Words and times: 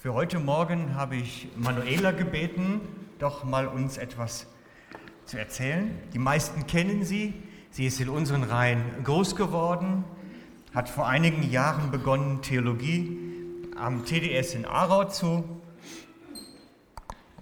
Für 0.00 0.14
heute 0.14 0.38
Morgen 0.38 0.94
habe 0.94 1.16
ich 1.16 1.48
Manuela 1.56 2.12
gebeten, 2.12 2.80
doch 3.18 3.42
mal 3.42 3.66
uns 3.66 3.98
etwas 3.98 4.46
zu 5.24 5.36
erzählen. 5.36 5.90
Die 6.14 6.20
meisten 6.20 6.68
kennen 6.68 7.02
sie. 7.02 7.34
Sie 7.72 7.84
ist 7.84 8.00
in 8.00 8.08
unseren 8.08 8.44
Reihen 8.44 8.80
groß 9.02 9.34
geworden, 9.34 10.04
hat 10.72 10.88
vor 10.88 11.08
einigen 11.08 11.50
Jahren 11.50 11.90
begonnen, 11.90 12.42
Theologie 12.42 13.18
am 13.76 14.04
TDS 14.04 14.54
in 14.54 14.66
Aarau 14.66 15.06
zu, 15.06 15.42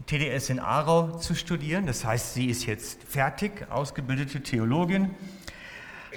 TDS 0.07 0.49
in 0.49 0.59
Aarau 0.59 1.19
zu 1.19 1.35
studieren. 1.35 1.85
Das 1.85 2.07
heißt, 2.07 2.33
sie 2.33 2.47
ist 2.47 2.65
jetzt 2.65 3.05
fertig, 3.05 3.71
ausgebildete 3.71 4.43
Theologin 4.43 5.11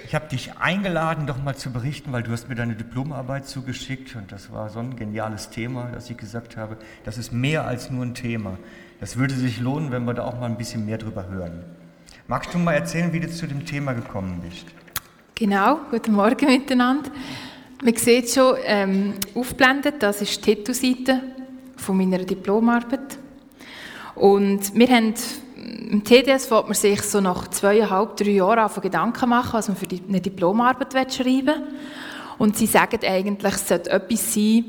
ich 0.04 0.14
habe 0.14 0.28
dich 0.28 0.56
eingeladen, 0.58 1.26
doch 1.26 1.42
mal 1.42 1.56
zu 1.56 1.72
berichten, 1.72 2.12
weil 2.12 2.22
du 2.22 2.32
hast 2.32 2.48
mir 2.48 2.54
deine 2.54 2.74
Diplomarbeit 2.74 3.46
zugeschickt 3.46 4.16
und 4.16 4.32
das 4.32 4.52
war 4.52 4.68
so 4.68 4.78
ein 4.78 4.96
geniales 4.96 5.50
Thema, 5.50 5.90
dass 5.92 6.10
ich 6.10 6.16
gesagt 6.16 6.56
habe, 6.56 6.76
das 7.04 7.18
ist 7.18 7.32
mehr 7.32 7.66
als 7.66 7.90
nur 7.90 8.04
ein 8.04 8.14
Thema. 8.14 8.58
Das 9.00 9.16
würde 9.16 9.34
sich 9.34 9.60
lohnen, 9.60 9.90
wenn 9.90 10.04
wir 10.04 10.14
da 10.14 10.24
auch 10.24 10.38
mal 10.38 10.46
ein 10.46 10.58
bisschen 10.58 10.84
mehr 10.86 10.98
drüber 10.98 11.28
hören. 11.28 11.64
Magst 12.28 12.54
du 12.54 12.58
mal 12.58 12.74
erzählen, 12.74 13.12
wie 13.12 13.20
du 13.20 13.30
zu 13.30 13.46
dem 13.46 13.64
Thema 13.66 13.92
gekommen 13.92 14.40
bist? 14.46 14.66
Genau, 15.34 15.80
guten 15.90 16.12
Morgen 16.12 16.46
miteinander. 16.46 17.10
Man 17.82 17.96
sieht 17.96 18.30
schon 18.30 18.56
ähm, 18.64 19.14
aufgeblendet, 19.34 20.02
das 20.02 20.20
ist 20.20 20.46
die 20.46 20.54
Titelseite 20.54 21.22
von 21.76 21.96
meiner 21.96 22.18
Diplomarbeit. 22.18 23.18
Und 24.14 24.74
wir 24.74 24.88
haben 24.88 25.14
im 25.90 26.04
TDS 26.04 26.50
wird 26.50 26.66
man 26.66 26.74
sich 26.74 27.02
so 27.02 27.20
nach 27.20 27.48
zweieinhalb, 27.48 28.16
drei 28.16 28.30
Jahren 28.30 28.60
auf 28.60 28.80
Gedanken 28.80 29.28
machen, 29.28 29.52
was 29.52 29.68
man 29.68 29.76
für 29.76 29.88
eine 30.08 30.20
Diplomarbeit 30.20 31.12
schreiben 31.12 31.46
will. 31.46 31.62
Und 32.38 32.56
sie 32.56 32.66
sagen 32.66 33.00
eigentlich, 33.04 33.54
es 33.54 33.68
sollte 33.68 33.90
etwas 33.90 34.34
sein, 34.34 34.64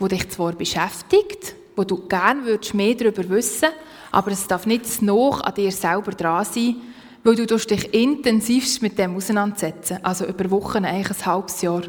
das 0.00 0.08
dich 0.08 0.28
zwar 0.30 0.52
beschäftigt, 0.52 1.54
wo 1.76 1.84
du 1.84 2.08
gerne 2.08 2.44
würdest 2.44 2.74
mehr 2.74 2.94
darüber 2.94 3.28
wissen 3.28 3.68
aber 4.12 4.30
es 4.30 4.46
darf 4.46 4.66
nicht 4.66 5.02
noch 5.02 5.40
an 5.40 5.54
dir 5.54 5.72
selber 5.72 6.12
dran 6.12 6.44
sein, 6.44 6.76
weil 7.24 7.34
du 7.34 7.46
dich 7.46 7.94
intensivst 7.94 8.82
mit 8.82 8.98
dem 8.98 9.16
auseinandersetzen. 9.16 9.98
Also 10.02 10.26
über 10.26 10.50
Wochen, 10.50 10.84
eigentlich 10.84 11.18
ein 11.18 11.26
halbes 11.26 11.62
Jahr. 11.62 11.82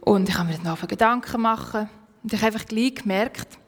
Und 0.00 0.28
ich 0.28 0.36
habe 0.36 0.48
mir 0.48 0.58
dann 0.58 0.72
auf 0.72 0.80
Gedanken 0.88 1.42
machen 1.42 1.88
und 2.22 2.32
ich 2.32 2.40
habe 2.40 2.52
einfach 2.52 2.66
gleich 2.66 2.94
gemerkt, 2.94 3.58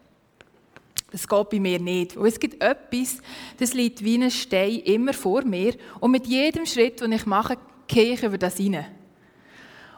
das 1.14 1.28
geht 1.28 1.50
bei 1.50 1.60
mir 1.60 1.78
nicht. 1.78 2.16
Und 2.16 2.26
es 2.26 2.40
gibt 2.40 2.60
etwas, 2.60 3.18
das 3.60 3.72
liegt 3.72 4.02
wie 4.02 4.16
ein 4.16 4.32
Stein 4.32 4.80
immer 4.80 5.12
vor 5.12 5.44
mir. 5.44 5.76
Und 6.00 6.10
mit 6.10 6.26
jedem 6.26 6.66
Schritt, 6.66 7.00
den 7.00 7.12
ich 7.12 7.24
mache, 7.24 7.56
gehe 7.86 8.14
ich 8.14 8.22
über 8.24 8.36
das 8.36 8.56
hinein. 8.56 8.86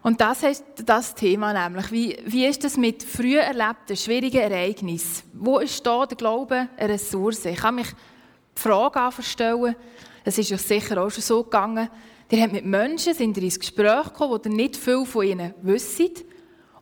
Und 0.03 0.21
das 0.21 0.43
ist 0.43 0.63
das 0.85 1.15
Thema 1.15 1.55
nämlich. 1.55 1.91
Wie, 1.91 2.19
wie 2.27 2.45
ist 2.45 2.63
das 2.65 2.77
mit 2.77 3.03
früh 3.03 3.39
erlebten, 3.39 3.97
schwierigen 3.97 4.43
Ereignissen? 4.43 5.23
Wo 5.33 5.59
ist 5.59 5.87
da 5.87 6.05
der 6.05 6.19
Glaube 6.19 6.69
eine 6.77 6.93
Ressource? 6.93 7.47
Ich 7.47 7.57
kann 7.57 7.77
mich 7.77 7.89
die 7.89 8.61
Frage 8.61 9.23
stellen, 9.23 9.75
es 10.23 10.37
ist 10.37 10.53
euch 10.53 10.61
sicher 10.61 11.03
auch 11.03 11.11
schon 11.11 11.23
so 11.23 11.45
gegangen, 11.45 11.89
ihr 12.31 12.43
habt 12.43 12.53
mit 12.53 12.67
Menschen 12.67 13.15
sind 13.15 13.39
ins 13.39 13.59
Gespräch 13.59 14.05
gekommen, 14.05 14.39
die 14.45 14.51
nicht 14.51 14.77
viel 14.77 15.07
von 15.07 15.27
ihnen 15.27 15.55
wissen 15.63 16.11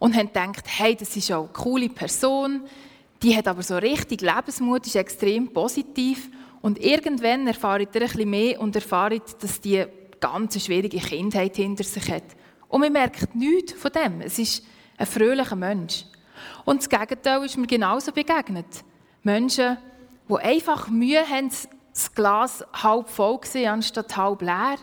und 0.00 0.16
haben 0.16 0.26
gedacht, 0.26 0.64
hey, 0.66 0.96
das 0.96 1.14
ist 1.14 1.30
auch 1.30 1.44
eine 1.44 1.52
coole 1.52 1.88
Person, 1.88 2.62
die 3.24 3.34
hat 3.34 3.48
aber 3.48 3.62
so 3.62 3.78
richtig 3.78 4.20
Lebensmut, 4.20 4.86
ist 4.86 4.96
extrem 4.96 5.48
positiv. 5.48 6.30
Und 6.60 6.78
irgendwann 6.78 7.46
erfahrt 7.46 7.94
ihr 7.94 8.00
bisschen 8.00 8.28
mehr 8.28 8.60
und 8.60 8.76
erfahrt, 8.76 9.42
dass 9.42 9.60
die 9.60 9.84
ganz 10.20 10.62
schwierige 10.62 10.98
Kindheit 10.98 11.56
hinter 11.56 11.84
sich 11.84 12.10
hat. 12.10 12.24
Und 12.68 12.82
man 12.82 12.92
merkt 12.92 13.34
nichts 13.34 13.72
von 13.72 13.90
dem. 13.92 14.20
Es 14.20 14.38
ist 14.38 14.62
ein 14.98 15.06
fröhlicher 15.06 15.56
Mensch. 15.56 16.04
Und 16.66 16.82
das 16.82 16.88
Gegenteil 16.88 17.42
ist 17.44 17.56
mir 17.56 17.66
genauso 17.66 18.12
begegnet. 18.12 18.84
Menschen, 19.22 19.78
die 20.28 20.34
einfach 20.36 20.88
Mühe 20.88 21.26
haben, 21.26 21.50
das 21.92 22.14
Glas 22.14 22.62
halb 22.74 23.08
voll 23.08 23.40
sehen, 23.44 23.70
anstatt 23.70 24.16
halb 24.18 24.42
leer, 24.42 24.76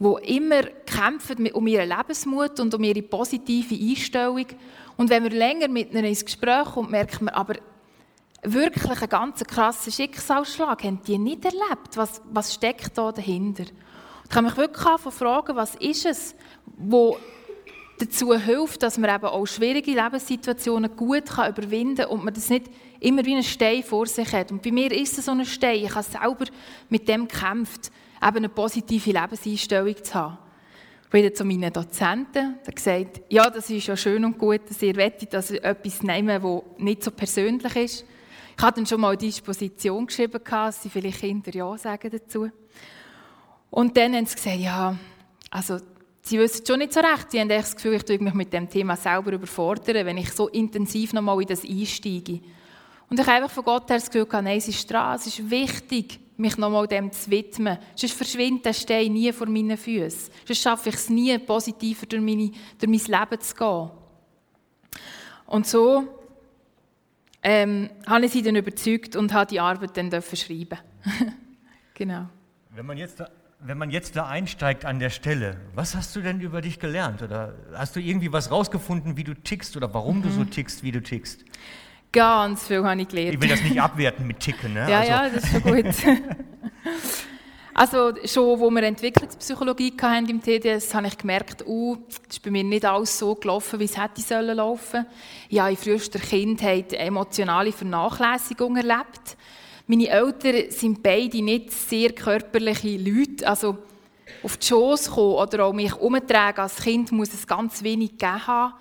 die 0.00 0.36
immer 0.36 0.62
kämpfen 0.86 1.52
um 1.52 1.66
ihren 1.68 1.88
Lebensmut 1.88 2.58
und 2.58 2.74
um 2.74 2.82
ihre 2.82 3.02
positive 3.02 3.74
Einstellung. 3.74 4.46
Und 4.96 5.08
wenn 5.08 5.22
wir 5.22 5.30
länger 5.30 5.68
mit 5.68 5.92
ihnen 5.92 6.04
ins 6.04 6.24
Gespräch 6.24 6.64
kommen, 6.64 6.90
merkt 6.90 7.20
man 7.20 7.34
aber, 7.34 7.54
wirklich 8.52 9.00
einen 9.00 9.08
ganz 9.08 9.44
krassen 9.44 9.92
Schicksalsschlag 9.92 10.84
haben 10.84 11.00
die 11.06 11.18
nicht 11.18 11.44
erlebt. 11.44 11.96
Was, 11.96 12.22
was 12.30 12.54
steckt 12.54 12.96
da 12.96 13.12
dahinter? 13.12 13.64
Ich 14.24 14.30
kann 14.30 14.44
mich 14.44 14.56
wirklich 14.56 14.84
fragen, 15.14 15.56
was 15.56 15.74
ist 15.76 16.06
es, 16.06 16.34
wo 16.76 17.18
dazu 17.98 18.34
hilft, 18.34 18.82
dass 18.82 18.98
man 18.98 19.14
eben 19.14 19.26
auch 19.26 19.46
schwierige 19.46 19.92
Lebenssituationen 19.92 20.94
gut 20.96 21.26
kann 21.26 21.50
überwinden 21.50 22.04
kann 22.04 22.08
und 22.08 22.24
man 22.24 22.34
das 22.34 22.48
nicht 22.48 22.66
immer 23.00 23.24
wie 23.24 23.34
einen 23.34 23.42
Stein 23.42 23.82
vor 23.82 24.06
sich 24.06 24.32
hat. 24.32 24.52
Und 24.52 24.62
bei 24.62 24.70
mir 24.70 24.92
ist 24.92 25.18
es 25.18 25.26
so 25.26 25.32
ein 25.32 25.44
Stein. 25.44 25.84
Ich 25.84 25.94
habe 25.94 26.04
selber 26.04 26.46
mit 26.88 27.08
dem 27.08 27.28
gekämpft, 27.28 27.90
eben 28.22 28.36
eine 28.36 28.48
positive 28.48 29.12
Lebenseinstellung 29.12 30.02
zu 30.02 30.14
haben. 30.14 30.38
Ich 31.04 31.10
bin 31.10 31.34
zu 31.34 31.44
meinen 31.44 31.72
Dozenten 31.72 32.56
und 32.66 32.76
gesagt, 32.76 33.22
ja, 33.28 33.48
das 33.48 33.70
ist 33.70 33.86
ja 33.86 33.96
schön 33.96 34.24
und 34.24 34.38
gut, 34.38 34.62
dass 34.68 34.82
ihr 34.82 34.96
wettet, 34.96 35.32
dass 35.32 35.50
ihr 35.50 35.64
etwas 35.64 36.02
nehmen, 36.02 36.42
das 36.42 36.62
nicht 36.78 37.04
so 37.04 37.10
persönlich 37.12 37.76
ist. 37.76 38.04
Ich 38.56 38.62
hatte 38.62 38.76
dann 38.76 38.86
schon 38.86 39.00
mal 39.00 39.16
Disposition 39.16 40.06
geschrieben, 40.06 40.40
dass 40.42 40.82
sie 40.82 40.88
vielleicht 40.88 41.20
Kinder 41.20 41.54
Ja 41.54 41.76
sagen 41.76 42.10
dazu. 42.10 42.50
Und 43.70 43.96
dann 43.96 44.14
haben 44.14 44.24
sie 44.24 44.34
gesagt, 44.34 44.56
ja, 44.56 44.96
also 45.50 45.78
sie 46.22 46.38
wissen 46.38 46.64
schon 46.66 46.78
nicht 46.78 46.94
so 46.94 47.00
recht. 47.00 47.30
Sie 47.30 47.40
haben 47.40 47.50
das 47.50 47.76
Gefühl, 47.76 47.94
ich 47.94 48.04
tue 48.04 48.18
mich 48.18 48.32
mit 48.32 48.52
dem 48.52 48.68
Thema 48.68 48.96
selber 48.96 49.32
überfordern, 49.32 50.06
wenn 50.06 50.16
ich 50.16 50.32
so 50.32 50.48
intensiv 50.48 51.12
nochmal 51.12 51.42
in 51.42 51.48
das 51.48 51.64
einsteige. 51.64 52.40
Und 53.10 53.20
ich 53.20 53.26
habe 53.26 53.36
einfach 53.36 53.50
von 53.50 53.64
Gott 53.64 53.90
her 53.90 53.98
das 53.98 54.10
Gefühl, 54.10 54.26
nein, 54.42 54.58
es 54.58 54.68
ist 54.68 54.90
dran, 54.90 55.16
es 55.16 55.26
ist 55.26 55.50
wichtig, 55.50 56.18
mich 56.38 56.56
nochmal 56.56 56.86
dem 56.86 57.12
zu 57.12 57.30
widmen. 57.30 57.78
Sonst 57.94 58.14
verschwindet 58.14 58.64
der 58.64 58.72
Stein 58.72 59.12
nie 59.12 59.32
vor 59.32 59.48
meinen 59.48 59.76
Füßen. 59.76 60.32
Sonst 60.46 60.62
schaffe 60.62 60.88
ich 60.88 60.94
es 60.94 61.10
nie, 61.10 61.38
positiver 61.38 62.06
durch, 62.06 62.22
meine, 62.22 62.50
durch 62.78 63.08
mein 63.08 63.20
Leben 63.20 63.40
zu 63.40 63.54
gehen. 63.54 63.90
Und 65.46 65.66
so 65.66 66.15
ähm, 67.48 67.90
habe 68.06 68.26
ich 68.26 68.32
sie 68.32 68.42
dann 68.42 68.56
überzeugt 68.56 69.14
und 69.14 69.32
habe 69.32 69.46
die 69.48 69.60
Arbeit 69.60 69.96
dann 69.96 70.10
schreiben 70.10 70.78
Genau. 71.94 72.28
Wenn 72.74 72.84
man, 72.84 72.98
jetzt 72.98 73.20
da, 73.20 73.30
wenn 73.60 73.78
man 73.78 73.90
jetzt 73.90 74.16
da 74.16 74.26
einsteigt 74.26 74.84
an 74.84 74.98
der 74.98 75.10
Stelle, 75.10 75.56
was 75.72 75.94
hast 75.94 76.14
du 76.16 76.20
denn 76.20 76.40
über 76.40 76.60
dich 76.60 76.80
gelernt? 76.80 77.22
Oder 77.22 77.54
hast 77.72 77.94
du 77.94 78.00
irgendwie 78.00 78.32
was 78.32 78.50
rausgefunden, 78.50 79.16
wie 79.16 79.22
du 79.22 79.32
tickst 79.32 79.76
oder 79.76 79.94
warum 79.94 80.18
mhm. 80.18 80.22
du 80.22 80.30
so 80.30 80.40
mhm. 80.40 80.50
tickst, 80.50 80.82
wie 80.82 80.90
du 80.90 81.00
tickst? 81.00 81.44
Ganz 82.10 82.66
viel 82.66 82.84
habe 82.84 83.00
ich 83.00 83.08
gelernt. 83.08 83.34
Ich 83.34 83.40
will 83.40 83.48
das 83.48 83.62
nicht 83.62 83.80
abwerten 83.80 84.26
mit 84.26 84.40
Ticken. 84.40 84.74
Ne? 84.74 84.90
ja, 84.90 84.98
also. 84.98 85.10
ja, 85.12 85.30
das 85.30 85.44
ist 85.44 85.52
schon 85.52 85.62
gut. 85.62 85.86
Also 87.78 88.14
schon, 88.24 88.58
wo 88.58 88.70
wir 88.70 88.84
Entwicklungspsychologie 88.84 89.92
hatten 90.00 90.30
im 90.30 90.40
TDS, 90.40 90.94
habe 90.94 91.08
ich 91.08 91.18
gemerkt, 91.18 91.62
uh, 91.66 91.98
ist 92.26 92.42
bei 92.42 92.50
mir 92.50 92.64
nicht 92.64 92.86
alles 92.86 93.18
so 93.18 93.34
gelaufen, 93.34 93.78
wie 93.78 93.84
es 93.84 93.98
hätte 93.98 94.22
sollen 94.22 94.56
laufen. 94.56 95.04
Ich 95.50 95.60
habe 95.60 95.72
in 95.72 95.76
frühester 95.76 96.18
Kindheit 96.18 96.94
emotionale 96.94 97.72
Vernachlässigung 97.72 98.78
erlebt. 98.78 99.36
Meine 99.86 100.08
Eltern 100.08 100.70
sind 100.70 101.02
beide 101.02 101.42
nicht 101.42 101.70
sehr 101.70 102.12
körperliche 102.12 102.96
Leute. 102.96 103.46
Also 103.46 103.76
auf 104.42 104.56
die 104.56 104.68
Schoß 104.68 105.10
kommen 105.10 105.34
oder 105.34 105.66
auch 105.66 105.74
mich 105.74 105.94
umtragen 105.96 106.62
als 106.62 106.76
Kind 106.76 107.12
muss 107.12 107.34
es 107.34 107.46
ganz 107.46 107.82
wenig 107.82 108.12
gegeben 108.12 108.46
haben. 108.46 108.72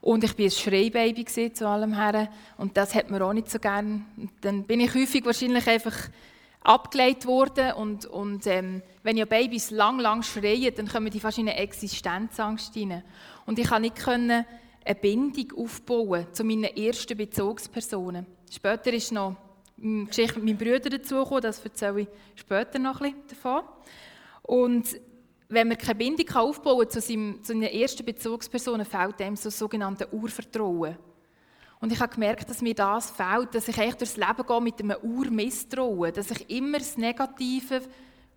Und 0.00 0.24
ich 0.24 0.38
war 0.38 0.46
ein 0.46 0.50
Schreibaby 0.50 1.26
zu 1.26 1.68
allem 1.68 1.92
her. 1.92 2.30
Und 2.56 2.78
das 2.78 2.94
hat 2.94 3.10
mir 3.10 3.22
auch 3.22 3.34
nicht 3.34 3.50
so 3.50 3.58
gern. 3.58 4.06
dann 4.40 4.62
bin 4.62 4.80
ich 4.80 4.94
häufig 4.94 5.26
wahrscheinlich 5.26 5.66
einfach 5.66 6.08
abgelegt 6.62 7.26
worden. 7.26 7.72
Und, 7.72 8.06
und 8.06 8.46
ähm, 8.46 8.82
wenn 9.02 9.16
ja 9.16 9.24
Babys 9.24 9.70
lang, 9.70 9.98
lang 9.98 10.22
schreien, 10.22 10.74
dann 10.74 10.88
kommen 10.88 11.10
die 11.10 11.20
fast 11.20 11.38
in 11.38 11.48
eine 11.48 11.58
Existenzangst 11.58 12.74
hinein. 12.74 13.04
Und 13.46 13.58
ich 13.58 13.68
konnte 13.68 13.82
nicht 13.82 13.96
können 13.96 14.44
eine 14.84 14.94
Bindung 14.94 15.52
aufbauen 15.56 16.26
zu 16.32 16.44
meinen 16.44 16.64
ersten 16.64 17.16
Bezugspersonen. 17.16 18.26
Später 18.50 18.92
ist 18.92 19.12
noch 19.12 19.36
die 19.76 20.06
Geschichte 20.06 20.40
mit 20.40 20.58
meinem 20.58 20.58
Bruder 20.58 20.90
dazugekommen, 20.90 21.42
das 21.42 21.64
erzähle 21.64 22.00
ich 22.00 22.08
später 22.34 22.78
noch 22.78 23.00
ein 23.00 23.12
bisschen 23.12 23.28
davon. 23.28 23.62
Und 24.42 25.00
wenn 25.48 25.68
man 25.68 25.78
keine 25.78 25.94
Bindung 25.94 26.28
aufbauen 26.34 26.80
kann 26.80 26.90
zu, 26.90 27.00
seinem, 27.00 27.42
zu 27.42 27.52
seinen 27.52 27.62
ersten 27.62 28.04
Bezugspersonen, 28.04 28.84
fehlt 28.84 29.20
dem 29.20 29.36
so 29.36 29.50
sogenannte 29.50 30.12
Urvertrauen. 30.12 30.96
Und 31.80 31.92
ich 31.92 32.00
habe 32.00 32.12
gemerkt, 32.12 32.50
dass 32.50 32.60
mir 32.60 32.74
das 32.74 33.10
fehlt, 33.10 33.54
dass 33.54 33.68
ich 33.68 33.78
eigentlich 33.78 33.94
durchs 33.94 34.16
Leben 34.16 34.46
gehe 34.46 34.60
mit 34.60 34.80
einem 34.80 34.96
Urmisstrauen, 35.02 36.12
dass 36.12 36.30
ich 36.30 36.50
immer 36.50 36.78
das 36.78 36.96
Negative 36.96 37.82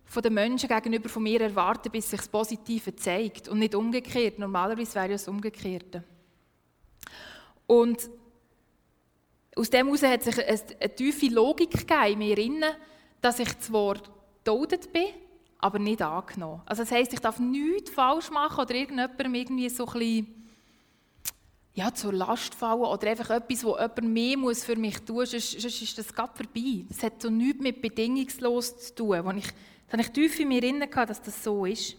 von 0.04 0.22
den 0.22 0.34
Menschen 0.34 0.68
gegenüber 0.68 1.08
von 1.08 1.22
mir 1.22 1.40
erwarte, 1.40 1.90
bis 1.90 2.10
sich 2.10 2.20
das 2.20 2.28
Positive 2.28 2.94
zeigt 2.94 3.48
und 3.48 3.58
nicht 3.58 3.74
umgekehrt. 3.74 4.38
Normalerweise 4.38 4.94
wäre 4.94 5.06
ja 5.06 5.12
das 5.12 5.26
Umgekehrte. 5.26 6.04
Und 7.66 8.10
aus 9.56 9.70
dem 9.70 9.86
heraus 9.86 10.02
hat 10.02 10.22
sich 10.22 10.38
eine, 10.38 10.94
tiefe 10.94 11.26
Logik 11.26 11.90
in 12.10 12.18
mir 12.18 12.38
inne, 12.38 12.76
dass 13.20 13.38
ich 13.38 13.58
zwar 13.58 13.96
gedodet 14.44 14.92
bin, 14.92 15.06
aber 15.58 15.78
nicht 15.78 16.02
angenommen. 16.02 16.62
Also 16.66 16.82
das 16.82 16.92
heisst, 16.92 17.12
ich 17.12 17.20
darf 17.20 17.38
nichts 17.38 17.90
falsch 17.90 18.30
machen 18.30 18.60
oder 18.60 18.74
irgendjemandem 18.74 19.34
irgendwie 19.34 19.68
so 19.68 19.86
ein 19.86 19.92
bisschen 19.92 20.41
ja, 21.74 21.92
zur 21.92 22.12
Last 22.12 22.54
fallen 22.54 22.82
oder 22.82 23.10
einfach 23.10 23.30
etwas, 23.30 23.64
wo 23.64 23.76
jemand 23.76 24.04
mehr 24.04 24.36
muss 24.36 24.64
für 24.64 24.76
mich 24.76 24.98
tun 25.00 25.16
muss, 25.16 25.30
sonst, 25.30 25.54
ist 25.54 25.98
das 25.98 26.12
gerade 26.12 26.32
vorbei. 26.34 26.84
Das 26.88 27.02
hat 27.02 27.22
so 27.22 27.30
nichts 27.30 27.62
mit 27.62 27.80
bedingungslos 27.80 28.76
zu 28.88 28.94
tun. 28.94 29.24
Wo 29.24 29.30
ich, 29.30 29.46
da 29.86 29.92
habe 29.92 30.02
ich 30.02 30.10
tief 30.10 30.38
in 30.38 30.48
mir 30.48 30.60
drin 30.60 30.80
dass 30.80 31.22
das 31.22 31.42
so 31.42 31.64
ist. 31.64 31.96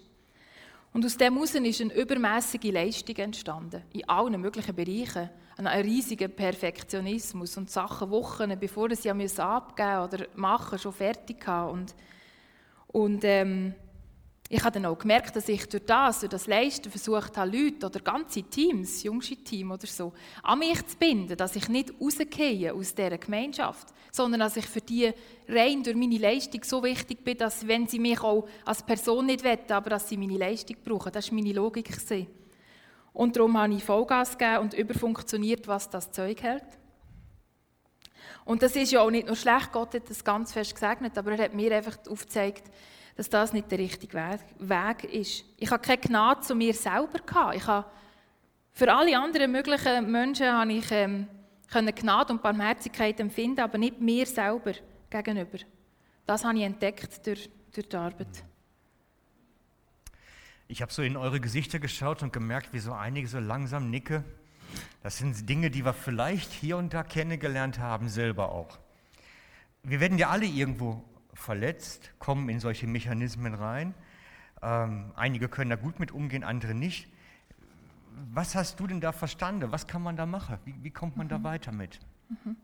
Und 0.93 1.03
aus 1.03 1.17
dem 1.17 1.33
heraus 1.33 1.55
ist 1.55 1.81
eine 1.81 1.93
übermäßige 1.95 2.71
Leistung 2.71 3.15
entstanden. 3.15 3.81
In 3.93 4.07
allen 4.07 4.39
möglichen 4.39 4.75
Bereichen. 4.75 5.29
Ein 5.57 5.67
riesiger 5.67 6.27
Perfektionismus 6.27 7.57
und 7.57 7.71
Sachen 7.71 8.11
Wochen, 8.11 8.57
bevor 8.59 8.93
sie 8.95 9.09
abgeben 9.09 10.03
oder 10.03 10.27
machen, 10.35 10.77
schon 10.77 10.93
fertig 10.93 11.45
haben. 11.47 11.71
Und, 11.71 11.95
und 12.87 13.23
ähm, 13.23 13.73
ich 14.53 14.63
habe 14.63 14.79
dann 14.79 14.85
auch 14.85 14.99
gemerkt, 14.99 15.35
dass 15.35 15.49
ich 15.49 15.67
durch 15.67 15.83
das, 15.83 16.19
durch 16.19 16.29
das 16.29 16.45
Leisten 16.45 16.91
versucht 16.91 17.35
habe, 17.37 17.57
Leute 17.57 17.87
oder 17.87 17.99
ganze 17.99 18.43
Teams, 18.43 19.01
jüngste 19.01 19.35
Team 19.37 19.71
oder 19.71 19.87
so, 19.87 20.13
an 20.43 20.59
mich 20.59 20.85
zu 20.85 20.95
binden, 20.95 21.35
dass 21.35 21.55
ich 21.55 21.69
nicht 21.69 21.91
rausgehe 21.99 22.71
aus 22.71 22.93
dieser 22.93 23.17
Gemeinschaft, 23.17 23.87
sondern 24.11 24.41
dass 24.41 24.55
ich 24.55 24.67
für 24.67 24.81
die 24.81 25.11
rein 25.49 25.81
durch 25.81 25.95
meine 25.95 26.19
Leistung 26.19 26.63
so 26.63 26.83
wichtig 26.83 27.23
bin, 27.23 27.35
dass 27.35 27.67
wenn 27.67 27.87
sie 27.87 27.97
mich 27.97 28.21
auch 28.21 28.47
als 28.63 28.83
Person 28.83 29.25
nicht 29.25 29.43
wetten, 29.43 29.73
aber 29.73 29.89
dass 29.89 30.07
sie 30.07 30.17
meine 30.17 30.37
Leistung 30.37 30.77
brauchen. 30.85 31.11
Das 31.11 31.31
war 31.31 31.35
meine 31.35 31.53
Logik. 31.53 31.89
Und 33.11 33.35
darum 33.35 33.57
habe 33.57 33.73
ich 33.73 33.83
Vollgas 33.83 34.37
gegeben 34.37 34.59
und 34.59 34.75
überfunktioniert, 34.75 35.67
was 35.67 35.89
das 35.89 36.11
Zeug 36.11 36.43
hält. 36.43 36.77
Und 38.45 38.61
das 38.61 38.75
ist 38.75 38.91
ja 38.91 39.01
auch 39.01 39.09
nicht 39.09 39.25
nur 39.25 39.35
schlecht, 39.35 39.71
Gott 39.71 39.95
hat 39.95 40.07
das 40.11 40.23
ganz 40.23 40.53
fest 40.53 40.75
gesegnet, 40.75 41.17
aber 41.17 41.31
er 41.31 41.45
hat 41.45 41.55
mir 41.55 41.75
einfach 41.75 41.97
aufgezeigt, 42.07 42.69
dass 43.15 43.29
das 43.29 43.53
nicht 43.53 43.69
der 43.71 43.79
richtige 43.79 44.17
Weg 44.59 45.03
ist. 45.03 45.45
Ich 45.57 45.69
habe 45.69 45.81
keine 45.81 45.99
Gnade 45.99 46.41
zu 46.41 46.55
mir 46.55 46.73
selber 46.73 47.19
gehabt. 47.19 47.55
Ich 47.55 47.67
habe 47.67 47.85
für 48.71 48.91
alle 48.91 49.17
anderen 49.17 49.51
möglichen 49.51 50.11
Menschen 50.11 50.51
habe 50.51 50.73
ich 50.73 50.89
ähm, 50.91 51.27
Gnade 51.69 52.33
und 52.33 52.41
Barmherzigkeit 52.41 53.19
empfinden, 53.19 53.59
aber 53.59 53.77
nicht 53.77 53.99
mir 54.01 54.25
selber 54.25 54.73
gegenüber. 55.09 55.59
Das 56.25 56.43
habe 56.43 56.57
ich 56.57 56.63
entdeckt 56.63 57.25
durch, 57.25 57.49
durch 57.71 57.87
die 57.87 57.95
Arbeit. 57.95 58.43
Ich 60.67 60.81
habe 60.81 60.91
so 60.91 61.03
in 61.03 61.17
eure 61.17 61.39
Gesichter 61.39 61.77
geschaut 61.79 62.23
und 62.23 62.33
gemerkt, 62.33 62.73
wie 62.73 62.79
so 62.79 62.93
einige 62.93 63.27
so 63.27 63.39
langsam 63.39 63.89
nicke. 63.89 64.23
Das 65.03 65.17
sind 65.17 65.47
Dinge, 65.47 65.69
die 65.69 65.85
wir 65.85 65.93
vielleicht 65.93 66.51
hier 66.51 66.77
und 66.77 66.93
da 66.93 67.03
kennengelernt 67.03 67.77
haben, 67.77 68.09
selber 68.09 68.51
auch. 68.51 68.79
Wir 69.83 69.99
werden 69.99 70.17
ja 70.17 70.29
alle 70.29 70.45
irgendwo 70.45 71.03
verletzt, 71.33 72.11
kommen 72.19 72.49
in 72.49 72.59
solche 72.59 72.87
Mechanismen 72.87 73.53
rein. 73.53 73.93
Ähm, 74.61 75.11
einige 75.15 75.49
können 75.49 75.69
da 75.69 75.75
gut 75.75 75.99
mit 75.99 76.11
umgehen, 76.11 76.43
andere 76.43 76.73
nicht. 76.73 77.07
Was 78.31 78.55
hast 78.55 78.79
du 78.79 78.87
denn 78.87 79.01
da 79.01 79.11
verstanden? 79.11 79.71
Was 79.71 79.87
kann 79.87 80.03
man 80.03 80.15
da 80.15 80.25
machen? 80.25 80.57
Wie, 80.65 80.75
wie 80.81 80.91
kommt 80.91 81.17
man 81.17 81.27
mhm. 81.27 81.31
da 81.31 81.43
weiter 81.43 81.71
mit? 81.71 81.99
Mhm. 82.29 82.55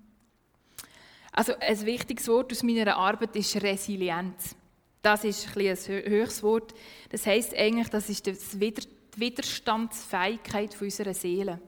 Also 1.31 1.54
ein 1.60 1.86
wichtiges 1.86 2.27
Wort 2.27 2.51
aus 2.51 2.63
meiner 2.63 2.98
Arbeit 2.98 3.36
ist 3.36 3.62
Resilienz. 3.62 4.56
Das 5.01 5.24
ist 5.24 5.56
ein, 5.56 5.68
ein 5.68 5.77
höchstes 5.77 6.44
Wort. 6.44 6.74
Das 7.10 7.25
heißt 7.25 7.56
eigentlich, 7.56 7.89
das 7.89 8.10
ist 8.10 8.27
das 8.27 8.60
Wider 8.60 8.81
die 9.16 9.21
Widerstandsfähigkeit 9.21 10.80
unserer 10.81 11.13
Seele. 11.13 11.60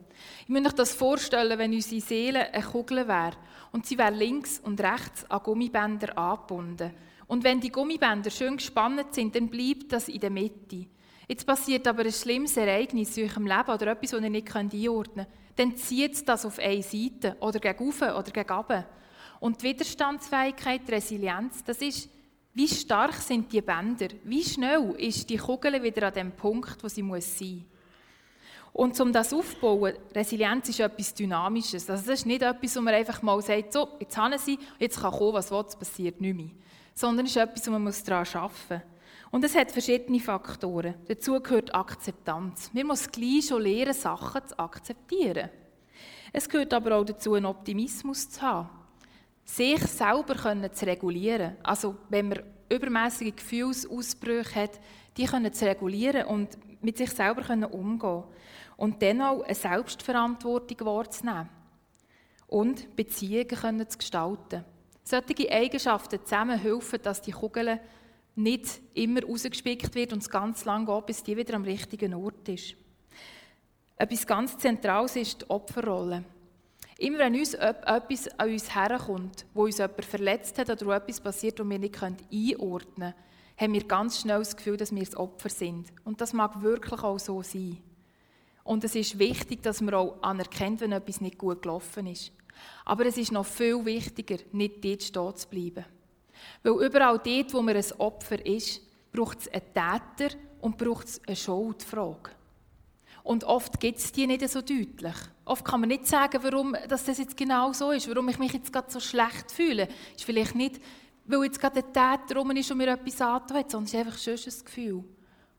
Ich 0.42 0.48
muss 0.48 0.66
euch 0.66 0.72
das 0.72 0.94
vorstellen, 0.94 1.58
wenn 1.58 1.72
unsere 1.72 2.00
Seele 2.00 2.52
eine 2.52 2.62
Kugel 2.62 3.08
wäre 3.08 3.36
und 3.72 3.86
sie 3.86 3.98
wäre 3.98 4.14
links 4.14 4.60
und 4.60 4.80
rechts 4.80 5.28
an 5.30 5.42
Gummibänder 5.42 6.16
angebunden. 6.16 6.92
Und 7.26 7.42
wenn 7.44 7.60
die 7.60 7.72
Gummibänder 7.72 8.30
schön 8.30 8.58
gespannt 8.58 9.14
sind, 9.14 9.34
dann 9.34 9.48
bleibt 9.48 9.90
das 9.92 10.08
in 10.08 10.20
der 10.20 10.30
Mitte. 10.30 10.86
Jetzt 11.26 11.46
passiert 11.46 11.86
aber 11.88 12.04
ein 12.04 12.12
schlimmes 12.12 12.56
Ereignis 12.56 13.16
in 13.16 13.28
eurem 13.28 13.46
Leben 13.46 13.70
oder 13.70 13.86
etwas, 13.88 14.10
das 14.10 14.20
ihr 14.20 14.30
nicht 14.30 14.54
einordnen 14.54 15.26
könnt. 15.26 15.28
Dann 15.56 15.76
zieht 15.76 16.28
das 16.28 16.44
auf 16.44 16.58
eine 16.58 16.82
Seite 16.82 17.36
oder 17.40 17.58
gegen 17.58 17.90
oder 17.90 18.22
gegen. 18.22 18.84
Und 19.40 19.60
die 19.60 19.66
Widerstandsfähigkeit, 19.66 20.82
die 20.86 20.92
Resilienz, 20.92 21.64
das 21.64 21.78
ist, 21.78 22.08
wie 22.54 22.68
stark 22.68 23.14
sind 23.14 23.50
die 23.50 23.62
Bänder? 23.62 24.08
Wie 24.24 24.44
schnell 24.44 24.94
ist 24.98 25.30
die 25.30 25.38
Kugel 25.38 25.82
wieder 25.82 26.08
an 26.08 26.14
dem 26.14 26.32
Punkt, 26.32 26.76
wo 26.82 26.88
sie 26.88 27.02
muss 27.02 27.38
sein? 27.38 27.64
Und 28.72 28.98
um 29.00 29.12
das 29.12 29.32
aufzubauen, 29.34 29.94
Resilienz 30.14 30.70
ist 30.70 30.80
etwas 30.80 31.12
Dynamisches. 31.12 31.90
Also 31.90 32.06
das 32.06 32.20
ist 32.20 32.26
nicht 32.26 32.42
etwas, 32.42 32.74
wo 32.76 32.80
man 32.80 32.94
einfach 32.94 33.20
mal 33.20 33.40
sagt, 33.42 33.72
so, 33.72 33.88
jetzt 34.00 34.16
haben 34.16 34.36
sie, 34.38 34.58
jetzt 34.78 35.00
kann 35.00 35.12
kommen, 35.12 35.34
was 35.34 35.50
will, 35.50 35.64
passiert 35.78 36.20
nicht 36.20 36.36
mehr. 36.36 36.50
Sondern 36.94 37.26
es 37.26 37.32
ist 37.32 37.36
etwas, 37.36 37.66
wo 37.66 37.78
man 37.78 37.94
daran 38.06 38.26
arbeiten 38.26 38.52
muss. 38.70 38.80
Und 39.30 39.44
es 39.44 39.54
hat 39.54 39.70
verschiedene 39.70 40.20
Faktoren. 40.20 40.94
Dazu 41.06 41.40
gehört 41.40 41.74
Akzeptanz. 41.74 42.70
Man 42.72 42.86
muss 42.86 43.10
gleich 43.10 43.46
schon 43.46 43.62
lernen, 43.62 43.94
Sachen 43.94 44.46
zu 44.46 44.58
akzeptieren. 44.58 45.50
Es 46.32 46.48
gehört 46.48 46.72
aber 46.72 46.96
auch 46.96 47.04
dazu, 47.04 47.34
einen 47.34 47.46
Optimismus 47.46 48.30
zu 48.30 48.42
haben. 48.42 48.68
Sich 49.44 49.80
selber 49.80 50.34
können 50.34 50.72
zu 50.72 50.86
regulieren. 50.86 51.56
Also, 51.62 51.96
wenn 52.08 52.28
man 52.28 52.42
übermäßige 52.70 53.34
Gefühlsausbrüche 53.36 54.62
hat, 54.62 54.80
die 55.16 55.26
können 55.26 55.52
zu 55.52 55.66
regulieren 55.66 56.26
und 56.26 56.56
mit 56.82 56.96
sich 56.96 57.10
selber 57.10 57.42
können 57.42 57.64
umgehen 57.64 58.24
und 58.76 59.02
dann 59.02 59.22
auch 59.22 59.42
eine 59.42 59.54
Selbstverantwortung 59.54 60.86
wahrzunehmen 60.86 61.48
und 62.46 62.96
Beziehungen 62.96 63.48
können 63.48 63.88
zu 63.88 63.98
gestalten. 63.98 64.64
Solche 65.04 65.50
Eigenschaften 65.50 66.20
zusammen 66.24 66.58
helfen, 66.58 67.00
dass 67.02 67.22
die 67.22 67.32
Kugel 67.32 67.80
nicht 68.34 68.80
immer 68.94 69.22
rausgespickt 69.24 69.94
wird 69.94 70.12
und 70.12 70.22
es 70.22 70.30
ganz 70.30 70.64
lang 70.64 70.86
geht, 70.86 71.06
bis 71.06 71.22
die 71.22 71.36
wieder 71.36 71.54
am 71.54 71.64
richtigen 71.64 72.14
Ort 72.14 72.48
ist. 72.48 72.76
Etwas 73.96 74.26
ganz 74.26 74.56
Zentrales 74.58 75.16
ist 75.16 75.42
die 75.42 75.50
Opferrolle. 75.50 76.24
Immer 76.98 77.18
wenn 77.18 77.34
uns 77.34 77.54
etwas 77.54 78.28
an 78.38 78.50
uns 78.50 78.74
herkommt, 78.74 79.46
wo 79.54 79.64
uns 79.64 79.78
jemand 79.78 80.04
verletzt 80.04 80.58
hat 80.58 80.70
oder 80.70 80.96
etwas 80.96 81.20
passiert, 81.20 81.58
das 81.58 81.68
wir 81.68 81.78
nicht 81.78 82.02
einordnen 82.02 82.22
können, 82.30 83.14
haben 83.56 83.72
wir 83.72 83.84
ganz 83.84 84.20
schnell 84.20 84.38
das 84.38 84.56
Gefühl, 84.56 84.76
dass 84.76 84.94
wir 84.94 85.04
das 85.04 85.16
Opfer 85.16 85.48
sind. 85.48 85.92
Und 86.04 86.20
das 86.20 86.32
mag 86.32 86.62
wirklich 86.62 87.02
auch 87.02 87.18
so 87.18 87.42
sein. 87.42 87.78
Und 88.64 88.84
es 88.84 88.94
ist 88.94 89.18
wichtig, 89.18 89.62
dass 89.62 89.80
man 89.80 89.94
auch 89.94 90.22
anerkennt, 90.22 90.80
wenn 90.80 90.92
etwas 90.92 91.20
nicht 91.20 91.38
gut 91.38 91.62
gelaufen 91.62 92.06
ist. 92.06 92.32
Aber 92.84 93.06
es 93.06 93.16
ist 93.16 93.32
noch 93.32 93.46
viel 93.46 93.84
wichtiger, 93.84 94.36
nicht 94.52 94.84
dort 94.84 95.02
stehen 95.02 95.36
zu 95.36 95.48
bleiben. 95.48 95.84
Weil 96.62 96.86
überall 96.86 97.18
dort, 97.18 97.52
wo 97.52 97.62
man 97.62 97.76
ein 97.76 97.92
Opfer 97.98 98.44
ist, 98.44 98.80
braucht 99.12 99.40
es 99.40 99.48
einen 99.48 99.62
Täter 99.72 100.36
und 100.60 100.78
braucht 100.78 101.06
es 101.06 101.20
eine 101.26 101.36
Schuldfrage. 101.36 102.30
Und 103.24 103.44
oft 103.44 103.78
gibt 103.78 103.98
es 103.98 104.10
die 104.10 104.26
nicht 104.26 104.48
so 104.48 104.60
deutlich. 104.60 105.14
Oft 105.44 105.64
kann 105.64 105.80
man 105.80 105.88
nicht 105.88 106.06
sagen, 106.06 106.42
warum 106.42 106.76
dass 106.88 107.04
das 107.04 107.18
jetzt 107.18 107.36
genau 107.36 107.72
so 107.72 107.92
ist, 107.92 108.08
warum 108.08 108.28
ich 108.28 108.38
mich 108.38 108.52
jetzt 108.52 108.72
gerade 108.72 108.90
so 108.90 108.98
schlecht 108.98 109.50
fühle. 109.50 109.88
Ist 110.16 110.24
vielleicht 110.24 110.54
nicht, 110.54 110.80
weil 111.26 111.44
jetzt 111.44 111.60
gerade 111.60 111.82
der 111.82 111.92
Täter 111.92 112.40
rum 112.40 112.50
ist 112.52 112.70
und 112.70 112.78
mir 112.78 112.88
etwas 112.88 113.20
angetan 113.20 113.58
hat, 113.58 113.70
sondern 113.70 113.86
es 113.86 113.94
ist 113.94 114.28
einfach 114.28 114.58
ein 114.58 114.64
Gefühl. 114.64 115.04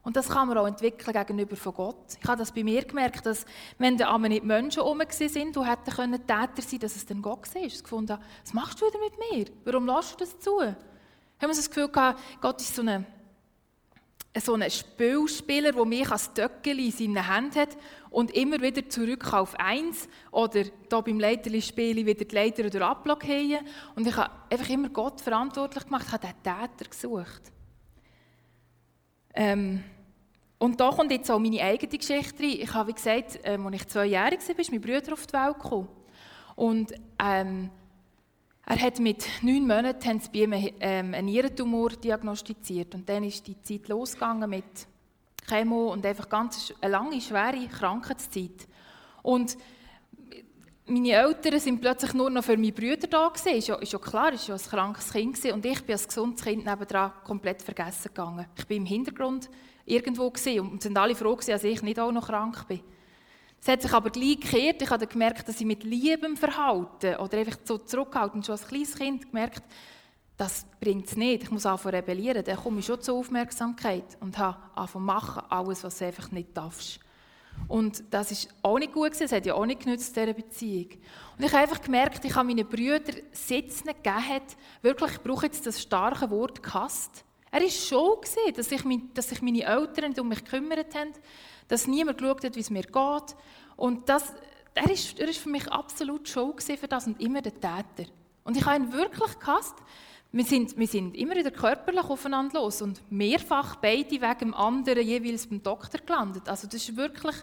Und 0.04 0.18
das 0.18 0.28
kann 0.28 0.50
man 0.50 0.58
auch 0.58 0.68
entwickeln 0.68 1.14
gegenüber 1.14 1.56
von 1.56 1.74
Gott. 1.74 2.18
Ich 2.22 2.28
habe 2.28 2.38
das 2.38 2.52
bei 2.52 2.64
mir 2.64 2.84
gemerkt, 2.84 3.26
dass 3.26 3.46
wenn 3.78 3.98
da 3.98 4.10
aber 4.10 4.28
nicht 4.28 4.44
Menschen 4.44 4.84
herum 4.84 5.02
sind, 5.10 5.38
hätten 5.38 5.92
können 5.92 6.28
Täter 6.28 6.62
sein 6.62 6.80
dass 6.80 6.96
es 6.98 7.06
dann 7.06 7.22
Gott 7.22 7.54
war. 7.56 7.62
Ich 7.62 7.82
gefunden, 7.82 8.18
was 8.44 8.54
machst 8.54 8.82
du 8.82 8.86
wieder 8.86 9.00
mit 9.00 9.14
mir? 9.32 9.46
Warum 9.64 9.88
lässt 9.88 10.14
du 10.14 10.26
das 10.26 10.38
zu? 10.40 10.60
Haben 10.60 10.76
wir 11.40 11.48
das 11.48 11.70
Gefühl 11.70 11.88
gehabt, 11.88 12.20
Gott 12.42 12.60
ist 12.62 12.76
so 12.76 12.82
eine 12.82 13.06
so 14.42 14.56
einen 14.56 14.70
Spielspieler, 14.70 15.74
der 15.74 15.86
mich 15.86 16.10
als 16.10 16.34
Töckeli 16.34 16.88
in 16.88 16.92
seinen 16.92 17.32
Händen 17.32 17.60
hat 17.60 17.78
und 18.10 18.32
immer 18.32 18.60
wieder 18.62 18.88
zurück 18.90 19.32
auf 19.32 19.56
eins 19.60 20.10
oder 20.32 20.64
da 20.90 21.02
beim 21.02 21.20
Leiterli-Spiel 21.20 22.04
wieder 22.06 22.26
die 22.26 22.36
Leiter 22.36 22.66
oder 22.66 22.88
Ablage 22.88 23.60
Und 23.96 24.08
ich 24.08 24.16
habe 24.16 24.32
einfach 24.50 24.70
immer 24.70 24.90
Gott 24.90 25.22
verantwortlich 25.22 25.84
gemacht, 25.86 26.06
ich 26.08 26.14
habe 26.14 26.28
den 26.28 26.44
Täter 26.44 26.90
gesucht. 26.90 27.52
Ähm, 29.36 29.84
und 30.63 30.79
da 30.79 30.91
kommt 30.91 31.12
jetzt 31.12 31.29
auch 31.29 31.39
meine 31.39 31.62
eigene 31.62 31.98
Geschichte 31.98 32.41
rein. 32.41 32.58
Ich 32.62 32.74
habe, 32.74 32.88
wie 32.88 32.93
gesagt, 32.93 33.38
ähm, 33.43 33.67
als 33.67 33.75
ich 33.75 33.88
zweijährig 33.89 34.39
war, 34.48 34.60
ist 34.60 34.72
mein 34.72 34.79
Bruder 34.79 35.12
auf 35.12 35.27
die 35.27 35.34
Welt 35.34 35.60
gekommen. 35.62 35.89
Und 36.55 36.93
ähm, 37.20 37.70
er 38.65 38.79
hat 38.82 38.98
mit 39.00 39.25
neun 39.41 39.67
Monaten 39.67 40.22
bei 40.32 40.39
ihm 40.39 40.53
ähm, 40.53 41.13
einen 41.13 41.25
Nierentumor 41.25 41.89
diagnostiziert. 41.89 42.96
Und 42.96 43.10
dann 43.10 43.25
ist 43.25 43.46
die 43.46 43.62
Zeit 43.62 43.89
losgegangen 43.89 44.50
mit 44.50 44.88
Chemo 45.46 45.91
und 45.91 46.05
einfach 46.05 46.29
ganz 46.29 46.74
eine 46.79 46.93
lange, 46.93 47.20
schwere 47.20 47.67
Krankheitszeit. 47.67 48.65
Und 49.22 49.58
meine 50.86 51.12
Eltern 51.12 51.60
sind 51.60 51.82
plötzlich 51.82 52.13
nur 52.13 52.29
noch 52.29 52.46
für 52.46 52.55
meine 52.55 52.72
Brüder 52.72 53.08
da 53.08 53.27
gewesen. 53.27 53.58
Ist 53.58 53.67
ja, 53.67 53.75
ist 53.75 53.91
ja 53.91 54.00
klar, 54.00 54.32
ist 54.32 54.48
ja 54.48 54.55
ein 54.55 54.62
krankes 54.62 55.12
Kind. 55.12 55.43
Und 55.43 55.65
ich 55.65 55.82
bin 55.84 55.91
als 55.91 56.08
gesundes 56.08 56.41
Kind 56.41 56.65
nebendran 56.65 57.12
komplett 57.25 57.62
vergessen 57.62 58.13
gegangen. 58.13 58.46
Ich 58.58 58.65
bin 58.65 58.77
im 58.77 58.86
Hintergrund 58.86 59.50
irgendwo 59.86 60.30
gewesen 60.30 60.72
und 60.72 60.82
sind 60.82 60.98
alle 60.98 61.16
froh 61.16 61.36
gewesen, 61.36 61.52
dass 61.52 61.63
ich 61.63 61.82
nicht 61.82 62.00
auch 62.00 62.12
noch 62.12 62.28
krank 62.28 62.68
bin. 62.68 62.82
Es 63.62 63.68
hat 63.68 63.82
sich 63.82 63.94
aber 63.94 64.10
gleich 64.10 64.42
gekehrt. 64.42 64.82
Ich 64.82 64.90
habe 64.90 65.08
gemerkt, 65.08 65.48
dass 65.48 65.60
ich 65.60 65.66
mit 65.66 65.84
liebem 65.84 66.36
Verhalten 66.36 67.16
oder 67.16 67.38
einfach 67.38 67.58
so 67.63 67.78
zurückhaltend, 67.78 68.46
schon 68.46 68.54
als 68.54 68.68
kleines 68.68 68.96
Kind 68.96 69.30
gemerkt, 69.30 69.63
das 70.36 70.66
bringt 70.82 71.08
es 71.08 71.16
nicht. 71.16 71.44
Ich 71.44 71.52
muss 71.52 71.66
anfangen 71.66 71.96
rebellieren. 71.96 72.44
Dann 72.44 72.58
komme 72.58 72.80
ich 72.80 72.86
schon 72.86 73.02
zur 73.02 73.16
Aufmerksamkeit 73.16 74.18
und 74.20 74.38
habe 74.38 74.58
anfangen 74.75 75.06
machen, 75.06 75.44
alles, 75.50 75.84
was 75.84 75.98
du 75.98 76.06
einfach 76.06 76.32
nicht 76.32 76.50
darfst. 76.58 77.00
Und 77.68 78.04
das 78.10 78.32
ist 78.32 78.50
auch 78.63 78.80
nicht 78.80 78.92
gut 78.92 79.12
gewesen, 79.12 79.24
es 79.24 79.32
hat 79.32 79.46
ja 79.46 79.54
auch 79.54 79.66
nicht 79.66 79.84
genützt, 79.84 80.16
dieser 80.16 80.34
Beziehung. 80.34 80.90
Und 81.38 81.46
ich 81.46 81.52
habe 81.54 81.63
einfach 81.63 81.82
gemerkt, 81.82 82.25
ich 82.25 82.36
habe 82.36 82.48
meinen 82.48 82.68
Brüdern 82.68 83.22
Sitzen 83.32 83.88
gegeben, 83.88 84.42
wirklich, 84.82 85.12
ich 85.12 85.22
brauche 85.22 85.46
jetzt 85.46 85.66
das 85.66 85.82
starke 85.82 86.30
Wort 86.30 86.62
gehasst. 86.62 87.24
Er 87.54 87.62
war 87.62 88.22
gesehen, 88.22 88.54
dass, 88.56 88.72
ich, 88.72 88.82
dass 89.14 89.30
sich 89.30 89.42
meine 89.44 89.62
Eltern 89.64 90.10
nicht 90.10 90.20
um 90.20 90.28
mich 90.28 90.44
gekümmert 90.44 90.96
haben, 90.96 91.12
dass 91.68 91.86
niemand 91.86 92.18
geschaut 92.18 92.44
hat, 92.44 92.56
wie 92.56 92.62
es 92.62 92.72
mir 92.72 92.82
geht. 92.82 93.36
Und 93.76 94.10
das, 94.10 94.34
er 94.74 94.90
ist 94.90 95.38
für 95.38 95.50
mich 95.50 95.72
absolut 95.72 96.28
schon 96.28 96.58
für 96.58 96.88
das 96.88 97.06
und 97.06 97.22
immer 97.22 97.44
der 97.44 97.54
Täter. 97.54 98.10
Und 98.44 98.58
ich 98.58 98.66
habe 98.66 98.78
ihn 98.78 98.92
wirklich 98.92 99.38
gehasst. 99.38 99.76
Wir 100.32 100.44
sind, 100.46 100.76
wir 100.80 100.88
sind 100.88 101.16
immer 101.16 101.36
wieder 101.36 101.52
körperlich 101.52 102.06
aufeinander 102.06 102.60
los 102.60 102.82
und 102.82 103.00
mehrfach 103.12 103.76
beide 103.76 104.10
wegen 104.10 104.40
dem 104.40 104.54
anderen 104.56 105.06
jeweils 105.06 105.46
beim 105.46 105.62
Doktor 105.62 106.00
gelandet. 106.04 106.50
Also 106.50 106.66
das 106.66 106.90
ist 106.90 106.98
wirklich, 106.98 107.36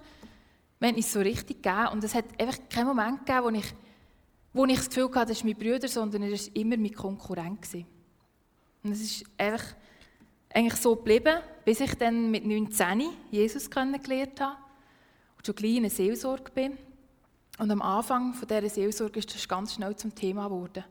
wir 0.80 0.88
haben 0.88 0.98
es 0.98 1.12
so 1.12 1.20
richtig 1.20 1.62
gegeben 1.62 1.86
und 1.92 2.02
es 2.02 2.16
hat 2.16 2.24
einfach 2.36 2.58
keinen 2.68 2.88
Moment 2.88 3.24
gegeben, 3.24 3.44
wo 3.44 3.50
ich, 3.50 3.74
wo 4.54 4.64
ich 4.64 4.76
das 4.76 4.88
Gefühl 4.88 5.08
hatte, 5.14 5.28
das 5.28 5.38
ist 5.38 5.44
mein 5.44 5.54
Bruder, 5.54 5.86
sondern 5.86 6.22
er 6.24 6.32
war 6.32 6.56
immer 6.56 6.76
mein 6.76 6.94
Konkurrent. 6.94 7.62
Gewesen. 7.62 7.86
Und 8.82 8.90
es 8.90 9.02
ist 9.02 9.24
einfach 9.38 9.62
eigentlich 10.52 10.80
so 10.80 10.96
geblieben, 10.96 11.38
bis 11.64 11.80
ich 11.80 11.94
dann 11.94 12.30
mit 12.30 12.44
19 12.44 13.04
Jesus 13.30 13.70
kennengelernt 13.70 14.40
habe 14.40 14.56
und 15.36 15.46
schon 15.46 15.54
gleich 15.54 15.72
in 15.72 15.78
eine 15.78 15.90
Seelsorge 15.90 16.50
bin. 16.52 16.76
Und 17.58 17.70
am 17.70 17.82
Anfang 17.82 18.34
von 18.34 18.48
dieser 18.48 18.68
Seelsorge 18.68 19.18
ist 19.18 19.34
das 19.34 19.46
ganz 19.46 19.74
schnell 19.74 19.94
zum 19.96 20.14
Thema 20.14 20.44
geworden. 20.44 20.84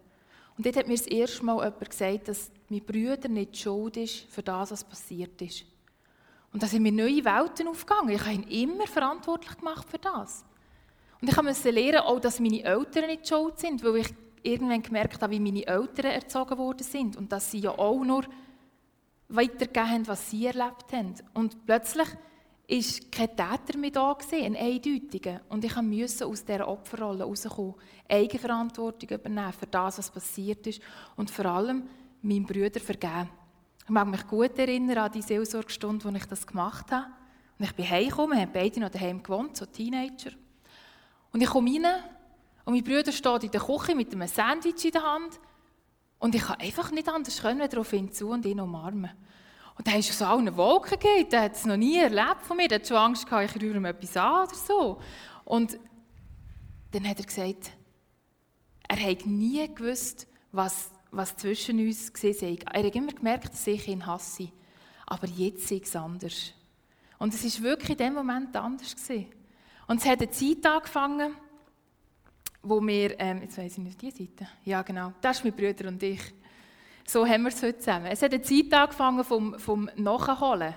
Und 0.58 0.66
dort 0.66 0.75
hat 0.75 0.88
mir 0.88 0.98
das 0.98 1.08
erste 1.08 1.44
Mal 1.46 1.63
jemand 1.63 1.89
gesagt, 1.89 2.28
dass 2.28 2.51
mein 2.70 2.82
Bruder 2.82 3.28
nicht 3.30 3.58
schuld 3.58 3.98
ist 3.98 4.25
für 4.30 4.44
das, 4.44 4.72
was 4.72 4.84
passiert 4.84 5.42
ist. 5.42 5.63
Und 6.51 6.63
da 6.63 6.68
sind 6.68 6.84
mir 6.84 6.92
neue 6.92 7.24
Welten 7.24 7.68
aufgegangen. 7.68 8.10
Ich 8.10 8.22
habe 8.22 8.34
ihn 8.34 8.44
immer 8.44 8.88
verantwortlich 8.88 9.58
gemacht 9.58 9.88
für 9.89 10.00
das. 10.00 10.44
Und 11.22 11.30
ich 11.30 11.42
musste 11.42 11.72
lernen, 11.72 12.00
auch, 12.00 12.20
dass 12.20 12.39
meine 12.39 12.63
Eltern 12.63 13.08
nicht 13.08 13.28
schuld 13.28 13.60
sind, 13.60 13.84
weil 13.84 13.98
ich 13.98 14.13
irgendwann 14.42 14.82
gemerkt 14.82 15.22
habe, 15.22 15.34
wie 15.34 15.39
meine 15.39 15.66
Eltern 15.68 16.12
erzogen 16.12 16.58
worden 16.58 16.84
sind 16.84 17.18
und 17.18 17.32
dass 17.32 17.51
sie 17.51 17.60
ja 17.60 17.72
auch 17.72 18.04
nur 18.04 18.24
weitergegeben 19.29 19.89
haben, 19.89 20.07
was 20.07 20.29
sie 20.29 20.48
erlebt 20.48 20.91
haben. 20.91 21.15
Und 21.33 21.65
plötzlich 21.65 22.07
ist 22.67 23.12
kein 23.12 23.29
Täter 23.29 23.77
mehr 23.77 23.91
da 23.91 24.15
ein 24.31 24.55
eindeutiger. 24.55 25.41
Und 25.50 25.63
ich 25.63 25.75
musste 25.81 26.27
aus 26.27 26.45
dieser 26.45 26.67
Opferrolle 26.67 27.24
rauskommen, 27.24 27.75
Eigenverantwortung 28.07 29.09
übernehmen 29.09 29.53
für 29.53 29.65
das, 29.65 29.98
was 29.98 30.12
passiert 30.12 30.67
ist 30.67 30.81
und 31.15 31.31
vor 31.31 31.45
allem 31.45 31.88
meinen 32.21 32.45
Brüdern 32.45 32.83
vergeben. 32.83 33.29
Ich 33.83 33.89
mag 33.89 34.07
mich 34.07 34.27
gut 34.27 34.57
erinnern 34.59 35.00
an 35.00 35.12
die 35.12 35.21
Seelsorgestunde, 35.21 36.05
wo 36.05 36.15
ich 36.15 36.25
das 36.25 36.45
gemacht 36.45 36.91
habe. 36.91 37.07
Und 37.57 37.65
ich 37.65 37.74
bin 37.74 37.89
heimgekommen, 37.89 38.38
wir 38.38 38.43
haben 38.43 38.53
beide 38.53 38.79
noch 38.79 38.89
daheim 38.89 39.24
gewohnt, 39.24 39.57
so 39.57 39.65
Teenager. 39.65 40.31
Und 41.31 41.41
ich 41.41 41.50
komme 41.50 41.71
rein 41.71 42.03
und 42.65 42.74
mein 42.74 42.83
Bruder 42.83 43.12
steht 43.12 43.43
in 43.45 43.51
der 43.51 43.62
Küche 43.62 43.95
mit 43.95 44.13
einem 44.13 44.27
Sandwich 44.27 44.86
in 44.86 44.91
der 44.91 45.01
Hand 45.01 45.39
und 46.20 46.36
ich 46.36 46.42
kann 46.42 46.60
einfach 46.60 46.92
nicht 46.92 47.10
anders 47.10 47.42
können, 47.42 47.68
darauf 47.70 47.90
hinzu 47.90 48.30
und 48.30 48.46
ihn 48.46 48.60
umarmen. 48.60 49.12
Und 49.78 49.88
dann 49.88 49.96
ist 49.96 50.12
so 50.12 50.26
allen 50.26 50.56
Wolken 50.58 51.00
gegeben. 51.00 51.30
Der 51.30 51.44
hat 51.44 51.56
es 51.56 51.66
noch 51.66 51.78
nie 51.78 51.98
erlebt 51.98 52.42
von 52.42 52.58
mir. 52.58 52.68
Der 52.68 52.80
hat 52.80 52.88
schon 52.88 52.98
Angst 52.98 53.26
gehabt, 53.26 53.56
ich 53.56 53.62
rühre 53.62 53.78
ihm 53.78 53.86
etwas 53.86 54.18
an 54.18 54.44
oder 54.44 54.56
so. 54.56 55.00
Und 55.46 55.80
dann 56.92 57.08
hat 57.08 57.20
er 57.20 57.26
gesagt, 57.26 57.72
er 58.90 58.98
hätte 58.98 59.30
nie 59.30 59.74
gewusst, 59.74 60.28
was, 60.52 60.92
was 61.12 61.38
zwischen 61.38 61.80
uns 61.80 62.12
war. 62.14 62.74
Er 62.74 62.84
hat 62.86 62.96
immer 62.96 63.14
gemerkt, 63.14 63.54
dass 63.54 63.68
ich 63.68 63.88
ihn 63.88 64.06
hasse. 64.06 64.50
Aber 65.06 65.28
jetzt 65.28 65.72
ist 65.72 65.86
es 65.86 65.96
anders. 65.96 66.52
Und 67.18 67.34
es 67.34 67.44
war 67.56 67.70
wirklich 67.70 67.92
in 67.92 67.98
dem 67.98 68.14
Moment 68.16 68.56
anders. 68.58 68.96
Gewesen. 68.96 69.28
Und 69.88 70.02
es 70.02 70.06
hat 70.06 70.20
eine 70.20 70.30
Zeit 70.30 70.66
angefangen, 70.66 71.36
wo 72.62 72.86
wir, 72.86 73.20
ähm, 73.20 73.42
jetzt 73.42 73.58
weiss 73.58 73.78
ich 73.78 73.84
nicht, 73.84 74.01
die 74.01 74.12
Seite, 74.12 74.48
ja 74.66 74.82
genau, 74.82 75.13
das 75.22 75.38
ist 75.38 75.44
mein 75.44 75.54
Bruder 75.54 75.88
und 75.88 76.01
ich, 76.04 76.22
so 77.06 77.25
haben 77.25 77.44
wir 77.44 77.50
es 77.50 77.63
heute 77.63 77.80
zusammen. 77.80 78.08
Es 78.08 78.22
hat 78.22 78.34
eine 78.34 78.42
Zeit 78.42 78.72
angefangen 78.74 79.24
vom, 79.24 79.58
vom 79.60 79.89
Nachholen. 79.96 80.75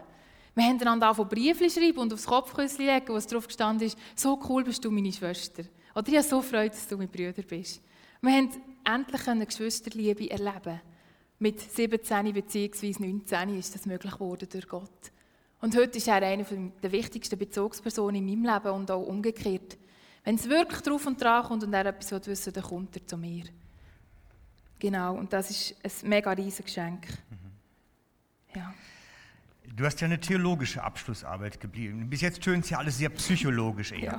Wir 0.54 0.64
haben 0.64 0.80
einander 0.80 1.08
angefangen, 1.08 1.28
Briefe 1.28 1.68
schreiben 1.70 1.98
und 1.98 2.12
aufs 2.12 2.26
Kopfküsschen 2.26 2.86
legen, 2.86 3.08
wo 3.08 3.16
es 3.16 3.26
drauf 3.26 3.46
gestanden 3.46 3.86
ist, 3.86 3.98
so 4.14 4.38
cool 4.48 4.64
bist 4.64 4.84
du 4.84 4.90
meine 4.90 5.12
Schwester. 5.12 5.64
Oder 5.94 6.08
ich 6.08 6.16
habe 6.16 6.26
so 6.26 6.42
Freude, 6.42 6.70
dass 6.70 6.88
du 6.88 6.96
mein 6.96 7.08
Bruder 7.08 7.42
bist. 7.42 7.82
Wir 8.20 8.32
haben 8.32 8.50
endlich 8.84 9.28
eine 9.28 9.46
Geschwisterliebe 9.46 10.30
erleben 10.30 10.80
Mit 11.38 11.60
17 11.60 12.32
bzw. 12.32 12.94
19 12.98 13.58
ist 13.58 13.74
das 13.74 13.86
möglich 13.86 14.12
geworden 14.12 14.48
durch 14.50 14.68
Gott. 14.68 15.12
Und 15.60 15.76
heute 15.76 15.98
ist 15.98 16.08
er 16.08 16.22
eine 16.22 16.44
der 16.82 16.92
wichtigsten 16.92 17.38
Bezugspersonen 17.38 18.16
in 18.16 18.40
meinem 18.40 18.54
Leben 18.54 18.74
und 18.74 18.90
auch 18.90 19.06
umgekehrt. 19.06 19.76
Wenn 20.24 20.36
es 20.36 20.48
wirklich 20.48 20.80
drauf 20.82 21.06
und 21.06 21.20
dran 21.20 21.44
kommt 21.44 21.64
und 21.64 21.72
er 21.72 21.86
etwas 21.86 22.26
wissen 22.26 22.46
will, 22.46 22.52
dann 22.52 22.62
kommt 22.62 22.96
er 22.96 23.06
zu 23.06 23.16
mir. 23.16 23.44
Genau, 24.78 25.14
und 25.16 25.32
das 25.32 25.50
ist 25.50 26.02
ein 26.04 26.08
mega 26.08 26.32
riesiges 26.32 26.66
Geschenk. 26.66 27.06
Mhm. 27.30 28.56
Ja. 28.56 28.74
Du 29.74 29.84
hast 29.84 30.00
ja 30.00 30.06
eine 30.06 30.20
theologische 30.20 30.82
Abschlussarbeit 30.82 31.60
geblieben. 31.60 32.08
Bis 32.10 32.20
jetzt 32.20 32.42
tönt 32.42 32.64
es 32.64 32.70
ja 32.70 32.78
alles 32.78 32.98
sehr 32.98 33.08
psychologisch 33.10 33.92
eher. 33.92 34.18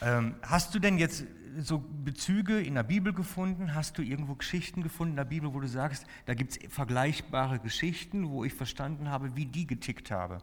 Ja. 0.00 0.18
Ähm, 0.18 0.34
hast 0.42 0.74
du 0.74 0.78
denn 0.78 0.98
jetzt 0.98 1.24
so 1.58 1.82
Bezüge 2.04 2.60
in 2.60 2.74
der 2.74 2.82
Bibel 2.82 3.12
gefunden? 3.12 3.74
Hast 3.74 3.96
du 3.96 4.02
irgendwo 4.02 4.34
Geschichten 4.34 4.82
gefunden 4.82 5.12
in 5.12 5.16
der 5.16 5.24
Bibel, 5.24 5.54
wo 5.54 5.60
du 5.60 5.68
sagst, 5.68 6.04
da 6.26 6.34
gibt 6.34 6.52
es 6.52 6.72
vergleichbare 6.72 7.58
Geschichten, 7.58 8.28
wo 8.28 8.44
ich 8.44 8.52
verstanden 8.52 9.08
habe, 9.08 9.34
wie 9.36 9.46
die 9.46 9.66
getickt 9.66 10.10
habe? 10.10 10.38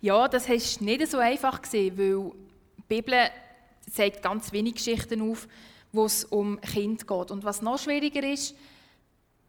Ja, 0.00 0.26
das 0.28 0.48
hast 0.48 0.80
nicht 0.80 1.06
so 1.08 1.18
einfach 1.18 1.60
gesehen, 1.60 1.98
weil 1.98 2.32
die 2.78 2.82
Bibel 2.88 3.30
zeigt 3.90 4.22
ganz 4.22 4.52
wenig 4.52 4.74
Geschichten 4.74 5.22
auf, 5.22 5.48
wo 5.92 6.04
es 6.04 6.24
um 6.24 6.60
Kind 6.60 7.06
geht. 7.06 7.30
Und 7.30 7.44
was 7.44 7.62
noch 7.62 7.78
schwieriger 7.78 8.22
ist, 8.28 8.54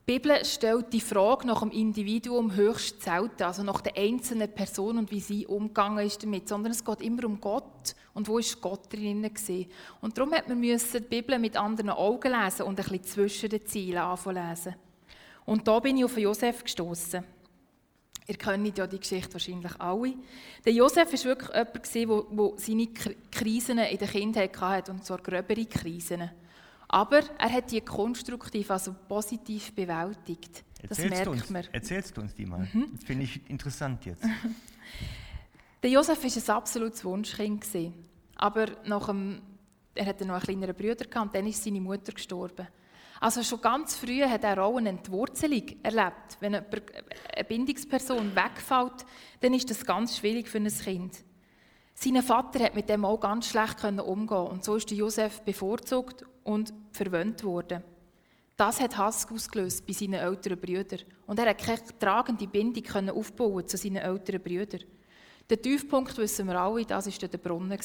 die 0.05 0.19
Bibel 0.19 0.43
stellt 0.43 0.91
die 0.91 0.99
Frage 0.99 1.47
nach 1.47 1.61
dem 1.61 1.71
Individuum 1.71 2.55
höchst 2.55 3.03
selten, 3.03 3.43
also 3.43 3.63
nach 3.63 3.79
der 3.79 3.95
einzelnen 3.95 4.53
Person 4.53 4.97
und 4.97 5.11
wie 5.11 5.21
sie 5.21 5.47
umgegangen 5.47 6.05
ist 6.05 6.21
damit, 6.21 6.49
sondern 6.49 6.73
es 6.73 6.83
geht 6.83 7.01
immer 7.01 7.23
um 7.23 7.39
Gott 7.39 7.95
und 8.13 8.27
wo 8.27 8.37
ist 8.37 8.59
Gott 8.59 8.91
drinnen 8.91 9.33
gesehen. 9.33 9.71
Und 10.01 10.17
darum 10.17 10.33
hat 10.33 10.49
man 10.49 10.59
müssen 10.59 11.03
die 11.03 11.07
Bibel 11.07 11.39
mit 11.39 11.55
anderen 11.55 11.91
Augen 11.91 12.33
lesen 12.33 12.63
und 12.63 12.77
ein 12.79 12.85
bisschen 12.85 13.03
zwischen 13.03 13.49
den 13.49 13.65
Zielen 13.65 13.99
anfangen 13.99 14.49
lesen. 14.49 14.75
Und 15.45 15.65
da 15.69 15.79
bin 15.79 15.95
ich 15.95 16.03
auf 16.03 16.17
Josef 16.17 16.63
gestoßen. 16.63 17.23
Ihr 18.27 18.35
kennt 18.35 18.77
ja 18.77 18.87
die 18.87 18.99
Geschichte 18.99 19.33
wahrscheinlich 19.33 19.79
alle. 19.79 20.13
Der 20.65 20.73
Josef 20.73 21.11
war 21.11 21.25
wirklich 21.25 21.93
jemand, 21.93 22.31
der 22.31 22.51
seine 22.57 22.87
Krisen 23.31 23.77
in 23.79 23.97
der 23.97 24.07
Kindheit 24.07 24.61
hatte, 24.61 24.91
und 24.91 25.05
zwar 25.05 25.17
gröbere 25.17 25.65
Krisen. 25.65 26.29
Aber 26.87 27.21
er 27.37 27.51
hat 27.51 27.71
die 27.71 27.81
konstruktiv, 27.81 28.69
also 28.71 28.95
positiv 29.07 29.73
bewältigt. 29.73 30.63
Das 30.81 30.99
Erzählst 30.99 31.09
merkt 31.09 31.27
uns, 31.27 31.49
man. 31.49 31.63
Erzählst 31.71 32.17
du 32.17 32.21
uns 32.21 32.35
die 32.35 32.45
mal. 32.45 32.67
Mhm. 32.71 32.91
Das 32.93 33.03
finde 33.03 33.23
ich 33.23 33.49
interessant 33.49 34.05
jetzt. 34.05 34.23
der 35.83 35.89
Josef 35.89 36.23
war 36.23 36.55
ein 36.55 36.57
absolutes 36.57 37.03
Wunschkind. 37.03 37.65
Aber 38.35 38.67
nach 38.85 39.07
dem, 39.07 39.41
er 39.95 40.05
hatte 40.05 40.25
noch 40.25 40.35
einen 40.35 40.43
kleineren 40.43 40.75
Bruder 40.75 41.21
und 41.21 41.33
dann 41.33 41.47
ist 41.47 41.63
seine 41.63 41.81
Mutter 41.81 42.11
gestorben. 42.11 42.67
Also 43.23 43.41
schon 43.41 43.61
ganz 43.61 43.95
früh 43.95 44.21
hat 44.21 44.43
er 44.43 44.61
auch 44.61 44.75
eine 44.75 44.89
Entwurzelung 44.89 45.63
erlebt. 45.81 46.35
Wenn 46.41 46.55
eine 46.55 47.45
Bindungsperson 47.47 48.35
wegfällt, 48.35 49.05
dann 49.39 49.53
ist 49.53 49.69
das 49.69 49.85
ganz 49.85 50.17
schwierig 50.17 50.49
für 50.49 50.57
ein 50.57 50.67
Kind. 50.67 51.23
Sein 51.93 52.21
Vater 52.21 52.65
hat 52.65 52.75
mit 52.75 52.89
dem 52.89 53.05
auch 53.05 53.17
ganz 53.17 53.47
schlecht 53.47 53.81
umgehen 53.85 54.47
und 54.47 54.65
so 54.65 54.75
ist 54.75 54.91
Josef 54.91 55.39
bevorzugt 55.39 56.25
und 56.43 56.73
verwöhnt 56.91 57.45
worden. 57.45 57.81
Das 58.57 58.81
hat 58.81 58.97
Hass 58.97 59.25
ausgelöst 59.31 59.87
bei 59.87 59.93
seinen 59.93 60.15
älteren 60.15 60.59
Brüdern 60.59 60.99
und 61.25 61.39
er 61.39 61.51
hat 61.51 61.65
keine 61.65 61.97
tragende 61.97 62.45
Bindung 62.45 63.09
aufbauen 63.09 63.65
zu 63.65 63.77
seinen 63.77 64.03
älteren 64.03 64.43
Brüdern. 64.43 64.83
Der 65.49 65.61
Tiefpunkt 65.61 66.17
wissen 66.17 66.47
wir 66.47 66.59
alle, 66.59 66.85
das 66.85 67.07
war 67.07 67.29
der 67.29 67.37
Brunnen. 67.37 67.79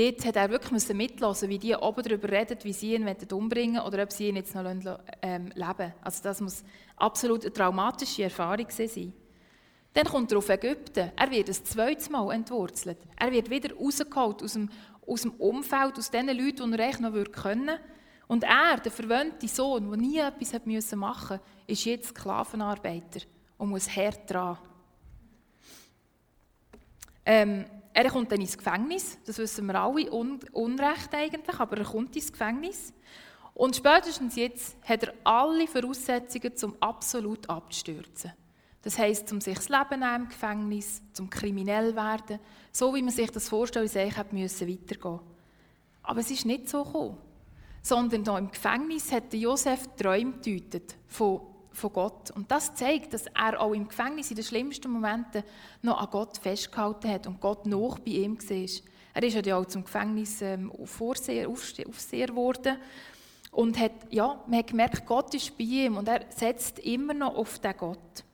Dort 0.00 0.24
hat 0.24 0.36
er 0.36 0.48
wirklich 0.48 0.88
mitlassen, 0.94 1.50
wie 1.50 1.58
die 1.58 1.74
oben 1.74 2.02
darüber 2.02 2.30
reden, 2.30 2.56
wie 2.62 2.72
sie 2.72 2.94
ihn 2.94 3.06
umbringen 3.32 3.82
oder 3.82 4.02
ob 4.02 4.12
sie 4.12 4.28
ihn 4.28 4.36
jetzt 4.36 4.54
noch 4.54 4.64
ähm, 5.20 5.52
leben 5.54 5.92
Also 6.00 6.22
das 6.22 6.40
muss 6.40 6.64
absolut 6.96 7.42
eine 7.42 7.52
traumatische 7.52 8.22
Erfahrung 8.22 8.66
sein. 8.70 9.12
Dann 9.92 10.06
kommt 10.06 10.32
er 10.32 10.38
auf 10.38 10.48
Ägypten. 10.48 11.12
Er 11.14 11.30
wird 11.30 11.48
ein 11.48 11.54
zweites 11.54 12.08
Mal 12.08 12.32
entwurzelt. 12.32 12.96
Er 13.14 13.30
wird 13.30 13.50
wieder 13.50 13.74
rausgeholt 13.74 14.42
aus 14.42 14.54
dem, 14.54 14.70
aus 15.06 15.20
dem 15.20 15.32
Umfeld, 15.32 15.98
aus 15.98 16.10
den 16.10 16.28
Leuten, 16.28 16.72
die 16.72 16.78
er 16.78 16.88
echt 16.88 17.00
noch 17.00 17.12
können 17.32 17.66
würde. 17.66 17.80
Und 18.26 18.44
er, 18.44 18.78
der 18.78 18.92
verwöhnte 18.92 19.48
Sohn, 19.48 19.90
der 19.90 19.98
nie 19.98 20.18
etwas 20.18 20.52
machen 20.94 21.40
musste, 21.40 21.40
ist 21.66 21.84
jetzt 21.84 22.08
Sklavenarbeiter 22.08 23.20
und 23.58 23.68
muss 23.68 23.94
hart 23.94 24.30
dran. 24.30 24.56
Ähm, 27.26 27.66
er 28.04 28.10
kommt 28.10 28.30
dann 28.30 28.40
ins 28.40 28.56
Gefängnis, 28.56 29.18
das 29.24 29.38
wissen 29.38 29.66
wir 29.66 29.74
alle, 29.74 30.10
un 30.12 30.40
Unrecht 30.52 31.14
eigentlich, 31.14 31.58
aber 31.58 31.78
er 31.78 31.84
kommt 31.84 32.14
ins 32.14 32.30
Gefängnis. 32.30 32.92
Und 33.54 33.76
spätestens 33.76 34.36
jetzt 34.36 34.76
hat 34.84 35.02
er 35.02 35.14
alle 35.24 35.66
Voraussetzungen, 35.66 36.56
zum 36.56 36.76
absolut 36.80 37.48
abzustürzen. 37.48 38.32
Das 38.82 38.98
heisst, 38.98 39.30
um 39.32 39.40
sich 39.40 39.56
das 39.56 39.68
Leben 39.68 40.00
nehmen 40.00 40.22
im 40.22 40.28
Gefängnis, 40.28 41.02
zum 41.12 41.28
kriminell 41.28 41.94
werden, 41.94 42.38
so 42.72 42.94
wie 42.94 43.02
man 43.02 43.12
sich 43.12 43.30
das 43.30 43.48
vorstellt, 43.48 43.94
eigentlich 43.96 44.32
müssen 44.32 44.68
weitergehen. 44.68 45.20
Aber 46.02 46.20
es 46.20 46.30
ist 46.30 46.46
nicht 46.46 46.68
so 46.68 46.84
gekommen. 46.84 47.18
Sondern 47.82 48.24
da 48.24 48.38
im 48.38 48.50
Gefängnis 48.50 49.12
hat 49.12 49.32
Josef 49.34 49.88
Träume 49.96 50.32
gedeutet 50.32 50.96
von, 51.06 51.40
von 51.72 51.92
Gott. 51.92 52.30
Und 52.30 52.50
das 52.50 52.74
zeigt, 52.74 53.12
dass 53.14 53.26
er 53.26 53.60
auch 53.60 53.72
im 53.72 53.88
Gefängnis 53.88 54.30
in 54.30 54.36
den 54.36 54.44
schlimmsten 54.44 54.90
Momenten 54.90 55.42
noch 55.82 56.00
an 56.00 56.08
Gott 56.10 56.38
festgehalten 56.38 57.10
hat 57.10 57.26
und 57.26 57.40
Gott 57.40 57.66
noch 57.66 57.98
bei 57.98 58.12
ihm 58.12 58.38
war. 58.38 58.68
Er 59.14 59.22
ist 59.22 59.46
ja 59.46 59.56
auch 59.56 59.66
zum 59.66 59.84
Gefängnis 59.84 60.40
ähm, 60.42 60.72
Vorseher, 60.84 61.48
Aufseher 61.48 62.26
geworden. 62.26 62.76
Und 63.52 63.78
hat, 63.80 63.92
ja, 64.10 64.40
man 64.46 64.60
hat 64.60 64.68
gemerkt, 64.68 65.06
Gott 65.06 65.34
ist 65.34 65.58
bei 65.58 65.64
ihm 65.64 65.96
und 65.96 66.06
er 66.06 66.24
setzt 66.30 66.78
immer 66.78 67.14
noch 67.14 67.34
auf 67.34 67.58
den 67.58 67.76
Gott. 67.76 68.24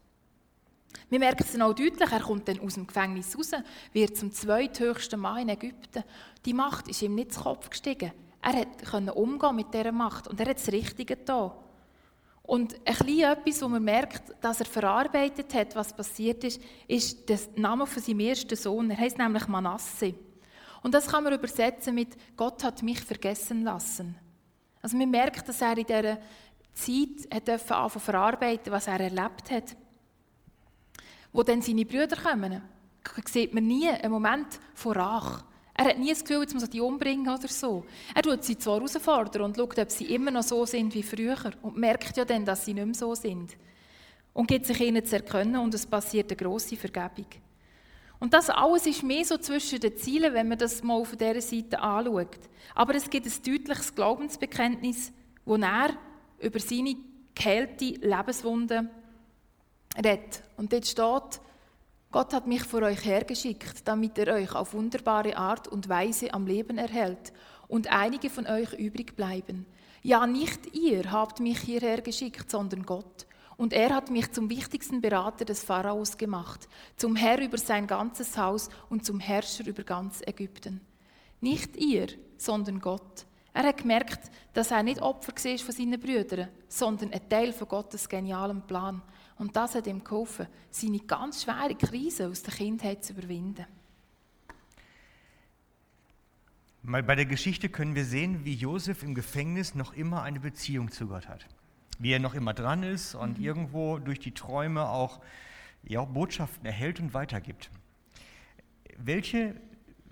Wir 1.09 1.19
merken 1.19 1.45
es 1.45 1.53
dann 1.53 1.63
auch 1.63 1.73
deutlich, 1.73 2.11
er 2.11 2.21
kommt 2.21 2.49
dann 2.49 2.61
aus 2.61 2.75
dem 2.75 2.87
Gefängnis 2.87 3.37
raus, 3.37 3.53
wird 3.93 4.17
zum 4.17 4.33
zweithöchsten 4.33 5.21
Mann 5.21 5.43
in 5.43 5.49
Ägypten. 5.51 6.05
Die 6.45 6.53
Macht 6.53 6.89
ist 6.89 7.01
ihm 7.01 7.15
nicht 7.15 7.33
zu 7.33 7.41
Kopf 7.41 7.71
gestiegen. 7.71 8.13
Er 8.43 8.67
konnte 8.91 9.15
umgehen 9.15 9.57
mit 9.57 9.73
dieser 9.73 9.93
Macht 9.93 10.29
und 10.29 10.39
er 10.41 10.49
hat 10.49 10.59
das 10.59 10.71
Richtige 10.71 11.17
getan. 11.17 11.53
Und 12.47 12.77
ein 12.85 13.19
etwas, 13.19 13.61
wo 13.61 13.69
man 13.69 13.83
merkt, 13.83 14.23
dass 14.41 14.61
er 14.61 14.67
verarbeitet 14.67 15.53
hat, 15.53 15.75
was 15.75 15.93
passiert 15.93 16.45
ist, 16.45 16.61
ist 16.87 17.29
der 17.29 17.41
Name 17.57 17.87
von 17.87 18.01
seinem 18.01 18.21
ersten 18.21 18.55
Sohn. 18.55 18.91
Er 18.91 18.99
heißt 18.99 19.19
nämlich 19.19 19.49
Manasse. 19.49 20.15
Und 20.83 20.95
das 20.95 21.09
kann 21.09 21.25
man 21.25 21.33
übersetzen 21.33 21.97
mit 21.97 22.17
Gott 22.37 22.63
hat 22.63 22.85
mich 22.85 23.01
vergessen 23.01 23.65
lassen. 23.65 24.17
Also 24.81 24.97
man 24.97 25.11
merkt, 25.11 25.49
dass 25.49 25.61
er 25.61 25.77
in 25.77 25.87
dieser 25.87 26.19
Zeit 26.73 27.35
hat 27.35 27.49
anfangen 27.49 28.01
verarbeiten, 28.01 28.73
was 28.73 28.87
er 28.87 29.01
erlebt 29.01 29.51
hat. 29.51 29.77
Wo 31.33 31.43
dann 31.43 31.63
seine 31.63 31.85
Brüder 31.85 32.17
kommen, 32.17 32.63
sieht 33.25 33.53
man 33.53 33.67
nie 33.67 33.89
einen 33.89 34.13
Moment 34.13 34.61
von 34.75 34.93
Rach. 34.93 35.43
Er 35.79 35.85
hat 35.85 35.99
nie 35.99 36.09
das 36.09 36.25
Gefühl, 36.25 36.41
jetzt 36.41 36.55
muss 36.55 36.63
er 36.63 36.69
die 36.69 36.81
umbringen 36.81 37.29
oder 37.29 37.49
so. 37.49 37.85
Er 38.15 38.23
tut 38.23 38.43
sie 38.45 38.57
zwar 38.57 38.77
herausfordern 38.77 39.43
und 39.43 39.57
schaut, 39.57 39.79
ob 39.79 39.91
sie 39.91 40.07
immer 40.07 40.31
noch 40.31 40.43
so 40.43 40.65
sind 40.65 40.95
wie 40.95 41.03
früher 41.03 41.37
und 41.61 41.77
merkt 41.77 42.17
ja 42.17 42.25
dann, 42.25 42.47
dass 42.47 42.65
sie 42.65 42.73
nicht 42.73 42.87
mehr 42.87 42.95
so 42.95 43.15
sind. 43.15 43.57
Und 44.33 44.49
gibt 44.49 44.67
sich 44.67 44.81
ihnen 44.81 45.05
zu 45.05 45.17
erkennen 45.17 45.57
und 45.57 45.75
es 45.75 45.87
passiert 45.87 46.31
eine 46.31 46.37
grosse 46.37 46.77
Vergebung. 46.77 47.27
Und 48.19 48.33
das 48.33 48.49
alles 48.49 48.87
ist 48.87 49.03
mehr 49.03 49.25
so 49.25 49.37
zwischen 49.37 49.81
den 49.81 49.97
Zielen, 49.99 50.33
wenn 50.33 50.49
man 50.49 50.57
das 50.57 50.83
mal 50.83 51.05
von 51.05 51.19
dieser 51.19 51.41
Seite 51.43 51.79
anschaut. 51.79 52.39
Aber 52.75 52.95
es 52.95 53.11
gibt 53.11 53.27
ein 53.27 53.33
deutliches 53.45 53.95
Glaubensbekenntnis, 53.95 55.13
wo 55.45 55.57
er 55.57 55.91
über 56.41 56.59
seine 56.59 56.97
geheilte 57.35 57.85
Lebenswunde 57.85 58.89
redet. 59.97 60.43
Und 60.57 60.73
dort 60.73 60.87
steht, 60.87 61.41
Gott 62.11 62.33
hat 62.33 62.47
mich 62.47 62.63
vor 62.63 62.83
euch 62.83 63.05
hergeschickt, 63.05 63.87
damit 63.87 64.17
er 64.19 64.35
euch 64.35 64.55
auf 64.55 64.73
wunderbare 64.75 65.37
Art 65.37 65.69
und 65.69 65.89
Weise 65.89 66.33
am 66.33 66.47
Leben 66.47 66.79
erhält 66.79 67.33
und 67.69 67.93
einige 67.93 68.31
von 68.31 68.47
euch 68.47 68.73
übrig 68.73 69.17
bleiben. 69.17 69.67
Ja, 70.03 70.27
nicht 70.27 70.75
ihr 70.75 71.11
habt 71.11 71.41
mich 71.41 71.59
hierher 71.59 72.01
geschickt, 72.01 72.51
sondern 72.51 72.85
Gott. 72.85 73.27
Und 73.57 73.73
er 73.73 73.95
hat 73.95 74.11
mich 74.11 74.31
zum 74.33 74.51
wichtigsten 74.51 75.01
Berater 75.01 75.45
des 75.45 75.65
Pharaos 75.65 76.17
gemacht, 76.17 76.69
zum 76.97 77.17
Herr 77.17 77.41
über 77.41 77.59
sein 77.59 77.87
ganzes 77.87 78.37
Haus 78.37 78.69
und 78.89 79.05
zum 79.05 79.19
Herrscher 79.19 79.67
über 79.67 79.83
ganz 79.83 80.23
Ägypten. 80.25 80.81
Nicht 81.41 81.77
ihr, 81.77 82.09
sondern 82.37 82.81
Gott. 82.81 83.27
Er 83.53 83.65
hat 83.65 83.79
gemerkt, 83.79 84.31
dass 84.53 84.71
er 84.71 84.83
nicht 84.83 85.01
Opfer 85.01 85.33
war 85.33 85.59
von 85.59 85.75
seinen 85.75 85.99
Brüdern, 85.99 86.49
sondern 86.69 87.13
ein 87.13 87.29
Teil 87.29 87.53
von 87.53 87.67
Gottes 87.67 88.09
genialem 88.09 88.63
Plan. 88.63 89.03
Und 89.39 89.57
das 89.57 89.75
hat 89.75 89.87
ihm 89.87 90.03
geholfen, 90.03 90.47
seine 90.71 91.01
ganz 91.01 91.43
schwere 91.43 91.75
Krise 91.75 92.29
aus 92.29 92.43
der 92.43 92.55
Kindheit 92.55 93.05
zu 93.05 93.13
überwinden. 93.13 93.67
Bei 96.83 97.17
der 97.17 97.27
Geschichte 97.27 97.69
können 97.69 97.97
wir 97.97 98.05
sehen, 98.05 98.45
wie 98.45 98.55
Josef 98.55 99.03
im 99.03 99.15
Gefängnis 99.15 99.75
noch 99.75 99.93
immer 99.93 100.23
eine 100.23 100.39
Beziehung 100.39 100.93
zu 100.93 101.09
Gott 101.09 101.29
hat. 101.29 101.47
Wie 101.99 102.13
er 102.13 102.21
noch 102.21 102.35
immer 102.35 102.55
dran 102.55 102.85
ist 102.85 103.17
und 103.17 103.39
mhm. 103.39 103.45
irgendwo 103.45 103.99
durch 103.99 104.21
die 104.21 104.33
Träume 104.33 104.89
auch 104.89 105.21
ja, 105.83 106.05
Botschaften 106.05 106.65
erhält 106.65 107.01
und 107.01 107.13
weitergibt. 107.13 107.71
Welche, 108.97 109.57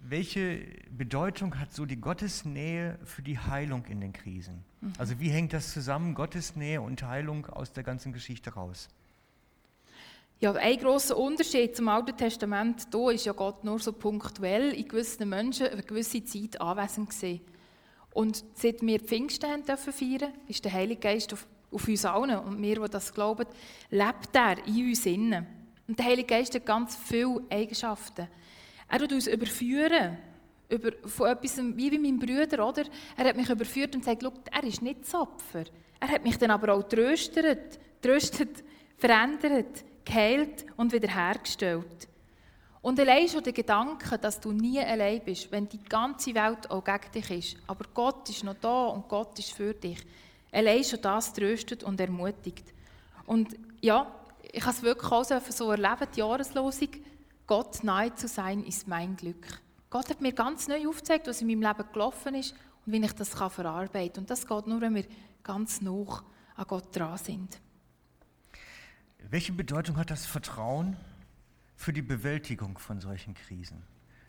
welche 0.03 0.67
Bedeutung 0.91 1.61
hat 1.61 1.73
so 1.73 1.87
die 1.87 2.01
Gottesnähe 2.01 2.99
für 3.05 3.23
die 3.23 3.39
Heilung 3.39 3.85
in 3.87 4.01
den 4.01 4.13
Krisen? 4.13 4.65
Mhm. 4.81 4.95
Also 4.99 5.21
wie 5.21 5.29
hängt 5.29 5.53
das 5.53 5.73
zusammen, 5.73 6.15
Gottesnähe 6.15 6.81
und 6.81 7.05
Heilung 7.05 7.47
aus 7.47 7.73
der 7.73 7.85
ganzen 7.85 8.13
Geschichte 8.13 8.55
raus? 8.55 8.89
Ja, 10.41 10.53
ein 10.53 10.79
grosser 10.79 11.17
Unterschied 11.17 11.77
zum 11.77 11.89
Alten 11.89 12.17
Testament, 12.17 12.93
da 12.93 13.11
ist 13.11 13.25
ja 13.25 13.33
Gott 13.33 13.65
nur 13.65 13.79
so 13.79 13.93
punktuell 13.93 14.73
in 14.73 14.87
gewissen 14.87 15.29
Menschen 15.29 15.69
eine 15.69 15.83
gewisse 15.83 16.25
Zeit 16.25 16.61
anwesend 16.61 17.11
gewesen. 17.11 17.41
Und 18.13 18.45
seit 18.55 18.83
wir 18.83 19.01
Pfingsten 19.01 19.65
dürfen 19.65 19.93
feiern, 19.93 20.33
ist 20.49 20.65
der 20.65 20.73
Heilige 20.73 21.01
Geist 21.01 21.33
auf, 21.33 21.47
auf 21.73 21.89
uns 21.89 22.05
allen 22.05 22.39
und 22.39 22.61
wir, 22.61 22.81
die 22.81 22.91
das 22.91 23.15
glauben, 23.15 23.47
lebt 23.91 24.35
er 24.35 24.67
in 24.67 24.89
uns 24.89 25.07
innen. 25.07 25.47
Und 25.87 25.99
der 25.99 26.07
Heilige 26.07 26.29
Geist 26.29 26.55
hat 26.55 26.67
ganz 26.67 26.97
viele 26.97 27.43
Eigenschaften. 27.51 28.29
Er 28.89 28.99
tut 28.99 29.13
uns 29.13 29.27
überführen, 29.27 30.19
über, 30.69 30.93
von 31.07 31.29
etwas, 31.29 31.59
wie 31.59 31.91
bei 31.91 31.99
meinem 31.99 32.19
Bruder, 32.19 32.67
oder? 32.67 32.85
Er 33.17 33.29
hat 33.29 33.37
mich 33.37 33.49
überführt 33.49 33.95
und 33.95 34.05
gesagt, 34.05 34.25
er 34.51 34.65
ist 34.65 34.83
nicht 34.83 35.03
das 35.03 35.15
Opfer. 35.15 35.65
Er 36.01 36.09
hat 36.09 36.25
mich 36.25 36.39
dann 36.39 36.51
aber 36.51 36.75
auch 36.75 36.83
tröstet, 36.83 37.79
tröstet, 38.03 38.65
verändert, 38.97 39.85
geheilt 40.05 40.67
und 40.77 40.93
wiederhergestellt. 40.93 42.09
Und 42.83 43.01
allein 43.01 43.29
schon 43.29 43.43
der 43.43 43.55
Gedanke, 43.55 44.19
dass 44.19 44.41
du 44.41 44.53
nie 44.53 44.79
allein 44.79 45.23
bist, 45.25 45.51
wenn 45.51 45.69
die 45.69 45.83
ganze 45.83 46.35
Welt 46.35 46.71
auch 46.71 46.85
gegen 46.85 47.13
dich 47.15 47.31
ist, 47.31 47.57
aber 47.67 47.87
Gott 47.95 48.29
ist 48.29 48.45
noch 48.45 48.57
da 48.61 48.89
und 48.89 49.09
Gott 49.09 49.39
ist 49.39 49.53
für 49.53 49.73
dich, 49.73 50.05
allein 50.53 50.85
schon 50.85 51.01
das 51.01 51.33
tröstet 51.33 51.83
und 51.83 51.99
ermutigt. 51.99 52.75
Und 53.27 53.57
ja, 53.81 54.15
ich 54.53 54.63
habe 54.63 54.77
es 54.77 54.83
wirklich 54.83 55.11
auch 55.11 55.25
so 55.25 55.71
erleben, 55.71 56.09
die 56.15 56.21
Jahreslosung, 56.21 56.89
Gott 57.47 57.83
nahe 57.85 58.15
zu 58.15 58.29
sein, 58.29 58.65
ist 58.65 58.87
mein 58.87 59.17
Glück. 59.17 59.47
Gott 59.89 60.11
hat 60.11 60.21
mir 60.21 60.33
ganz 60.33 60.69
neu 60.69 60.89
aufgezeigt, 60.89 61.27
was 61.27 61.41
in 61.41 61.47
meinem 61.47 61.63
Leben 61.63 61.93
gelaufen 61.93 62.35
ist 62.35 62.55
und 62.85 62.93
wie 62.93 63.05
ich 63.05 63.13
das 63.13 63.31
verarbeiten 63.31 64.13
kann. 64.13 64.23
Und 64.23 64.31
das 64.31 64.47
geht 64.47 64.67
nur, 64.67 64.81
wenn 64.81 64.95
wir 64.95 65.07
ganz 65.43 65.81
nah 65.81 66.23
an 66.57 66.65
Gott 66.67 66.95
dran 66.95 67.17
sind. 67.17 67.61
Welche 69.35 69.53
Bedeutung 69.53 69.97
hat 69.97 70.13
das 70.13 70.27
Vertrauen 70.27 70.97
für 71.75 71.93
die 71.93 72.03
Bewältigung 72.03 72.79
von 72.79 73.01
solchen 73.01 73.35
Krisen? 73.35 73.83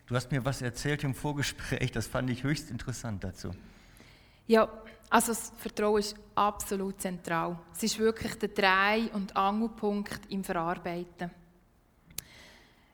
Du 0.06 0.16
hast 0.16 0.32
mir 0.32 0.44
was 0.44 0.62
erzählt 0.62 1.04
im 1.04 1.14
Vorgespräch, 1.14 1.92
das 1.92 2.08
fand 2.08 2.28
ich 2.28 2.42
höchst 2.42 2.72
interessant 2.72 3.22
dazu. 3.22 3.52
Ja, 4.48 4.68
also 5.08 5.28
das 5.28 5.52
Vertrauen 5.58 6.00
ist 6.00 6.16
absolut 6.34 7.00
zentral. 7.00 7.56
Es 7.72 7.84
ist 7.84 8.00
wirklich 8.00 8.34
der 8.34 8.48
Dreh- 8.48 9.08
und 9.12 9.36
Angelpunkt 9.36 10.22
im 10.28 10.42
Verarbeiten. 10.42 11.30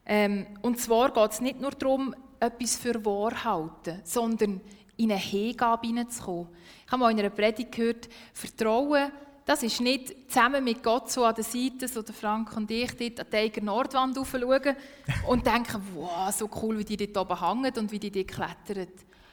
Ähm, 0.05 0.47
und 0.61 0.79
zwar 0.79 1.15
geht 1.15 1.33
es 1.33 1.41
nicht 1.41 1.63
nur 1.63 1.71
darum, 1.71 2.15
etwas 2.41 2.77
für 2.77 3.03
wahr 3.07 3.43
halten, 3.43 4.03
sondern 4.05 4.61
in 4.99 5.13
eine 5.13 5.19
Hingabe 5.19 5.87
hineinzukommen. 5.87 6.49
Ich 6.85 6.93
habe 6.93 7.01
mal 7.01 7.11
in 7.11 7.21
einer 7.21 7.31
Predigt 7.31 7.73
gehört, 7.73 8.11
Vertrauen 8.35 9.11
das 9.53 9.63
ist 9.63 9.83
nicht 9.83 10.33
zusammen 10.33 10.65
mit 10.65 10.83
Gott 10.83 11.11
so 11.11 11.27
an 11.27 11.35
der 11.35 11.45
Seite, 11.45 11.87
so 11.87 12.01
der 12.01 12.15
Frank 12.15 12.57
und 12.57 12.71
ich 12.71 12.97
dort 12.97 13.21
an 13.21 13.27
die 13.31 13.37
Eiger 13.37 13.61
Nordwand 13.61 14.17
schauen 14.17 14.77
und 15.29 15.47
denken, 15.47 15.83
wow, 15.95 16.35
so 16.35 16.49
cool, 16.63 16.79
wie 16.79 16.85
die 16.87 17.13
dort 17.13 17.31
oben 17.31 17.39
hängen 17.39 17.77
und 17.77 17.93
wie 17.93 17.99
die 17.99 18.11
dort 18.11 18.29
klettern. 18.29 18.89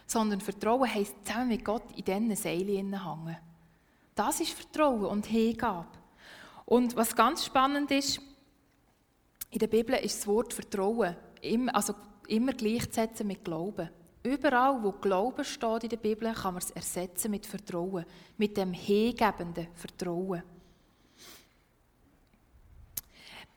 Sondern 0.06 0.42
Vertrauen 0.42 0.94
heisst 0.94 1.16
zusammen 1.26 1.48
mit 1.48 1.64
Gott 1.64 1.84
in 1.96 2.04
diesen 2.04 2.36
Seilen 2.36 3.02
hängen. 3.02 3.38
Das 4.14 4.42
ist 4.42 4.52
Vertrauen 4.52 5.06
und 5.06 5.26
Hingabe. 5.26 5.88
Und 6.66 6.98
was 6.98 7.16
ganz 7.16 7.46
spannend 7.46 7.90
ist, 7.92 8.20
in 9.52 9.60
der 9.60 9.68
Bibel 9.68 9.96
ist 9.96 10.20
das 10.20 10.28
Wort 10.28 10.54
Vertrauen 10.54 11.16
also 11.72 11.96
immer 12.28 12.52
gleichzusetzen 12.52 13.26
mit 13.26 13.46
Glauben. 13.46 13.90
Überall, 14.24 14.84
wo 14.84 14.92
Glauben 14.92 15.46
steht 15.46 15.84
in 15.84 15.90
der 15.90 15.98
Bibel, 15.98 16.34
kann 16.34 16.54
man 16.54 16.62
es 16.62 16.72
ersetzen 16.72 17.32
mit 17.32 17.46
Vertrauen, 17.46 18.06
mit 18.38 18.58
dem 18.58 18.74
hingebenden 18.74 19.68
Vertrauen. 19.74 20.44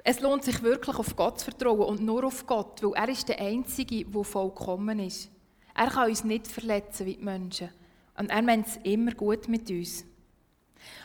Es 0.05 0.21
lohnt 0.21 0.45
sich 0.45 0.63
wirklich 0.63 0.97
auf 0.97 1.15
Gott 1.15 1.41
zu 1.41 1.45
vertrauen 1.47 1.83
und 1.83 2.01
nur 2.03 2.25
auf 2.25 2.47
Gott, 2.47 2.83
weil 2.83 2.95
er 2.95 3.09
ist 3.09 3.29
der 3.29 3.41
Einzige, 3.41 4.05
der 4.05 4.25
vollkommen 4.25 4.99
ist. 4.99 5.31
Er 5.75 5.89
kann 5.89 6.09
uns 6.09 6.25
nicht 6.25 6.49
verletzen 6.49 7.07
wie 7.07 7.17
die 7.17 7.23
Menschen. 7.23 7.71
Und 8.19 8.31
er 8.31 8.43
meint 8.43 8.67
es 8.67 8.77
immer 8.83 9.13
gut 9.13 9.49
mit 9.49 9.71
uns. 9.71 10.05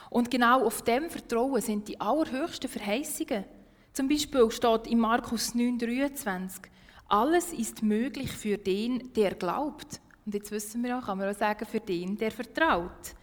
Und 0.09 0.31
genau 0.31 0.65
auf 0.65 0.81
dem 0.81 1.09
Vertrauen 1.09 1.61
sind 1.61 1.87
die 1.87 1.99
allerhöchsten 1.99 2.69
Verheißungen. 2.69 3.45
Zum 3.93 4.07
Beispiel 4.07 4.49
steht 4.51 4.87
in 4.87 4.99
Markus 4.99 5.53
9,23 5.53 6.61
alles 7.07 7.53
ist 7.53 7.83
möglich 7.83 8.31
für 8.31 8.57
den, 8.57 9.13
der 9.13 9.35
glaubt. 9.35 10.01
Und 10.25 10.33
jetzt 10.33 10.51
wissen 10.51 10.83
wir 10.83 10.97
auch, 10.97 11.05
kann 11.05 11.17
man 11.17 11.29
auch 11.29 11.37
sagen, 11.37 11.65
für 11.65 11.79
den, 11.79 12.17
der 12.17 12.31
vertraut. 12.31 13.15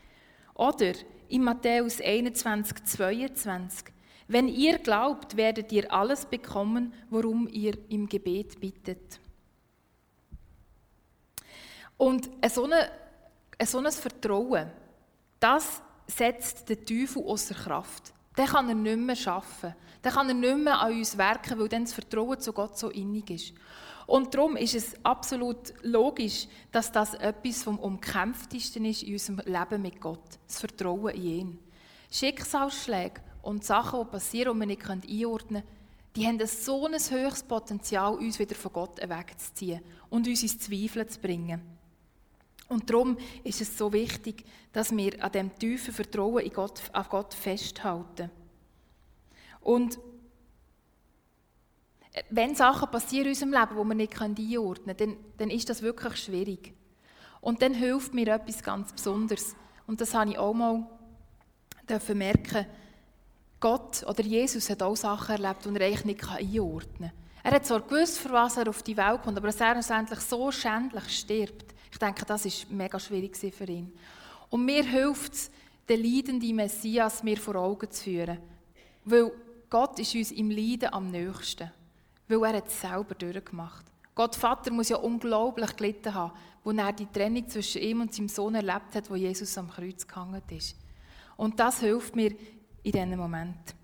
Oder 0.54 0.92
in 1.28 1.42
Matthäus 1.42 2.00
21, 2.00 2.84
22. 2.84 3.92
Wenn 4.26 4.48
ihr 4.48 4.78
glaubt, 4.78 5.36
werdet 5.36 5.70
ihr 5.72 5.92
alles 5.92 6.24
bekommen, 6.24 6.94
worum 7.10 7.46
ihr 7.48 7.76
im 7.90 8.08
Gebet 8.08 8.58
bittet. 8.58 9.20
Und 11.96 12.30
so, 12.48 12.68
so 13.64 13.78
ein 13.78 13.92
Vertrauen, 13.92 14.70
das 15.38 15.82
setzt 16.06 16.68
den 16.68 16.84
Teufel 16.84 17.22
außer 17.22 17.54
Kraft. 17.54 18.12
Dann 18.36 18.46
kann 18.46 18.68
er 18.68 18.74
nicht 18.74 18.98
mehr 18.98 19.32
arbeiten. 19.32 19.76
Dann 20.04 20.12
kann 20.12 20.28
er 20.28 20.34
nicht 20.34 20.56
mehr 20.58 20.80
an 20.80 20.92
uns 20.92 21.16
werken, 21.16 21.58
weil 21.58 21.68
dann 21.68 21.84
das 21.84 21.94
Vertrauen 21.94 22.38
zu 22.38 22.52
Gott 22.52 22.76
so 22.78 22.90
innig 22.90 23.30
ist. 23.30 23.54
Und 24.06 24.34
darum 24.34 24.54
ist 24.54 24.74
es 24.74 24.94
absolut 25.02 25.72
logisch, 25.82 26.46
dass 26.70 26.92
das 26.92 27.14
etwas 27.14 27.62
vom 27.62 27.78
Umkämpftesten 27.78 28.84
ist 28.84 29.02
in 29.02 29.14
unserem 29.14 29.40
Leben 29.46 29.80
mit 29.80 29.98
Gott. 30.02 30.38
Das 30.46 30.60
Vertrauen 30.60 31.14
in 31.14 31.22
ihn. 31.22 31.58
Schicksalsschläge 32.10 33.22
und 33.40 33.64
Sachen, 33.64 34.00
die 34.00 34.10
passieren, 34.10 34.52
die 34.52 34.60
wir 34.60 34.66
nicht 34.66 34.90
einordnen 34.90 35.62
können, 35.62 35.68
die 36.16 36.26
haben 36.26 36.46
so 36.46 36.84
ein 36.84 36.92
höchstes 36.92 37.42
Potenzial, 37.44 38.14
uns 38.14 38.38
wieder 38.38 38.54
von 38.54 38.74
Gott 38.74 39.00
wegzuziehen 39.00 39.80
und 40.10 40.28
uns 40.28 40.42
ins 40.42 40.58
Zweifeln 40.58 41.08
zu 41.08 41.18
bringen. 41.18 41.62
Und 42.68 42.90
darum 42.90 43.16
ist 43.42 43.62
es 43.62 43.78
so 43.78 43.90
wichtig, 43.90 44.44
dass 44.70 44.94
wir 44.94 45.24
an 45.24 45.32
dem 45.32 45.58
tiefen 45.58 45.94
Vertrauen 45.94 46.44
in 46.44 46.52
Gott, 46.52 46.82
auf 46.92 47.08
Gott 47.08 47.32
festhalten. 47.32 48.30
Und 49.64 49.98
wenn 52.30 52.54
Sachen 52.54 52.90
passieren 52.90 53.26
in 53.26 53.30
unserem 53.30 53.52
Leben, 53.52 53.70
die 53.70 53.88
wir 53.88 53.94
nicht 53.94 54.20
einordnen 54.20 54.96
können, 54.96 55.16
dann, 55.16 55.16
dann 55.38 55.50
ist 55.50 55.68
das 55.68 55.82
wirklich 55.82 56.16
schwierig. 56.16 56.72
Und 57.40 57.60
dann 57.60 57.74
hilft 57.74 58.14
mir 58.14 58.28
etwas 58.28 58.62
ganz 58.62 58.92
Besonderes. 58.92 59.56
Und 59.86 60.00
das 60.00 60.14
habe 60.14 60.30
ich 60.30 60.38
auch 60.38 60.54
mal 60.54 60.86
merken 62.14 62.66
Gott 63.60 64.04
oder 64.06 64.22
Jesus 64.22 64.68
hat 64.68 64.82
auch 64.82 64.96
Sachen 64.96 65.36
erlebt, 65.42 65.64
die 65.64 65.74
er 65.74 65.86
eigentlich 65.86 66.04
nicht 66.04 66.28
einordnen 66.28 67.10
kann. 67.10 67.24
Er 67.42 67.52
hat 67.52 67.66
zwar 67.66 67.80
gewusst, 67.80 68.18
für 68.18 68.30
was 68.30 68.56
er 68.56 68.68
auf 68.68 68.82
die 68.82 68.96
Welt 68.96 69.22
kommt, 69.22 69.36
aber 69.36 69.48
dass 69.48 69.60
er 69.60 69.72
schlussendlich 69.72 70.20
so 70.20 70.50
schändlich 70.50 71.08
stirbt, 71.08 71.74
ich 71.90 71.98
denke, 71.98 72.24
das 72.24 72.44
ist 72.44 72.70
mega 72.70 72.98
schwierig 72.98 73.36
für 73.36 73.64
ihn. 73.64 73.92
Und 74.50 74.64
mir 74.64 74.84
hilft 74.84 75.32
es, 75.32 75.50
den 75.88 76.02
leidenden 76.02 76.56
Messias 76.56 77.22
mir 77.22 77.36
vor 77.36 77.56
Augen 77.56 77.90
zu 77.90 78.04
führen. 78.04 78.38
Weil 79.04 79.30
Gott 79.74 79.98
ist 79.98 80.14
uns 80.14 80.30
im 80.30 80.52
Leiden 80.52 80.94
am 80.94 81.10
nächsten. 81.10 81.68
Weil 82.28 82.54
er 82.54 82.64
es 82.64 82.80
selber 82.80 83.16
durchgemacht 83.16 83.84
Gott 84.14 84.36
Vater 84.36 84.70
muss 84.72 84.88
ja 84.88 84.98
unglaublich 84.98 85.74
gelitten 85.74 86.14
haben, 86.14 86.32
wo 86.62 86.70
er 86.70 86.92
die 86.92 87.06
Trennung 87.06 87.48
zwischen 87.48 87.82
ihm 87.82 88.00
und 88.00 88.14
seinem 88.14 88.28
Sohn 88.28 88.54
erlebt 88.54 88.94
hat, 88.94 89.10
wo 89.10 89.16
Jesus 89.16 89.58
am 89.58 89.68
Kreuz 89.68 90.06
gehangen 90.06 90.42
ist. 90.50 90.76
Und 91.36 91.58
das 91.58 91.80
hilft 91.80 92.14
mir 92.14 92.36
in 92.84 92.92
diesem 92.92 93.16
Moment. 93.16 93.74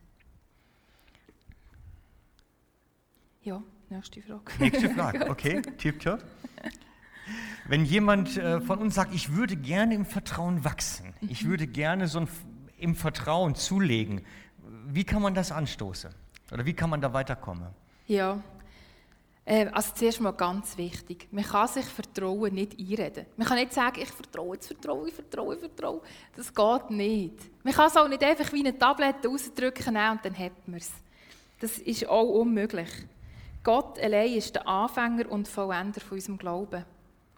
Ja, 3.42 3.60
nächste 3.88 4.22
Frage. 4.22 4.42
Nächste 4.60 4.90
Frage, 4.94 5.28
okay, 5.28 5.60
tipptopp. 5.76 6.22
Wenn 7.66 7.84
jemand 7.84 8.36
äh, 8.36 8.60
von 8.60 8.78
uns 8.78 8.94
sagt, 8.94 9.12
ich 9.12 9.34
würde 9.34 9.56
gerne 9.56 9.96
im 9.96 10.06
Vertrauen 10.06 10.62
wachsen, 10.62 11.12
ich 11.20 11.46
würde 11.46 11.66
gerne 11.66 12.06
so 12.06 12.20
ein, 12.20 12.28
im 12.78 12.94
Vertrauen 12.94 13.56
zulegen, 13.56 14.24
wie 14.88 15.04
kann 15.04 15.22
man 15.22 15.34
das 15.34 15.52
anstoßen? 15.52 16.10
Oder 16.52 16.64
wie 16.64 16.72
kann 16.72 16.90
man 16.90 17.00
da 17.00 17.12
weiterkommen? 17.12 17.68
Ja, 18.06 18.42
äh, 19.44 19.66
also 19.72 19.92
zuerst 19.94 20.20
mal 20.20 20.32
ganz 20.32 20.76
wichtig, 20.76 21.28
man 21.30 21.44
kann 21.44 21.66
sich 21.66 21.84
Vertrauen 21.84 22.54
nicht 22.54 22.78
einreden. 22.78 23.26
Man 23.36 23.46
kann 23.46 23.58
nicht 23.58 23.72
sagen, 23.72 24.00
ich 24.00 24.10
vertraue, 24.10 24.54
jetzt 24.54 24.68
vertraue, 24.68 25.08
ich 25.08 25.14
vertraue, 25.14 25.54
ich 25.54 25.60
vertraue. 25.60 26.00
Das 26.36 26.54
geht 26.54 26.90
nicht. 26.90 27.64
Man 27.64 27.74
kann 27.74 27.88
es 27.88 27.96
auch 27.96 28.08
nicht 28.08 28.22
einfach 28.22 28.52
wie 28.52 28.60
eine 28.60 28.78
Tablette 28.78 29.26
rausdrücken 29.26 29.88
und 29.88 29.96
dann 29.96 30.38
hat 30.38 30.68
man 30.68 30.78
es. 30.78 30.92
Das 31.58 31.78
ist 31.78 32.08
auch 32.08 32.28
unmöglich. 32.28 32.88
Gott 33.62 33.98
allein 33.98 34.34
ist 34.34 34.54
der 34.54 34.66
Anfänger 34.66 35.30
und 35.30 35.48
Vollender 35.48 36.00
von 36.00 36.16
unserem 36.16 36.38
Glauben 36.38 36.84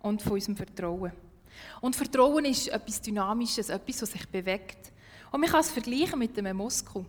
und 0.02 0.22
von 0.22 0.32
unserem 0.32 0.56
Vertrauen. 0.56 1.12
Und 1.80 1.96
Vertrauen 1.96 2.44
ist 2.44 2.68
etwas 2.68 3.00
Dynamisches, 3.00 3.68
etwas, 3.68 4.02
was 4.02 4.12
sich 4.12 4.28
bewegt. 4.28 4.92
Und 5.30 5.40
man 5.40 5.50
kann 5.50 5.60
es 5.60 5.70
vergleichen 5.70 6.18
mit 6.18 6.38
einem 6.38 6.56
Muskel. 6.56 7.04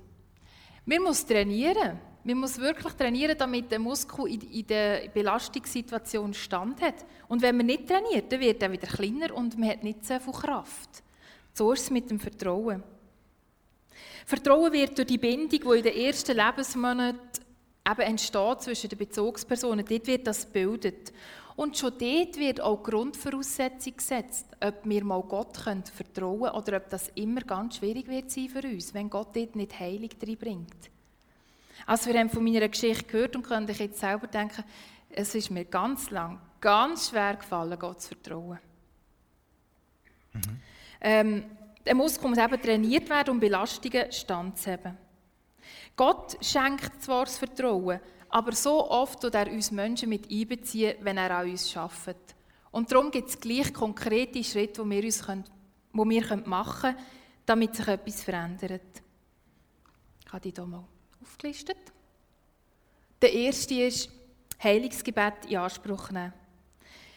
Man 0.85 1.01
muss 1.01 1.25
trainieren. 1.25 1.99
Man 2.25 2.37
muss 2.37 2.57
wirklich 2.57 2.93
trainieren, 2.93 3.37
damit 3.37 3.69
der 3.69 3.79
Muskel 3.79 4.27
in 4.27 4.65
der 4.65 5.09
Belastungssituation 5.09 6.33
Stand 6.33 6.81
hat. 6.81 7.05
Und 7.27 7.41
wenn 7.41 7.57
man 7.57 7.65
nicht 7.65 7.87
trainiert, 7.87 8.31
dann 8.31 8.39
wird 8.39 8.63
er 8.63 8.71
wieder 8.71 8.87
kleiner 8.87 9.33
und 9.35 9.57
man 9.57 9.69
hat 9.69 9.83
nicht 9.83 10.05
so 10.05 10.17
viel 10.19 10.33
Kraft. 10.33 11.03
So 11.53 11.73
ist 11.73 11.83
es 11.83 11.89
mit 11.91 12.09
dem 12.09 12.19
Vertrauen. 12.19 12.81
Vertrauen 14.25 14.71
wird 14.71 14.97
durch 14.97 15.07
die 15.07 15.17
Bindung, 15.17 15.49
die 15.49 15.77
in 15.77 15.83
den 15.83 15.97
ersten 15.97 16.37
Lebensmonaten 16.37 17.19
eben 17.89 18.01
entsteht 18.01 18.61
zwischen 18.61 18.89
den 18.89 18.97
Bezugspersonen, 18.97 19.85
dort 19.85 20.07
wird 20.07 20.25
das 20.25 20.45
gebildet. 20.45 21.11
Und 21.55 21.77
schon 21.77 21.93
dort 21.99 22.37
wird 22.37 22.61
auch 22.61 22.83
die 22.83 22.89
Grundvoraussetzung 22.89 23.95
gesetzt, 23.95 24.47
ob 24.59 24.75
wir 24.85 25.03
mal 25.03 25.21
Gott 25.21 25.63
können 25.63 25.83
vertrauen 25.83 26.41
können 26.41 26.55
oder 26.55 26.77
ob 26.77 26.89
das 26.89 27.09
immer 27.15 27.41
ganz 27.41 27.77
schwierig 27.77 28.07
wird 28.07 28.31
sein 28.31 28.49
für 28.49 28.63
uns, 28.63 28.93
wenn 28.93 29.09
Gott 29.09 29.35
dort 29.35 29.55
nicht 29.55 29.79
Heilig 29.79 30.15
reinbringt. 30.21 30.89
Also 31.85 32.09
wir 32.09 32.19
haben 32.19 32.29
von 32.29 32.43
meiner 32.43 32.67
Geschichte 32.67 33.03
gehört 33.03 33.35
und 33.35 33.43
können 33.43 33.69
ich 33.69 33.79
jetzt 33.79 33.99
selber 33.99 34.27
denken, 34.27 34.63
es 35.09 35.35
ist 35.35 35.51
mir 35.51 35.65
ganz 35.65 36.09
lang, 36.09 36.39
ganz 36.59 37.09
schwer 37.09 37.35
gefallen, 37.35 37.77
Gott 37.77 38.01
zu 38.01 38.09
vertrauen. 38.09 38.59
Mhm. 40.33 40.59
Ähm, 41.01 41.45
der 41.85 41.95
Muskel 41.95 42.29
muss 42.29 42.37
eben 42.37 42.61
trainiert 42.61 43.09
werden, 43.09 43.31
um 43.31 43.39
Belastungen 43.39 44.11
standzuhalten. 44.11 44.97
Gott 45.95 46.37
schenkt 46.43 47.01
zwar 47.03 47.25
das 47.25 47.37
Vertrauen, 47.37 47.99
aber 48.33 48.53
so 48.53 48.89
oft 48.89 49.21
tut 49.21 49.35
er 49.35 49.47
uns 49.51 49.69
Menschen 49.69 50.09
mit 50.09 50.29
einbeziehen, 50.31 50.95
wenn 51.01 51.17
er 51.17 51.37
an 51.37 51.47
uns 51.47 51.77
arbeitet. 51.77 52.35
Und 52.71 52.91
darum 52.91 53.11
gibt 53.11 53.29
es 53.29 53.39
gleich 53.39 53.71
konkrete 53.71 54.43
Schritte, 54.43 54.81
die 54.81 54.89
wir, 54.89 55.03
uns 55.03 55.23
können, 55.23 55.43
die 55.93 55.99
wir 55.99 56.37
machen 56.47 56.81
können, 56.81 56.97
damit 57.45 57.75
sich 57.75 57.87
etwas 57.87 58.23
verändert. 58.23 59.03
Ich 60.25 60.33
habe 60.33 60.41
die 60.41 60.51
hier 60.51 60.65
mal 60.65 60.83
aufgelistet. 61.21 61.77
Der 63.21 63.31
erste 63.31 63.75
ist 63.75 64.09
Heilungsgebet 64.63 65.45
in 65.47 65.57
Anspruch 65.57 66.09
nehmen. 66.09 66.33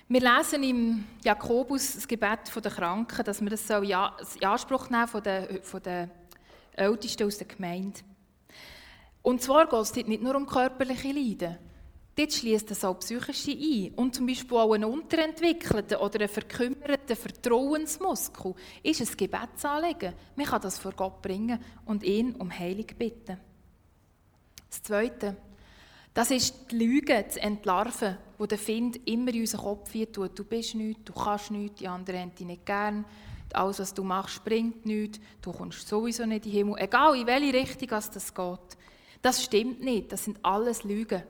Wir 0.08 0.20
lesen 0.20 0.62
im 0.64 1.04
Jakobus 1.24 1.94
das 1.94 2.06
Gebet 2.06 2.54
der 2.54 2.70
Kranken, 2.70 3.24
dass 3.24 3.40
wir 3.40 3.48
das 3.48 3.70
in 3.70 4.44
Anspruch 4.46 4.90
nehmen 4.90 5.08
von 5.08 5.22
von 5.62 5.82
den 5.82 6.10
Ältesten 6.72 7.26
aus 7.26 7.38
der 7.38 7.46
Gemeinde. 7.46 8.00
Und 9.26 9.42
zwar 9.42 9.66
geht 9.66 9.80
es 9.80 9.90
dort 9.90 10.06
nicht 10.06 10.22
nur 10.22 10.36
um 10.36 10.46
körperliche 10.46 11.10
Leiden. 11.10 11.58
Dort 12.14 12.32
schließt 12.32 12.70
es 12.70 12.84
auch 12.84 13.00
psychische 13.00 13.50
ein. 13.50 13.92
Und 13.96 14.14
zum 14.14 14.24
Beispiel 14.24 14.56
auch 14.56 14.72
einen 14.72 14.84
unterentwickelten 14.84 15.96
oder 15.96 16.20
einen 16.20 16.28
verkümmerten 16.28 17.16
Vertrauensmuskel 17.16 18.54
ist 18.84 19.00
ein 19.00 19.16
Gebetsanliegen. 19.16 20.14
Man 20.36 20.46
kann 20.46 20.62
das 20.62 20.78
vor 20.78 20.92
Gott 20.92 21.20
bringen 21.22 21.58
und 21.86 22.04
ihn 22.04 22.36
um 22.36 22.56
Heilung 22.56 22.86
bitten. 22.96 23.36
Das 24.70 24.84
Zweite, 24.84 25.36
das 26.14 26.30
ist 26.30 26.70
die 26.70 26.78
Lüge 26.78 27.26
zu 27.28 27.40
entlarven, 27.40 28.18
die 28.40 28.46
der 28.46 28.58
Find 28.58 29.08
immer 29.08 29.34
in 29.34 29.40
unseren 29.40 29.62
Kopf 29.62 29.90
tut. 30.12 30.38
Du 30.38 30.44
bist 30.44 30.76
nichts, 30.76 31.02
du 31.04 31.12
kannst 31.12 31.50
nichts, 31.50 31.80
die 31.80 31.88
anderen 31.88 32.20
haben 32.20 32.34
dich 32.36 32.46
nicht 32.46 32.64
gern, 32.64 33.04
alles, 33.52 33.80
was 33.80 33.92
du 33.92 34.04
machst, 34.04 34.44
bringt 34.44 34.86
nichts, 34.86 35.18
du 35.42 35.50
kommst 35.50 35.88
sowieso 35.88 36.26
nicht 36.26 36.46
in 36.46 36.52
den 36.52 36.58
Himmel, 36.58 36.74
egal 36.78 37.16
in 37.16 37.26
welche 37.26 37.54
Richtung 37.54 37.88
das 37.88 38.32
geht. 38.32 38.76
Das 39.22 39.42
stimmt 39.42 39.82
nicht, 39.82 40.12
das 40.12 40.24
sind 40.24 40.38
alles 40.42 40.84
Lügen. 40.84 41.22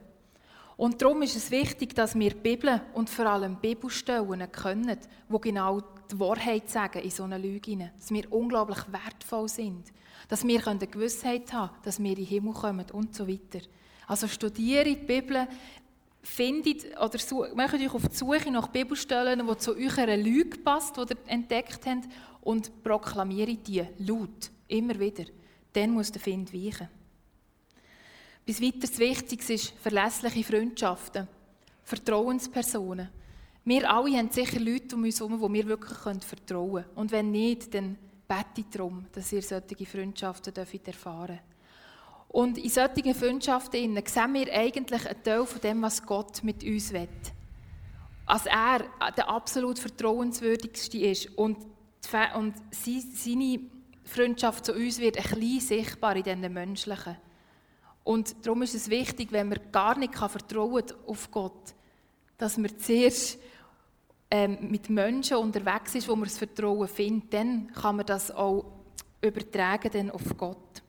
Und 0.77 1.01
darum 1.01 1.23
ist 1.23 1.37
es 1.37 1.51
wichtig, 1.51 1.95
dass 1.95 2.15
wir 2.15 2.31
die 2.31 2.37
Bibel 2.37 2.83
und 2.93 3.09
vor 3.09 3.27
allem 3.27 3.57
Bibelstellen 3.57 4.51
können, 4.53 4.99
die 5.29 5.41
genau 5.41 5.81
die 6.11 6.21
Wahrheit 6.21 6.69
sagen 6.69 7.03
in 7.03 7.11
so 7.11 7.25
einer 7.25 7.39
Lüge 7.39 7.91
Dass 7.97 8.11
wir 8.11 8.31
unglaublich 8.31 8.81
wertvoll 8.93 9.49
sind. 9.49 9.85
Dass 10.29 10.47
wir 10.47 10.67
eine 10.67 10.87
Gewissheit 10.87 11.53
haben 11.53 11.71
dass 11.83 11.99
wir 11.99 12.11
in 12.11 12.17
den 12.17 12.27
Himmel 12.27 12.53
kommen 12.53 12.87
und 12.93 13.15
so 13.15 13.27
weiter. 13.27 13.65
Also 14.07 14.29
studiere 14.29 14.85
die 14.85 14.97
Bibel, 14.97 15.49
findet 16.27 16.85
oder 16.99 17.19
macht 17.55 17.75
euch 17.75 17.95
auf 17.95 18.09
die 18.09 18.17
Suche 18.17 18.51
nach 18.51 18.69
Bibelstellen, 18.69 19.47
die 19.47 19.57
zu 19.59 19.77
eurer 19.77 20.17
Lüge 20.17 20.59
passt, 20.59 20.97
die 20.97 21.01
ihr 21.01 21.17
entdeckt 21.27 21.87
habt, 21.87 22.09
und 22.43 22.83
proklamiere 22.85 23.57
die 23.57 23.85
laut, 23.99 24.51
immer 24.69 24.99
wieder. 24.99 25.25
Dann 25.73 25.91
muss 25.91 26.13
der 26.13 26.21
Find 26.21 26.53
weichen. 26.53 26.89
Bis 28.47 28.63
weiteres 28.63 28.97
Wichtiges 29.01 29.51
ist 29.51 29.75
verlässliche 29.81 30.45
Freundschaften, 30.45 31.27
Vertrauenspersonen. 31.83 33.09
Wir 33.65 33.91
alle 33.91 34.17
haben 34.17 34.31
sicher 34.31 34.61
Leute 34.61 34.95
um 34.95 35.03
uns 35.03 35.19
herum, 35.19 35.41
die 35.41 35.53
wir 35.53 35.67
wirklich 35.67 35.99
vertrauen 36.25 36.85
können. 36.85 36.85
Und 36.95 37.11
wenn 37.11 37.33
nicht, 37.33 37.75
dann 37.75 37.99
bete 38.29 38.61
ich 38.61 38.67
darum, 38.71 39.07
dass 39.11 39.33
ihr 39.33 39.43
solche 39.43 39.85
Freundschaften 39.85 40.55
erfahren 40.55 41.27
dürft. 41.27 41.43
Und 42.29 42.59
in 42.59 42.71
solchen 42.71 43.17
Freundschaften 43.17 44.01
sehen 44.07 44.35
wir 44.35 44.55
eigentlich 44.55 45.09
einen 45.09 45.23
Teil 45.25 45.45
von 45.45 45.61
dem, 45.61 45.83
was 45.83 46.07
Gott 46.07 46.45
mit 46.45 46.63
uns 46.63 46.93
will. 46.93 47.09
Als 48.27 48.47
er 48.47 48.85
der 49.17 49.29
absolut 49.29 49.81
vertrauenswürdigste 49.81 50.99
ist 50.99 51.37
und, 51.37 51.57
und 52.37 52.55
seine 52.71 53.59
Freundschaft 54.05 54.67
zu 54.67 54.73
uns 54.73 55.01
wird 55.01 55.17
ein 55.17 55.41
bisschen 55.41 55.61
sichtbar 55.61 56.15
in 56.15 56.23
diesen 56.23 56.53
menschlichen. 56.53 57.17
Und 58.07 58.47
darum 58.47 58.63
ist 58.63 58.77
es 58.77 58.89
wichtig, 58.89 59.33
wenn 59.33 59.49
man 59.49 59.59
gar 59.73 59.99
nicht 59.99 60.15
vertrauen 60.15 60.87
kann 60.87 60.97
auf 61.09 61.29
Gott, 61.29 61.75
dass 62.39 62.57
man 62.57 62.79
zuerst 62.79 63.37
ähm, 64.31 64.59
mit 64.61 64.89
Menschen 64.89 65.39
unterwegs 65.39 65.97
ist, 65.97 66.07
wo 66.09 66.15
man 66.15 66.29
das 66.29 66.39
Vertrauen 66.39 66.87
findet, 66.87 67.35
dann 67.35 67.67
kann 67.73 67.97
man 67.97 68.07
das 68.07 68.31
auch 68.31 68.65
übertragen 69.21 69.91
dann 69.93 70.11
auf 70.13 70.23
Gott. 70.37 70.83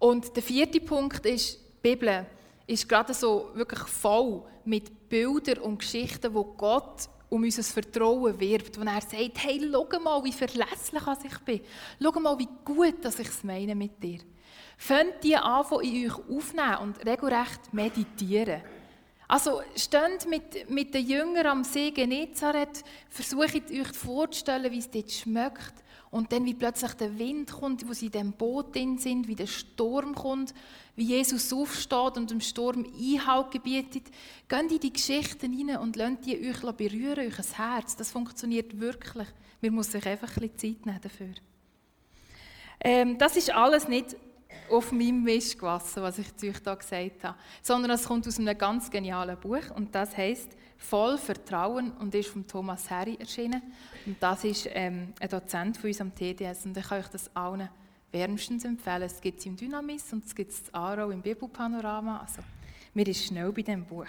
Und 0.00 0.34
der 0.34 0.42
vierte 0.42 0.80
Punkt 0.80 1.24
ist, 1.24 1.54
die 1.54 1.88
Bibel 1.88 2.26
ist 2.66 2.88
gerade 2.88 3.14
so 3.14 3.50
wirklich 3.54 3.86
voll 3.86 4.42
mit 4.64 5.08
Bildern 5.08 5.58
und 5.58 5.78
Geschichten, 5.78 6.34
wo 6.34 6.42
Gott 6.42 7.08
um 7.28 7.44
unser 7.44 7.62
Vertrauen 7.62 8.40
wirbt, 8.40 8.76
wo 8.76 8.82
er 8.82 9.00
sagt, 9.00 9.14
hey, 9.36 9.70
schau 9.70 10.00
mal, 10.00 10.24
wie 10.24 10.32
verlässlich 10.32 11.02
ich 11.26 11.38
bin. 11.38 11.60
Schau 12.02 12.18
mal, 12.18 12.36
wie 12.40 12.48
gut 12.64 13.04
dass 13.04 13.20
ich 13.20 13.28
es 13.28 13.44
meine 13.44 13.76
mit 13.76 14.02
dir. 14.02 14.18
Fängt 14.76 15.22
die 15.22 15.36
an, 15.36 15.64
in 15.82 16.06
euch 16.06 16.18
aufnehmen 16.28 16.78
und 16.82 17.06
regelrecht 17.06 17.72
meditieren. 17.72 18.62
Also 19.32 19.62
steht 19.76 20.28
mit, 20.28 20.68
mit 20.68 20.92
den 20.92 21.06
Jüngern 21.06 21.46
am 21.46 21.64
See 21.64 21.90
Genezareth, 21.90 22.84
versucht 23.08 23.70
euch 23.70 23.92
vorzustellen, 23.94 24.70
wie 24.70 24.78
es 24.78 24.90
dort 24.90 25.10
schmeckt. 25.10 25.72
Und 26.10 26.30
dann, 26.30 26.44
wie 26.44 26.52
plötzlich 26.52 26.92
der 26.92 27.18
Wind 27.18 27.50
kommt, 27.50 27.88
wo 27.88 27.94
sie 27.94 28.06
in 28.06 28.12
dem 28.12 28.32
Boot 28.32 28.74
drin 28.74 28.98
sind, 28.98 29.28
wie 29.28 29.34
der 29.34 29.46
Sturm 29.46 30.14
kommt, 30.14 30.52
wie 30.94 31.04
Jesus 31.04 31.50
aufsteht 31.50 32.18
und 32.18 32.30
dem 32.30 32.42
Sturm 32.42 32.84
Einhalt 32.84 33.50
gebietet. 33.50 34.02
Geht 34.46 34.70
in 34.70 34.80
die 34.80 34.92
Geschichten 34.92 35.54
hinein 35.54 35.78
und 35.78 35.96
lasst 35.96 36.26
die 36.26 36.38
euch 36.38 36.60
berühren, 36.76 37.26
euch 37.26 37.58
Herz. 37.58 37.96
Das 37.96 38.10
funktioniert 38.10 38.78
wirklich. 38.78 39.28
Man 39.62 39.72
muss 39.72 39.92
sich 39.92 40.06
einfach 40.06 40.36
ein 40.36 40.50
bisschen 40.50 40.76
Zeit 40.76 40.84
nehmen 40.84 41.00
dafür. 41.00 41.34
Ähm, 42.80 43.16
das 43.16 43.36
ist 43.38 43.50
alles 43.50 43.88
nicht 43.88 44.14
auf 44.72 44.92
meinem 44.92 45.22
Mist 45.22 45.58
gewachsen, 45.58 46.02
was 46.02 46.18
ich 46.18 46.34
zu 46.36 46.48
euch 46.48 46.56
hier 46.62 46.76
gesagt 46.76 47.24
habe, 47.24 47.38
sondern 47.62 47.92
es 47.92 48.04
kommt 48.04 48.26
aus 48.26 48.38
einem 48.38 48.56
ganz 48.56 48.90
genialen 48.90 49.38
Buch 49.38 49.70
und 49.74 49.94
das 49.94 50.16
heißt 50.16 50.56
Voll 50.78 51.16
Vertrauen 51.16 51.92
und 51.92 52.12
ist 52.12 52.30
von 52.30 52.44
Thomas 52.44 52.90
Harry 52.90 53.16
erschienen. 53.20 53.62
Und 54.04 54.20
das 54.20 54.42
ist 54.42 54.68
ähm, 54.72 55.14
ein 55.20 55.28
Dozent 55.28 55.76
von 55.76 55.88
uns 55.88 56.00
am 56.00 56.12
TDS 56.12 56.66
und 56.66 56.76
ich 56.76 56.84
kann 56.84 56.98
euch 56.98 57.06
das 57.06 57.34
allen 57.36 57.68
wärmstens 58.10 58.64
empfehlen. 58.64 59.02
Es 59.02 59.20
gibt 59.20 59.38
es 59.38 59.46
im 59.46 59.56
Dynamis 59.56 60.12
und 60.12 60.24
es 60.24 60.34
gibt 60.34 60.50
es 60.50 60.74
Aro 60.74 61.10
im 61.10 61.22
Bibelpanorama. 61.22 62.18
Also, 62.18 62.42
mir 62.94 63.06
ist 63.06 63.24
schnell 63.24 63.52
bei 63.52 63.62
diesem 63.62 63.84
Buch. 63.84 64.08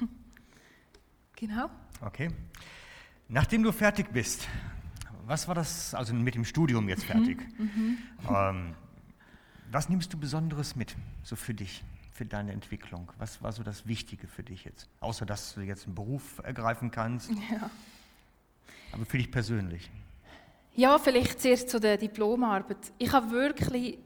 genau. 1.36 1.68
Okay. 2.00 2.30
Nachdem 3.28 3.62
du 3.62 3.70
fertig 3.70 4.10
bist, 4.10 4.48
was 5.26 5.46
war 5.46 5.54
das, 5.54 5.94
also 5.94 6.14
mit 6.14 6.34
dem 6.34 6.44
Studium 6.46 6.88
jetzt 6.88 7.04
fertig? 7.04 7.38
Mhm. 7.58 7.64
mhm. 7.64 7.98
Ähm, 8.34 8.74
was 9.74 9.88
nimmst 9.88 10.12
du 10.12 10.18
Besonderes 10.18 10.76
mit, 10.76 10.94
so 11.24 11.34
für 11.34 11.52
dich, 11.52 11.82
für 12.12 12.24
deine 12.24 12.52
Entwicklung? 12.52 13.10
Was 13.18 13.42
war 13.42 13.50
so 13.52 13.64
das 13.64 13.86
Wichtige 13.88 14.28
für 14.28 14.44
dich 14.44 14.64
jetzt? 14.64 14.88
Außer, 15.00 15.26
dass 15.26 15.54
du 15.54 15.62
jetzt 15.62 15.86
einen 15.86 15.96
Beruf 15.96 16.40
ergreifen 16.42 16.90
kannst. 16.90 17.30
Ja. 17.50 17.70
Aber 18.92 19.04
für 19.04 19.18
dich 19.18 19.32
persönlich? 19.32 19.90
Ja, 20.76 20.98
vielleicht 20.98 21.40
zuerst 21.40 21.68
zu 21.68 21.80
der 21.80 21.96
Diplomarbeit. 21.96 22.76
Ich 22.98 23.10
habe 23.12 23.32
wirklich 23.32 23.98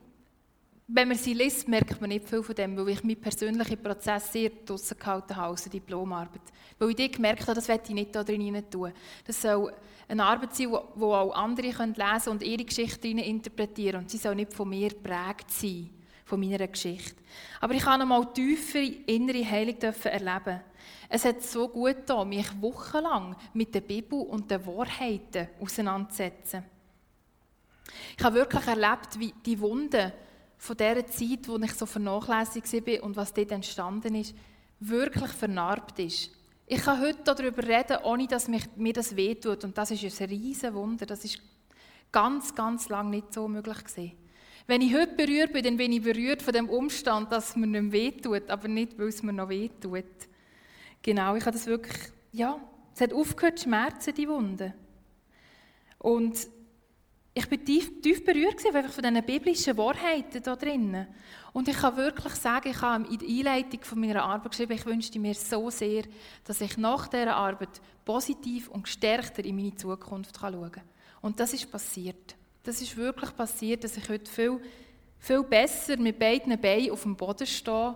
wenn 0.90 1.08
man 1.08 1.18
sie 1.18 1.34
liest, 1.34 1.68
merkt 1.68 2.00
man 2.00 2.08
nicht 2.08 2.26
viel 2.26 2.42
von 2.42 2.54
dem, 2.54 2.74
weil 2.76 2.88
ich 2.88 3.04
meinen 3.04 3.20
persönlichen 3.20 3.82
Prozess 3.82 4.32
sehr 4.32 4.50
draussen 4.64 4.98
gehalten 4.98 5.36
habe 5.36 5.52
aus 5.52 5.62
der 5.64 5.72
Diplomarbeit. 5.72 6.40
Weil 6.78 6.98
ich 6.98 7.12
gemerkt 7.12 7.42
habe, 7.42 7.54
das 7.54 7.68
werde 7.68 7.84
ich 7.86 7.94
nicht 7.94 8.14
da 8.14 8.24
drin 8.24 8.64
tun. 8.70 8.94
Das 9.26 9.42
soll 9.42 9.74
eine 10.08 10.24
Arbeit 10.24 10.56
sein, 10.56 10.70
die 10.70 11.02
auch 11.02 11.32
andere 11.34 11.66
lesen 11.66 11.94
können 11.94 12.28
und 12.28 12.42
ihre 12.42 12.64
Geschichte 12.64 13.08
interpretieren 13.08 14.00
Und 14.00 14.10
sie 14.10 14.16
soll 14.16 14.34
nicht 14.34 14.54
von 14.54 14.70
mir 14.70 14.88
geprägt 14.88 15.50
sein, 15.50 15.90
von 16.24 16.40
meiner 16.40 16.66
Geschichte. 16.66 17.22
Aber 17.60 17.74
ich 17.74 17.84
habe 17.84 18.00
einmal 18.00 18.32
tiefere 18.32 18.86
innere 19.06 19.44
Heilung 19.44 19.76
erleben. 20.04 20.60
Es 21.10 21.26
hat 21.26 21.42
so 21.42 21.68
gut 21.68 21.96
getan, 21.96 22.30
mich 22.30 22.48
wochenlang 22.62 23.36
mit 23.52 23.74
der 23.74 23.82
Bibel 23.82 24.20
und 24.20 24.50
den 24.50 24.64
Wahrheiten 24.64 25.48
auseinanderzusetzen. 25.60 26.64
Ich 28.16 28.24
habe 28.24 28.36
wirklich 28.36 28.66
erlebt, 28.66 29.18
wie 29.18 29.34
die 29.44 29.60
Wunden, 29.60 30.12
von 30.58 30.76
dieser 30.76 31.06
Zeit, 31.06 31.48
wo 31.48 31.56
ich 31.56 31.72
so 31.72 31.86
vernachlässigt 31.86 32.70
war 32.72 33.02
und 33.04 33.16
was 33.16 33.32
dort 33.32 33.52
entstanden 33.52 34.16
ist, 34.16 34.34
wirklich 34.80 35.30
vernarbt 35.30 35.98
ist. 36.00 36.30
Ich 36.66 36.82
kann 36.82 37.00
heute 37.00 37.20
darüber 37.24 37.62
reden, 37.62 37.98
ohne 38.04 38.26
dass 38.26 38.48
mich, 38.48 38.64
mir 38.76 38.92
das 38.92 39.16
wehtut. 39.16 39.64
Und 39.64 39.78
das 39.78 39.90
ist 39.90 40.20
ein 40.20 40.28
riesen 40.28 40.74
Wunder. 40.74 41.06
Das 41.06 41.24
ist 41.24 41.40
ganz, 42.12 42.54
ganz 42.54 42.88
lange 42.88 43.10
nicht 43.10 43.32
so 43.32 43.48
möglich 43.48 43.78
gewesen. 43.84 44.12
Wenn 44.66 44.82
ich 44.82 44.94
heute 44.94 45.14
berührt 45.14 45.54
bin, 45.54 45.64
dann 45.64 45.78
bin 45.78 45.92
ich 45.92 46.02
berührt 46.02 46.42
von 46.42 46.52
dem 46.52 46.68
Umstand, 46.68 47.32
dass 47.32 47.50
es 47.50 47.56
mir 47.56 47.66
nicht 47.66 47.92
wehtut, 47.92 48.50
aber 48.50 48.68
nicht, 48.68 48.98
weil 48.98 49.08
es 49.08 49.22
mir 49.22 49.32
noch 49.32 49.48
wehtut. 49.48 50.04
Genau, 51.00 51.36
ich 51.36 51.46
habe 51.46 51.56
das 51.56 51.66
wirklich, 51.66 51.96
ja, 52.32 52.60
es 52.94 53.00
hat 53.00 53.14
aufgehört, 53.14 53.60
Schmerzen, 53.60 54.14
die 54.14 54.28
Wunde. 54.28 54.74
Und 55.98 56.36
ich 57.38 57.48
bin 57.48 57.64
tief, 57.64 58.02
tief 58.02 58.24
berührt 58.24 58.64
einfach 58.66 58.92
von 58.92 59.04
diesen 59.04 59.24
biblischen 59.24 59.76
Wahrheiten 59.76 60.42
da 60.42 60.56
drinnen. 60.56 61.06
Und 61.52 61.68
ich 61.68 61.76
kann 61.76 61.96
wirklich 61.96 62.34
sagen, 62.34 62.70
ich 62.70 62.80
habe 62.80 63.06
in 63.06 63.18
der 63.18 63.28
Einleitung 63.28 63.80
von 63.82 64.00
meiner 64.00 64.24
Arbeit 64.24 64.50
geschrieben, 64.50 64.72
ich 64.72 64.84
wünschte 64.84 65.20
mir 65.20 65.34
so 65.34 65.70
sehr, 65.70 66.02
dass 66.44 66.60
ich 66.60 66.76
nach 66.76 67.06
dieser 67.06 67.36
Arbeit 67.36 67.80
positiv 68.04 68.68
und 68.68 68.84
gestärkter 68.84 69.44
in 69.44 69.54
meine 69.54 69.74
Zukunft 69.76 70.36
schauen 70.38 70.72
kann. 70.72 70.82
Und 71.20 71.38
das 71.38 71.52
ist 71.52 71.70
passiert. 71.70 72.34
Das 72.64 72.82
ist 72.82 72.96
wirklich 72.96 73.34
passiert, 73.36 73.84
dass 73.84 73.96
ich 73.96 74.08
heute 74.08 74.30
viel, 74.30 74.60
viel 75.18 75.42
besser 75.44 75.96
mit 75.96 76.18
beiden 76.18 76.60
Beinen 76.60 76.90
auf 76.90 77.02
dem 77.02 77.16
Boden 77.16 77.46
stehe, 77.46 77.94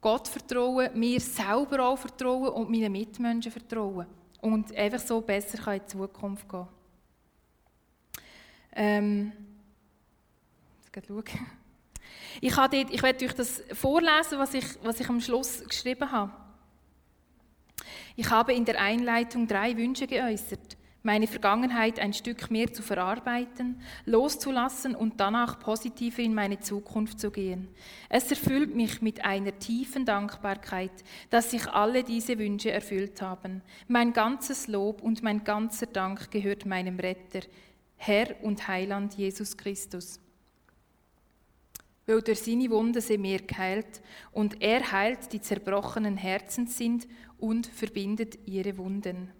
Gott 0.00 0.26
vertraue, 0.26 0.90
mir 0.94 1.20
selber 1.20 1.84
auch 1.84 1.98
vertraue 1.98 2.50
und 2.50 2.70
meinen 2.70 2.92
Mitmenschen 2.92 3.52
vertraue. 3.52 4.06
Und 4.40 4.74
einfach 4.74 5.00
so 5.00 5.20
besser 5.20 5.74
in 5.74 5.80
die 5.80 5.86
Zukunft 5.86 6.48
gehen 6.48 6.60
kann. 6.60 6.79
Ähm. 8.72 9.32
Ich, 12.40 12.56
habe 12.56 12.76
dort, 12.76 12.90
ich 12.92 13.02
werde 13.02 13.24
euch 13.24 13.34
das 13.34 13.62
vorlesen, 13.72 14.38
was 14.38 14.54
ich, 14.54 14.64
was 14.82 15.00
ich 15.00 15.08
am 15.08 15.20
Schluss 15.20 15.62
geschrieben 15.66 16.10
habe. 16.10 16.32
Ich 18.16 18.30
habe 18.30 18.52
in 18.52 18.64
der 18.64 18.80
Einleitung 18.80 19.46
drei 19.46 19.76
Wünsche 19.76 20.06
geäußert. 20.06 20.76
Meine 21.02 21.26
Vergangenheit 21.26 21.98
ein 21.98 22.12
Stück 22.12 22.50
mehr 22.50 22.70
zu 22.70 22.82
verarbeiten, 22.82 23.80
loszulassen 24.04 24.94
und 24.94 25.18
danach 25.18 25.58
positiver 25.58 26.20
in 26.20 26.34
meine 26.34 26.60
Zukunft 26.60 27.18
zu 27.18 27.30
gehen. 27.30 27.68
Es 28.10 28.28
erfüllt 28.28 28.74
mich 28.74 29.00
mit 29.00 29.24
einer 29.24 29.58
tiefen 29.58 30.04
Dankbarkeit, 30.04 30.92
dass 31.30 31.52
sich 31.52 31.66
alle 31.68 32.04
diese 32.04 32.38
Wünsche 32.38 32.70
erfüllt 32.70 33.22
haben. 33.22 33.62
Mein 33.88 34.12
ganzes 34.12 34.66
Lob 34.68 35.00
und 35.00 35.22
mein 35.22 35.42
ganzer 35.42 35.86
Dank 35.86 36.30
gehört 36.30 36.66
meinem 36.66 37.00
Retter, 37.00 37.40
Herr 38.02 38.42
und 38.42 38.66
Heiland 38.66 39.12
Jesus 39.12 39.58
Christus. 39.58 40.18
Weil 42.06 42.22
durch 42.22 42.40
seine 42.40 42.70
Wunden 42.70 42.98
sind 43.02 43.22
wir 43.22 43.42
geheilt 43.42 44.00
und 44.32 44.62
er 44.62 44.90
heilt, 44.90 45.30
die 45.34 45.40
zerbrochenen 45.42 46.16
Herzen 46.16 46.66
sind 46.66 47.06
und 47.36 47.66
verbindet 47.66 48.38
ihre 48.46 48.78
Wunden. 48.78 49.30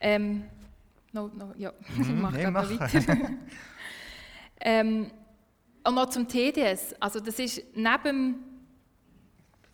Ähm, 0.00 0.44
no, 1.12 1.26
no, 1.34 1.52
ja, 1.58 1.72
ich 2.00 2.06
mhm, 2.06 2.20
mache 2.20 2.36
nee, 2.36 2.50
mach. 2.50 2.70
weiter. 2.70 3.30
ähm, 4.60 5.10
und 5.82 5.94
noch 5.96 6.10
zum 6.10 6.28
TDS. 6.28 6.94
Also 7.00 7.18
das 7.18 7.40
ist 7.40 7.60
neben, 7.74 8.36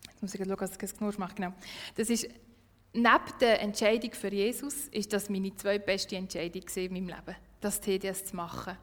jetzt 0.09 0.21
muss 0.23 0.33
ich 0.33 0.43
schauen, 0.43 0.55
was 0.59 0.71
ich 0.71 0.77
das 0.79 0.97
genau 0.97 1.11
mache, 1.19 1.35
genau. 1.35 1.53
Das 1.95 2.09
ist 2.09 2.27
Neben 2.93 3.39
der 3.39 3.61
Entscheidung 3.61 4.11
für 4.13 4.33
Jesus 4.33 4.87
ist 4.87 5.13
das 5.13 5.29
meine 5.29 5.55
zweitbeste 5.55 6.15
Entscheidung 6.15 6.63
in 6.75 6.93
meinem 6.93 7.07
Leben, 7.07 7.35
das 7.61 7.79
TDS 7.79 8.25
zu 8.25 8.35
machen. 8.35 8.77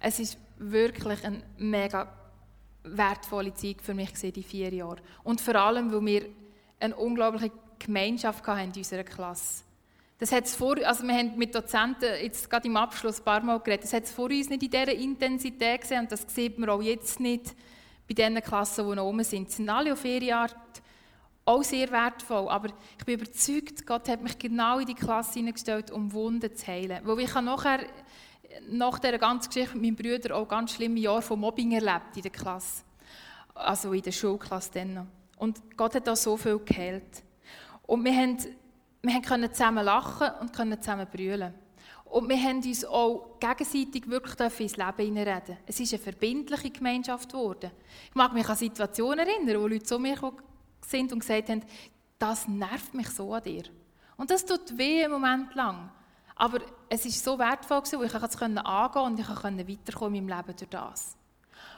Es 0.00 0.18
ist 0.20 0.38
wirklich 0.58 1.24
eine 1.24 1.42
mega 1.58 2.12
wertvolle 2.84 3.52
Zeit 3.54 3.82
für 3.82 3.94
mich 3.94 4.12
die 4.12 4.42
vier 4.42 4.72
Jahre. 4.72 4.98
Und 5.24 5.40
vor 5.40 5.56
allem, 5.56 5.92
weil 5.92 6.06
wir 6.06 6.26
eine 6.80 6.96
unglaubliche 6.96 7.50
Gemeinschaft 7.78 8.46
hatten 8.46 8.70
in 8.70 8.76
unserer 8.76 9.04
Klasse. 9.04 9.64
Das 10.18 10.32
hat's 10.32 10.56
vor, 10.56 10.76
also 10.84 11.04
wir 11.04 11.14
haben 11.14 11.38
mit 11.38 11.54
Dozenten 11.54 12.08
jetzt 12.20 12.50
gerade 12.50 12.66
im 12.66 12.76
Abschluss 12.76 13.20
ein 13.20 13.24
paar 13.24 13.40
Mal 13.40 13.60
geredet, 13.60 13.84
das 13.84 13.92
hat 13.92 14.04
es 14.04 14.10
vor 14.10 14.24
uns 14.24 14.48
nicht 14.48 14.62
in 14.64 14.70
dieser 14.70 14.92
Intensität 14.92 15.82
gesehen 15.82 16.00
und 16.00 16.12
das 16.12 16.24
sieht 16.26 16.58
man 16.58 16.70
auch 16.70 16.82
jetzt 16.82 17.20
nicht 17.20 17.54
bei 18.08 18.14
den 18.14 18.42
Klassen, 18.42 18.88
die 18.88 18.96
noch 18.96 19.04
oben 19.04 19.22
sind. 19.22 19.48
Sie 19.50 19.58
sind 19.58 19.70
alle 19.70 19.92
auf 19.92 20.04
ihre 20.04 20.34
Art 20.34 20.56
auch 21.48 21.64
sehr 21.64 21.90
wertvoll. 21.90 22.48
Aber 22.48 22.68
ich 22.98 23.04
bin 23.04 23.14
überzeugt, 23.14 23.86
Gott 23.86 24.08
hat 24.08 24.22
mich 24.22 24.38
genau 24.38 24.78
in 24.78 24.86
die 24.86 24.94
Klasse 24.94 25.34
hineingestellt, 25.34 25.90
um 25.90 26.12
Wunden 26.12 26.54
zu 26.54 26.66
heilen. 26.66 27.00
Weil 27.04 27.20
ich 27.20 27.34
habe 27.34 27.46
nachher, 27.46 27.80
nach 28.68 28.98
dieser 28.98 29.18
ganzen 29.18 29.48
Geschichte 29.48 29.76
mit 29.76 29.98
meinem 29.98 30.18
Bruder 30.18 30.36
auch 30.36 30.46
ganz 30.46 30.74
schlimme 30.74 31.00
Jahre 31.00 31.22
von 31.22 31.40
Mobbing 31.40 31.72
erlebt 31.72 32.16
in 32.16 32.22
der 32.22 32.30
Klasse. 32.30 32.82
Also 33.54 33.92
in 33.92 34.02
der 34.02 34.12
Schulklasse 34.12 34.70
dann 34.74 35.08
Und 35.38 35.76
Gott 35.76 35.94
hat 35.94 36.06
da 36.06 36.14
so 36.14 36.36
viel 36.36 36.58
geheilt. 36.58 37.22
Und 37.86 38.04
wir, 38.04 38.14
haben, 38.14 38.36
wir 39.02 39.22
können 39.22 39.52
zusammen 39.52 39.84
lachen 39.84 40.28
und 40.40 40.52
können 40.52 40.80
zusammen 40.80 41.06
brüllen. 41.10 41.54
Und 42.04 42.28
wir 42.28 42.42
haben 42.42 42.62
uns 42.62 42.84
auch 42.84 43.38
gegenseitig 43.38 44.08
wirklich 44.08 44.60
ins 44.60 44.76
Leben 44.76 44.96
hineinreden. 44.96 45.58
Es 45.66 45.80
ist 45.80 45.92
eine 45.92 46.02
verbindliche 46.02 46.70
Gemeinschaft 46.70 47.30
geworden. 47.30 47.70
Ich 48.08 48.14
mag 48.14 48.32
mich 48.32 48.48
an 48.48 48.56
Situationen 48.56 49.26
erinnern, 49.26 49.60
wo 49.60 49.66
Leute 49.66 49.84
zu 49.84 49.98
mir 49.98 50.16
sind 50.88 51.12
und 51.12 51.20
gesagt 51.20 51.48
haben, 51.48 51.62
das 52.18 52.48
nervt 52.48 52.94
mich 52.94 53.08
so 53.10 53.32
an 53.32 53.42
dir. 53.42 53.64
Und 54.16 54.30
das 54.30 54.44
tut 54.44 54.76
weh 54.76 55.04
einen 55.04 55.12
Moment 55.12 55.54
lang. 55.54 55.90
Aber 56.34 56.60
es 56.88 57.04
ist 57.04 57.22
so 57.22 57.38
wertvoll 57.38 57.82
gewesen, 57.82 58.04
ich 58.04 58.12
konnte 58.12 58.26
es 58.26 58.64
angehen 58.64 59.02
und 59.02 59.20
ich 59.20 59.26
konnte 59.26 59.68
weiterkommen 59.68 60.14
in 60.14 60.26
meinem 60.26 60.38
Leben 60.38 60.56
durch 60.56 60.70
das. 60.70 61.16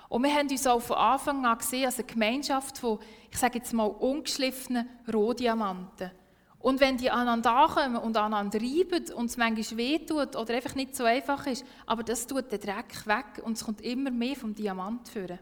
Und 0.08 0.24
wir 0.24 0.34
haben 0.34 0.48
uns 0.48 0.66
auch 0.66 0.80
von 0.80 0.96
Anfang 0.96 1.46
an 1.46 1.58
gesehen 1.58 1.86
als 1.86 1.98
eine 1.98 2.06
Gemeinschaft 2.06 2.78
von, 2.78 2.98
ich 3.30 3.38
sage 3.38 3.58
jetzt 3.58 3.72
mal, 3.72 3.84
ungeschliffenen 3.84 4.88
Rohdiamanten. 5.12 6.10
Und 6.58 6.80
wenn 6.80 6.98
die 6.98 7.10
aneinander 7.10 7.52
ankommen 7.52 7.96
und 7.96 8.16
aneinander 8.16 8.60
reiben 8.60 9.10
und 9.14 9.26
es 9.26 9.36
manchmal 9.38 9.78
wehtut 9.78 10.36
oder 10.36 10.54
einfach 10.54 10.74
nicht 10.74 10.94
so 10.94 11.04
einfach 11.04 11.46
ist, 11.46 11.64
aber 11.86 12.02
das 12.02 12.26
tut 12.26 12.52
den 12.52 12.60
Dreck 12.60 13.06
weg 13.06 13.42
und 13.42 13.52
es 13.52 13.64
kommt 13.64 13.80
immer 13.80 14.10
mehr 14.10 14.36
vom 14.36 14.54
Diamant 14.54 15.08
führen. 15.08 15.38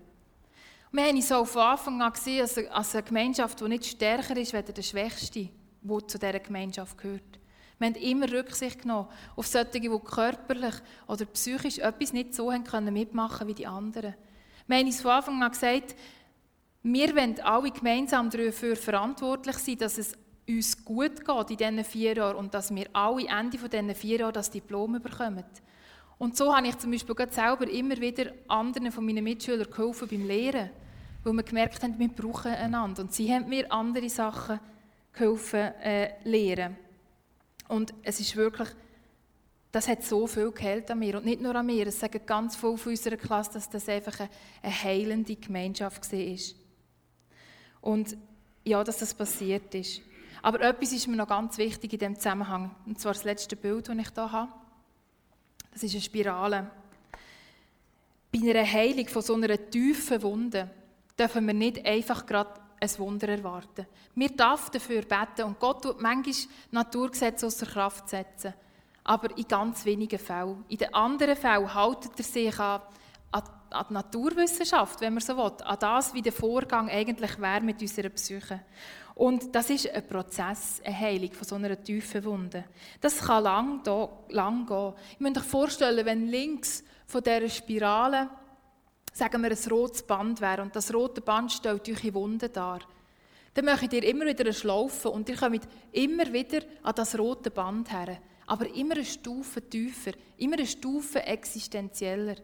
Wir 0.91 1.05
haben 1.05 1.33
auch 1.33 1.47
von 1.47 1.63
Anfang 1.63 2.03
an 2.03 2.13
gesehen 2.13 2.43
als 2.43 2.57
eine, 2.57 2.71
als 2.73 2.95
eine 2.95 3.03
Gemeinschaft, 3.03 3.61
die 3.61 3.69
nicht 3.69 3.85
stärker 3.85 4.37
ist 4.37 4.55
als 4.55 4.73
der 4.73 4.83
Schwächste, 4.83 5.49
der 5.83 6.09
zu 6.09 6.19
dieser 6.19 6.39
Gemeinschaft 6.41 6.97
gehört. 6.97 7.39
Wir 7.79 7.89
haben 7.89 7.95
immer 7.95 8.33
Rücksicht 8.33 8.83
genommen 8.83 9.09
auf 9.37 9.47
solche, 9.47 9.81
die 9.81 9.89
körperlich 9.89 10.75
oder 11.07 11.27
psychisch 11.27 11.79
etwas 11.79 12.13
nicht 12.13 12.35
so 12.35 12.53
haben 12.53 12.65
können 12.65 12.93
mitmachen 12.93 13.47
wie 13.47 13.55
die 13.55 13.67
anderen. 13.67 14.15
Wir 14.67 14.79
haben 14.79 14.87
uns 14.87 15.01
von 15.01 15.11
Anfang 15.13 15.43
an 15.43 15.51
gesagt, 15.51 15.95
wir 16.83 17.15
wollen 17.15 17.41
alle 17.41 17.71
gemeinsam 17.71 18.31
dafür 18.31 18.75
verantwortlich 18.75 19.57
sein, 19.59 19.79
dass 19.79 19.99
es 19.99 20.15
uns 20.49 20.85
gut 20.85 21.25
geht 21.25 21.51
in 21.51 21.57
diesen 21.57 21.85
vier 21.85 22.15
Jahren 22.17 22.37
und 22.37 22.55
dass 22.55 22.75
wir 22.75 22.87
alle 22.95 23.29
Ende 23.29 23.59
von 23.59 23.69
diesen 23.69 23.95
vier 23.95 24.21
Jahren 24.21 24.33
das 24.33 24.51
Diplom 24.51 25.01
bekommen. 25.01 25.45
Und 26.19 26.37
so 26.37 26.55
habe 26.55 26.67
ich 26.67 26.77
zum 26.79 26.91
Beispiel 26.91 27.15
selber 27.31 27.69
immer 27.71 27.97
wieder 27.99 28.33
anderen 28.49 28.91
von 28.91 29.07
meinen 29.07 29.23
Mitschülern 29.23 29.71
geholfen 29.71 30.09
beim 30.09 30.27
Lehren, 30.27 30.71
weil 31.23 31.33
wir 31.33 31.43
gemerkt 31.45 31.83
haben, 31.83 31.99
wir 31.99 32.09
brauchen 32.09 32.53
einander. 32.53 33.03
Und 33.03 33.13
sie 33.13 33.33
haben 33.33 33.49
mir 33.49 33.71
andere 33.71 34.09
Sachen 34.09 34.59
geholfen 35.13 35.75
äh, 35.81 36.11
lehren. 36.25 36.77
Und 37.69 37.95
es 38.03 38.19
ist 38.19 38.35
wirklich, 38.35 38.69
das 39.71 39.87
hat 39.87 40.03
so 40.03 40.27
viel 40.27 40.51
geheilt 40.51 40.91
an 40.91 40.99
mir. 40.99 41.19
Und 41.19 41.25
nicht 41.25 41.41
nur 41.41 41.55
an 41.55 41.67
mir, 41.67 41.87
es 41.87 42.01
sagen 42.01 42.21
ganz 42.27 42.57
viele 42.57 42.77
von 42.77 42.91
unserer 42.91 43.17
Klasse, 43.17 43.53
dass 43.53 43.71
das 43.71 43.89
einfach 43.89 44.19
eine, 44.19 44.31
eine 44.63 44.83
heilende 44.83 45.37
Gemeinschaft 45.37 46.13
war. 46.13 46.39
Und 47.81 48.17
ja, 48.65 48.83
dass 48.83 48.99
das 48.99 49.15
passiert 49.15 49.73
ist. 49.75 50.01
Aber 50.43 50.61
etwas 50.63 50.93
ist 50.93 51.07
mir 51.07 51.17
noch 51.17 51.29
ganz 51.29 51.59
wichtig 51.59 51.93
in 51.93 51.99
diesem 51.99 52.17
Zusammenhang. 52.17 52.75
Und 52.87 52.99
zwar 52.99 53.13
das 53.13 53.25
letzte 53.25 53.55
Bild, 53.55 53.89
das 53.89 53.97
ich 53.97 54.09
hier 54.15 54.33
habe. 54.33 54.53
Das 55.73 55.83
ist 55.83 55.93
eine 55.93 56.03
Spirale. 56.03 56.71
Bei 58.33 58.39
einer 58.39 58.71
Heilung 58.71 59.09
von 59.09 59.23
so 59.23 59.35
einer 59.35 59.71
tiefen 59.71 60.23
Wunde 60.23 60.69
dürfen 61.19 61.47
wir 61.47 61.55
nicht 61.55 61.85
einfach 61.85 62.27
gerade 62.27 62.61
ein 62.81 62.99
Wunder 62.99 63.29
erwarten. 63.29 63.87
Wir 64.15 64.29
dürfen 64.29 64.71
dafür 64.73 65.03
beten 65.03 65.43
und 65.45 65.59
Gott 65.59 65.83
tut 65.83 66.01
manchmal 66.01 66.35
Naturgesetze 66.71 67.47
außer 67.47 67.67
Kraft 67.67 68.09
setzen. 68.09 68.55
Aber 69.05 69.37
in 69.37 69.49
ganz 69.49 69.85
wenigen 69.85 70.19
Fällen. 70.19 70.65
In 70.69 70.77
den 70.77 70.93
anderen 70.93 71.37
Fällen 71.37 71.73
haltet 71.73 72.13
er 72.19 72.25
sich 72.25 72.59
an, 72.61 72.83
an, 73.31 73.43
die 73.89 73.95
Naturwissenschaft, 73.95 75.01
wenn 75.01 75.15
man 75.15 75.23
so 75.23 75.37
will, 75.37 75.53
an 75.65 75.79
das, 75.81 76.13
wie 76.13 76.23
der 76.23 76.33
Vorgang 76.33 76.91
eigentlich 76.91 77.41
wäre 77.41 77.63
mit 77.63 77.81
unserer 77.81 78.11
Psyche. 78.11 78.61
Und 79.19 79.53
das 79.53 79.69
ist 79.69 79.91
ein 79.91 80.07
Prozess, 80.07 80.81
eine 80.85 80.97
Heilung 80.97 81.33
von 81.33 81.45
so 81.45 81.57
einer 81.57 81.83
tiefen 81.83 82.25
Wunde. 82.25 82.67
Das 83.01 83.19
kann 83.19 83.43
lang, 83.43 83.83
da, 83.83 84.09
lang 84.29 84.65
gehen. 84.65 84.93
Ich 85.15 85.19
muss 85.19 85.37
euch 85.37 85.43
vorstellen, 85.43 86.07
wenn 86.07 86.29
links 86.29 86.85
von 87.05 87.21
dieser 87.21 87.49
Spirale, 87.49 88.31
sagen 89.13 89.43
wir, 89.43 89.51
ein 89.51 89.71
rotes 89.71 90.05
Band 90.05 90.41
wäre 90.41 90.63
und 90.63 90.77
das 90.77 90.95
rote 90.95 91.21
Band 91.21 91.51
stellt 91.51 91.89
eure 91.89 92.15
Wunde 92.15 92.49
dar, 92.49 92.79
dann 93.55 93.65
möchtet 93.65 93.95
ihr 93.95 94.05
immer 94.05 94.25
wieder 94.25 94.45
eine 94.45 94.53
Schlaufe 94.53 95.11
und 95.11 95.29
ihr 95.29 95.37
kommt 95.37 95.67
immer 95.91 96.33
wieder 96.33 96.61
an 96.85 96.95
das 96.95 97.19
rote 97.19 97.51
Band 97.51 97.91
her. 97.91 98.19
Aber 98.47 98.73
immer 98.73 98.95
eine 98.95 99.05
Stufe 99.05 99.69
tiefer, 99.69 100.13
immer 100.37 100.59
eine 100.59 100.67
Stufe 100.67 101.25
existenzieller. 101.25 102.37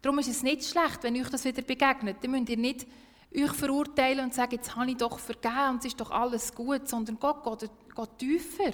Darum 0.00 0.20
ist 0.20 0.28
es 0.28 0.44
nicht 0.44 0.64
schlecht, 0.64 1.02
wenn 1.02 1.20
euch 1.20 1.28
das 1.28 1.44
wieder 1.44 1.62
begegnet. 1.62 2.18
Dann 2.22 2.30
müsst 2.30 2.50
ihr 2.50 2.56
nicht 2.56 2.86
euch 3.34 3.52
verurteilen 3.52 4.24
und 4.24 4.34
sagen, 4.34 4.52
jetzt 4.52 4.74
habe 4.74 4.90
ich 4.90 4.96
doch 4.96 5.18
vergeben 5.18 5.70
und 5.70 5.78
es 5.78 5.86
ist 5.86 6.00
doch 6.00 6.10
alles 6.10 6.54
gut, 6.54 6.88
sondern 6.88 7.18
Gott 7.18 7.44
geht, 7.44 7.70
geht 7.94 8.18
tiefer, 8.18 8.72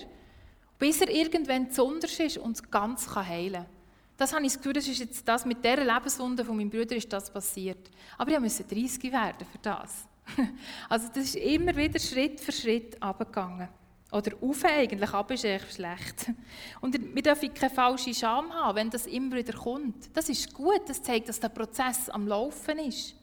bis 0.79 1.01
er 1.01 1.11
irgendwann 1.11 1.69
besonders 1.69 2.19
ist 2.19 2.39
und 2.39 2.57
es 2.57 2.71
ganz 2.71 3.07
kann 3.07 3.29
heilen 3.29 3.65
kann. 3.65 3.77
Das 4.17 4.33
habe 4.33 4.47
ich 4.47 4.53
das 4.53 4.59
Gefühl, 4.59 4.73
das 4.73 4.89
ist 4.89 4.99
jetzt 4.99 5.29
das, 5.29 5.45
mit 5.45 5.63
dieser 5.63 5.85
Lebenswunde 5.85 6.45
von 6.45 6.57
meinem 6.57 6.71
Bruder 6.71 6.97
ist 6.97 7.13
das 7.13 7.31
passiert. 7.31 7.91
Aber 8.17 8.31
ich 8.31 8.41
musste 8.41 8.65
30 8.65 9.13
werden 9.13 9.47
für 9.51 9.59
das. 9.61 10.07
Also 10.89 11.09
das 11.09 11.25
ist 11.25 11.37
immer 11.37 11.77
wieder 11.77 12.01
Schritt 12.01 12.41
für 12.41 12.53
Schritt 12.53 13.01
abgegangen. 13.01 13.69
Oder 14.11 14.33
auf 14.41 14.65
eigentlich, 14.65 15.13
aber 15.13 15.35
ist 15.35 15.45
echt 15.45 15.75
schlecht. 15.75 16.33
Und 16.81 16.99
wir 17.15 17.23
dürfen 17.23 17.53
keine 17.53 17.73
falsche 17.73 18.15
Scham 18.15 18.53
haben, 18.53 18.77
wenn 18.77 18.91
das 18.91 19.07
immer 19.07 19.37
wieder 19.37 19.53
kommt. 19.53 20.17
Das 20.17 20.29
ist 20.29 20.53
gut, 20.55 20.83
das 20.89 21.03
zeigt, 21.03 21.29
dass 21.29 21.39
der 21.39 21.49
Prozess 21.51 22.09
am 22.09 22.27
Laufen 22.27 22.79
ist. 22.79 23.16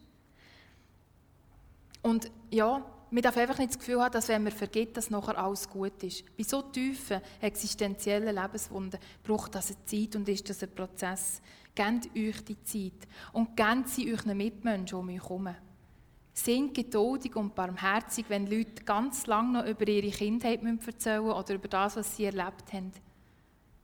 Und 2.04 2.30
ja, 2.52 2.86
man 3.10 3.22
darf 3.22 3.38
einfach 3.38 3.60
nicht 3.60 3.72
das 3.72 3.80
Gefühl 3.80 4.02
haben, 4.02 4.12
dass 4.12 4.28
wenn 4.28 4.44
man 4.44 4.52
vergeht, 4.52 4.98
dass 4.98 5.10
nachher 5.10 5.38
alles 5.38 5.70
gut 5.70 6.04
ist. 6.04 6.24
Bei 6.36 6.44
so 6.44 6.62
tiefen, 6.62 7.22
existenziellen 7.42 8.36
Lebenswunden 8.36 9.00
braucht 9.24 9.56
das 9.56 9.68
eine 9.68 9.86
Zeit 9.86 10.16
und 10.16 10.28
ist 10.28 10.50
das 10.50 10.64
ein 10.64 10.74
Prozess. 10.74 11.42
Gebt 11.76 12.10
euch 12.16 12.44
die 12.44 12.64
Zeit 12.64 13.08
und 13.32 13.56
gebt 13.56 13.88
sie 13.88 14.14
euch 14.14 14.26
Mitmenschen 14.26 14.98
um 14.98 15.10
euch 15.10 15.22
herum. 15.22 15.50
Sind 16.34 16.74
geduldig 16.74 17.36
und 17.36 17.54
barmherzig, 17.54 18.26
wenn 18.30 18.48
Leute 18.48 18.84
ganz 18.84 19.28
lange 19.28 19.60
noch 19.60 19.68
über 19.68 19.88
ihre 19.88 20.10
Kindheit 20.10 20.64
erzählen 20.64 21.24
müssen 21.24 21.32
oder 21.32 21.54
über 21.54 21.68
das, 21.68 21.96
was 21.96 22.18
sie 22.18 22.26
erlebt 22.26 22.74
haben. 22.74 22.92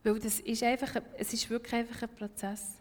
Weil 0.03 0.19
das 0.19 0.39
ist 0.39 0.63
einfach, 0.63 1.01
es 1.17 1.33
ist 1.33 1.49
wirklich 1.49 1.73
einfach 1.73 2.01
ein 2.01 2.15
Prozess. 2.15 2.78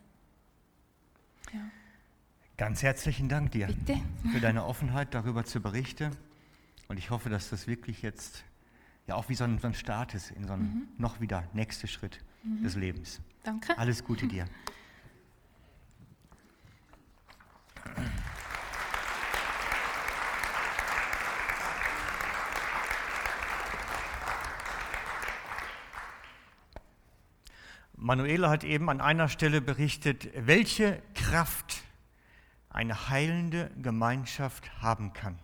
Ganz 2.58 2.82
herzlichen 2.82 3.28
Dank 3.28 3.52
dir 3.52 3.68
Bitte. 3.68 4.00
für 4.32 4.40
deine 4.40 4.64
Offenheit, 4.64 5.14
darüber 5.14 5.44
zu 5.44 5.60
berichten. 5.60 6.10
Und 6.88 6.98
ich 6.98 7.10
hoffe, 7.10 7.30
dass 7.30 7.50
das 7.50 7.68
wirklich 7.68 8.02
jetzt 8.02 8.42
ja 9.06 9.14
auch 9.14 9.28
wie 9.28 9.36
so 9.36 9.44
ein, 9.44 9.60
so 9.60 9.68
ein 9.68 9.74
Start 9.74 10.12
ist 10.14 10.32
in 10.32 10.44
so 10.44 10.54
einen 10.54 10.62
mhm. 10.64 10.88
noch 10.98 11.20
wieder 11.20 11.44
nächsten 11.52 11.86
Schritt 11.86 12.18
mhm. 12.42 12.64
des 12.64 12.74
Lebens. 12.74 13.20
Danke. 13.44 13.78
Alles 13.78 14.02
Gute 14.02 14.26
dir. 14.26 14.44
Manuela 27.94 28.50
hat 28.50 28.64
eben 28.64 28.90
an 28.90 29.00
einer 29.00 29.28
Stelle 29.28 29.60
berichtet, 29.60 30.28
welche 30.34 31.00
Kraft 31.14 31.77
eine 32.70 33.08
heilende 33.08 33.70
Gemeinschaft 33.80 34.82
haben 34.82 35.12
kann. 35.12 35.38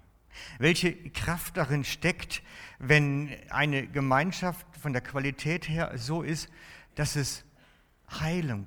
Welche 0.58 0.94
Kraft 1.10 1.56
darin 1.56 1.84
steckt, 1.84 2.42
wenn 2.78 3.34
eine 3.50 3.87
Gemeinschaft 3.87 4.66
von 4.76 4.92
der 4.92 5.02
Qualität 5.02 5.68
her 5.68 5.92
so 5.96 6.22
ist, 6.22 6.48
dass 6.96 7.16
es 7.16 7.44
Heilung 8.10 8.66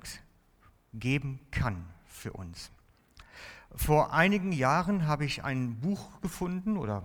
geben 0.94 1.40
kann 1.50 1.84
für 2.06 2.32
uns. 2.32 2.70
Vor 3.74 4.12
einigen 4.12 4.52
Jahren 4.52 5.06
habe 5.06 5.24
ich 5.24 5.44
ein 5.44 5.78
Buch 5.80 6.20
gefunden 6.20 6.76
oder 6.76 7.04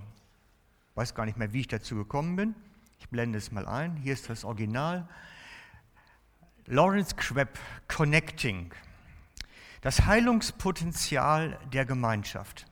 weiß 0.95 1.13
gar 1.13 1.25
nicht 1.25 1.37
mehr, 1.37 1.53
wie 1.53 1.61
ich 1.61 1.67
dazu 1.67 1.95
gekommen 1.95 2.35
bin. 2.35 2.55
Ich 2.99 3.09
blende 3.09 3.37
es 3.37 3.51
mal 3.51 3.67
ein. 3.67 3.97
Hier 3.97 4.13
ist 4.13 4.29
das 4.29 4.45
Original. 4.45 5.07
Lawrence 6.65 7.15
Crabb, 7.15 7.59
Connecting. 7.89 8.71
Das 9.83 10.05
Heilungspotenzial 10.05 11.59
der 11.73 11.85
Gemeinschaft. 11.85 12.67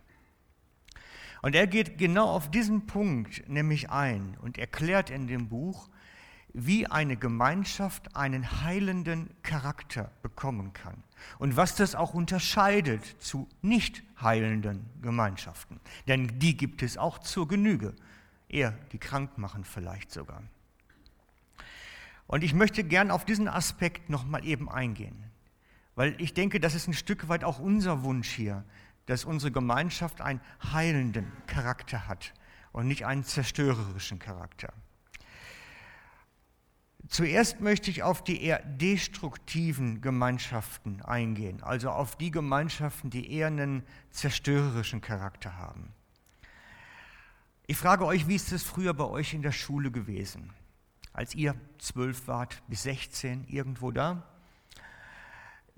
Und 1.41 1.55
er 1.55 1.67
geht 1.67 1.97
genau 1.97 2.29
auf 2.29 2.49
diesen 2.49 2.87
Punkt 2.87 3.49
nämlich 3.49 3.89
ein 3.89 4.37
und 4.41 4.57
erklärt 4.57 5.09
in 5.09 5.27
dem 5.27 5.49
Buch, 5.49 5.89
wie 6.53 6.87
eine 6.87 7.17
Gemeinschaft 7.17 8.15
einen 8.15 8.63
heilenden 8.63 9.29
Charakter 9.43 10.09
bekommen 10.21 10.71
kann 10.71 11.03
und 11.37 11.57
was 11.57 11.75
das 11.75 11.95
auch 11.95 12.13
unterscheidet 12.13 13.03
zu 13.21 13.49
nicht 13.61 14.03
heilenden 14.21 14.89
Gemeinschaften. 15.01 15.81
Denn 16.07 16.39
die 16.39 16.55
gibt 16.55 16.81
es 16.81 16.97
auch 16.97 17.19
zur 17.19 17.45
Genüge, 17.45 17.93
eher 18.47 18.71
die 18.93 18.99
krank 18.99 19.37
machen 19.37 19.65
vielleicht 19.65 20.13
sogar. 20.13 20.43
Und 22.27 22.45
ich 22.45 22.53
möchte 22.53 22.85
gern 22.85 23.11
auf 23.11 23.25
diesen 23.25 23.49
Aspekt 23.49 24.09
nochmal 24.09 24.45
eben 24.45 24.69
eingehen. 24.69 25.30
Weil 26.01 26.15
ich 26.17 26.33
denke, 26.33 26.59
das 26.59 26.73
ist 26.73 26.87
ein 26.87 26.95
Stück 26.95 27.29
weit 27.29 27.43
auch 27.43 27.59
unser 27.59 28.01
Wunsch 28.01 28.27
hier, 28.27 28.65
dass 29.05 29.23
unsere 29.23 29.51
Gemeinschaft 29.51 30.19
einen 30.19 30.41
heilenden 30.73 31.31
Charakter 31.45 32.07
hat 32.07 32.33
und 32.71 32.87
nicht 32.87 33.05
einen 33.05 33.23
zerstörerischen 33.23 34.17
Charakter. 34.17 34.73
Zuerst 37.07 37.61
möchte 37.61 37.91
ich 37.91 38.01
auf 38.01 38.23
die 38.23 38.41
eher 38.41 38.63
destruktiven 38.63 40.01
Gemeinschaften 40.01 41.03
eingehen, 41.03 41.61
also 41.61 41.91
auf 41.91 42.15
die 42.15 42.31
Gemeinschaften, 42.31 43.11
die 43.11 43.31
eher 43.31 43.45
einen 43.45 43.83
zerstörerischen 44.09 45.01
Charakter 45.01 45.55
haben. 45.55 45.93
Ich 47.67 47.77
frage 47.77 48.07
euch, 48.07 48.27
wie 48.27 48.37
ist 48.37 48.51
es 48.51 48.63
früher 48.63 48.95
bei 48.95 49.05
euch 49.05 49.35
in 49.35 49.43
der 49.43 49.51
Schule 49.51 49.91
gewesen, 49.91 50.49
als 51.13 51.35
ihr 51.35 51.53
zwölf 51.77 52.27
wart 52.27 52.63
bis 52.67 52.81
16, 52.81 53.45
irgendwo 53.47 53.91
da? 53.91 54.30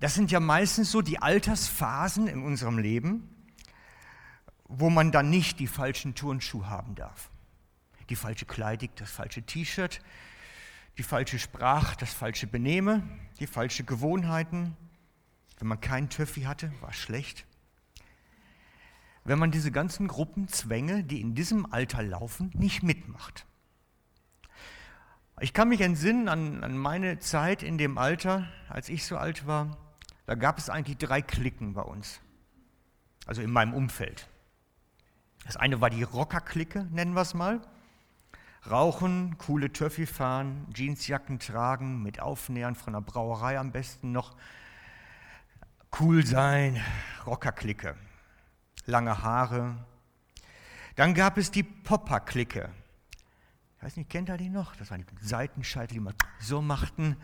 Das 0.03 0.15
sind 0.15 0.31
ja 0.31 0.41
meistens 0.41 0.91
so 0.91 1.01
die 1.01 1.19
Altersphasen 1.19 2.27
in 2.27 2.43
unserem 2.43 2.77
Leben, 2.77 3.33
wo 4.65 4.89
man 4.89 5.13
dann 5.13 5.29
nicht 5.29 5.61
die 5.61 5.67
falschen 5.67 6.13
Turnschuhe 6.13 6.69
haben 6.69 6.93
darf. 6.93 7.29
Die 8.09 8.17
falsche 8.17 8.45
Kleidung, 8.45 8.89
das 8.97 9.09
falsche 9.09 9.43
T-Shirt, 9.43 10.01
die 10.97 11.03
falsche 11.03 11.39
Sprache, 11.39 11.95
das 11.97 12.13
falsche 12.13 12.47
Benehme, 12.47 13.01
die 13.39 13.47
falsche 13.47 13.85
Gewohnheiten. 13.85 14.75
Wenn 15.59 15.69
man 15.69 15.79
keinen 15.79 16.09
Töffi 16.09 16.41
hatte, 16.41 16.73
war 16.81 16.91
schlecht. 16.91 17.45
Wenn 19.23 19.39
man 19.39 19.51
diese 19.51 19.71
ganzen 19.71 20.09
Gruppenzwänge, 20.09 21.05
die 21.05 21.21
in 21.21 21.33
diesem 21.33 21.71
Alter 21.71 22.03
laufen, 22.03 22.51
nicht 22.55 22.83
mitmacht. 22.83 23.45
Ich 25.39 25.53
kann 25.53 25.69
mich 25.69 25.79
entsinnen 25.79 26.27
an, 26.27 26.61
an 26.61 26.77
meine 26.77 27.19
Zeit 27.19 27.63
in 27.63 27.77
dem 27.77 27.97
Alter, 27.97 28.49
als 28.67 28.89
ich 28.89 29.05
so 29.05 29.15
alt 29.15 29.47
war. 29.47 29.77
Da 30.25 30.35
gab 30.35 30.57
es 30.57 30.69
eigentlich 30.69 30.97
drei 30.97 31.21
Klicken 31.21 31.73
bei 31.73 31.81
uns, 31.81 32.21
also 33.25 33.41
in 33.41 33.51
meinem 33.51 33.73
Umfeld. 33.73 34.29
Das 35.45 35.57
eine 35.57 35.81
war 35.81 35.89
die 35.89 36.03
Rocker-Clique, 36.03 36.87
nennen 36.91 37.13
wir 37.13 37.21
es 37.21 37.33
mal. 37.33 37.61
Rauchen, 38.69 39.37
coole 39.37 39.73
Töffi 39.73 40.05
fahren, 40.05 40.67
Jeansjacken 40.73 41.39
tragen, 41.39 42.01
mit 42.01 42.21
Aufnähern 42.21 42.75
von 42.75 42.93
der 42.93 43.01
Brauerei 43.01 43.59
am 43.59 43.73
besten 43.73 44.13
noch. 44.13 44.37
Cool 45.99 46.25
sein, 46.25 46.81
Rocker-Clique. 47.25 47.95
Lange 48.85 49.21
Haare. 49.21 49.75
Dann 50.95 51.13
gab 51.13 51.37
es 51.37 51.51
die 51.51 51.63
Popper-Clique. 51.63 52.69
Ich 53.77 53.83
weiß 53.83 53.97
nicht, 53.97 54.09
kennt 54.09 54.29
ihr 54.29 54.37
die 54.37 54.49
noch? 54.49 54.77
Das 54.77 54.91
waren 54.91 55.05
die 55.05 55.25
Seitenscheitel, 55.25 55.95
die 55.95 55.99
man 55.99 56.15
so 56.39 56.61
machten. 56.61 57.17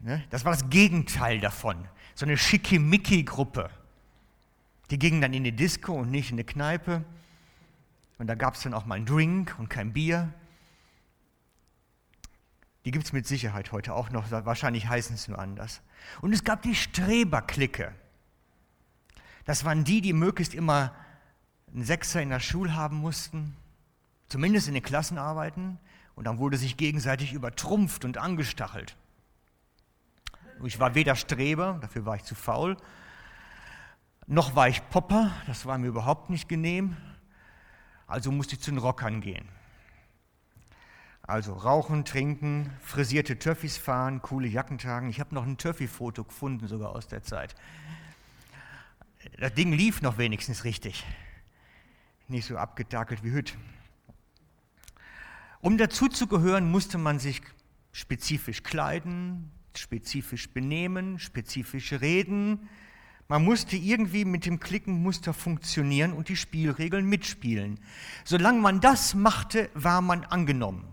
Ne? 0.00 0.24
Das 0.30 0.44
war 0.44 0.52
das 0.52 0.70
Gegenteil 0.70 1.40
davon. 1.40 1.88
So 2.14 2.26
eine 2.26 2.36
Schickimicki-Gruppe. 2.36 3.70
Die 4.90 4.98
gingen 4.98 5.20
dann 5.20 5.32
in 5.32 5.44
die 5.44 5.52
Disco 5.52 5.92
und 5.92 6.10
nicht 6.10 6.30
in 6.30 6.36
eine 6.36 6.44
Kneipe. 6.44 7.04
Und 8.18 8.26
da 8.26 8.34
gab 8.34 8.54
es 8.54 8.62
dann 8.62 8.74
auch 8.74 8.86
mal 8.86 8.96
einen 8.96 9.06
Drink 9.06 9.54
und 9.58 9.68
kein 9.68 9.92
Bier. 9.92 10.32
Die 12.84 12.90
gibt 12.90 13.04
es 13.04 13.12
mit 13.12 13.26
Sicherheit 13.26 13.72
heute 13.72 13.94
auch 13.94 14.10
noch, 14.10 14.30
wahrscheinlich 14.30 14.88
heißen 14.88 15.14
es 15.14 15.28
nur 15.28 15.38
anders. 15.38 15.82
Und 16.20 16.32
es 16.32 16.44
gab 16.44 16.62
die 16.62 16.74
Streberklicke. 16.74 17.92
Das 19.44 19.64
waren 19.64 19.84
die, 19.84 20.00
die 20.00 20.12
möglichst 20.12 20.54
immer 20.54 20.94
einen 21.72 21.84
Sechser 21.84 22.22
in 22.22 22.30
der 22.30 22.40
Schule 22.40 22.74
haben 22.74 22.96
mussten, 22.96 23.56
zumindest 24.28 24.68
in 24.68 24.74
den 24.74 24.82
Klassenarbeiten. 24.82 25.78
Und 26.14 26.24
dann 26.24 26.38
wurde 26.38 26.56
sich 26.56 26.76
gegenseitig 26.76 27.32
übertrumpft 27.32 28.04
und 28.04 28.18
angestachelt. 28.18 28.96
Ich 30.64 30.80
war 30.80 30.94
weder 30.94 31.14
Streber, 31.14 31.78
dafür 31.80 32.04
war 32.04 32.16
ich 32.16 32.24
zu 32.24 32.34
faul, 32.34 32.76
noch 34.26 34.56
war 34.56 34.68
ich 34.68 34.86
Popper, 34.90 35.30
das 35.46 35.66
war 35.66 35.78
mir 35.78 35.86
überhaupt 35.86 36.30
nicht 36.30 36.48
genehm. 36.48 36.96
Also 38.06 38.32
musste 38.32 38.56
ich 38.56 38.60
zu 38.60 38.70
den 38.70 38.78
Rockern 38.78 39.20
gehen. 39.20 39.48
Also 41.22 41.52
rauchen, 41.52 42.04
trinken, 42.04 42.70
frisierte 42.80 43.38
Töffis 43.38 43.76
fahren, 43.76 44.22
coole 44.22 44.48
Jacken 44.48 44.78
tragen. 44.78 45.10
Ich 45.10 45.20
habe 45.20 45.34
noch 45.34 45.44
ein 45.44 45.58
Töffi-Foto 45.58 46.24
gefunden, 46.24 46.66
sogar 46.66 46.90
aus 46.90 47.06
der 47.06 47.22
Zeit. 47.22 47.54
Das 49.38 49.52
Ding 49.52 49.72
lief 49.72 50.00
noch 50.00 50.18
wenigstens 50.18 50.64
richtig. 50.64 51.04
Nicht 52.28 52.46
so 52.46 52.56
abgetakelt 52.56 53.22
wie 53.24 53.34
heute. 53.34 53.54
Um 55.60 55.76
dazuzugehören, 55.76 56.70
musste 56.70 56.98
man 56.98 57.18
sich 57.18 57.42
spezifisch 57.92 58.62
kleiden, 58.62 59.50
spezifisch 59.78 60.50
benehmen, 60.50 61.18
spezifisch 61.18 61.92
reden, 61.94 62.68
man 63.28 63.44
musste 63.44 63.76
irgendwie 63.76 64.24
mit 64.24 64.46
dem 64.46 64.58
Klickenmuster 64.58 65.34
funktionieren 65.34 66.14
und 66.14 66.30
die 66.30 66.36
Spielregeln 66.36 67.06
mitspielen. 67.06 67.78
Solange 68.24 68.60
man 68.60 68.80
das 68.80 69.14
machte, 69.14 69.68
war 69.74 70.00
man 70.00 70.24
angenommen. 70.24 70.88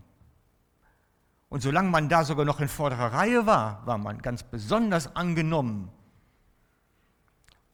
Und 1.48 1.62
solange 1.62 1.90
man 1.90 2.10
da 2.10 2.26
sogar 2.26 2.44
noch 2.44 2.60
in 2.60 2.68
vorderer 2.68 3.14
Reihe 3.14 3.46
war, 3.46 3.86
war 3.88 3.98
man 3.98 4.22
ganz 4.22 4.44
besonders 4.44 5.16
angenommen. 5.16 5.90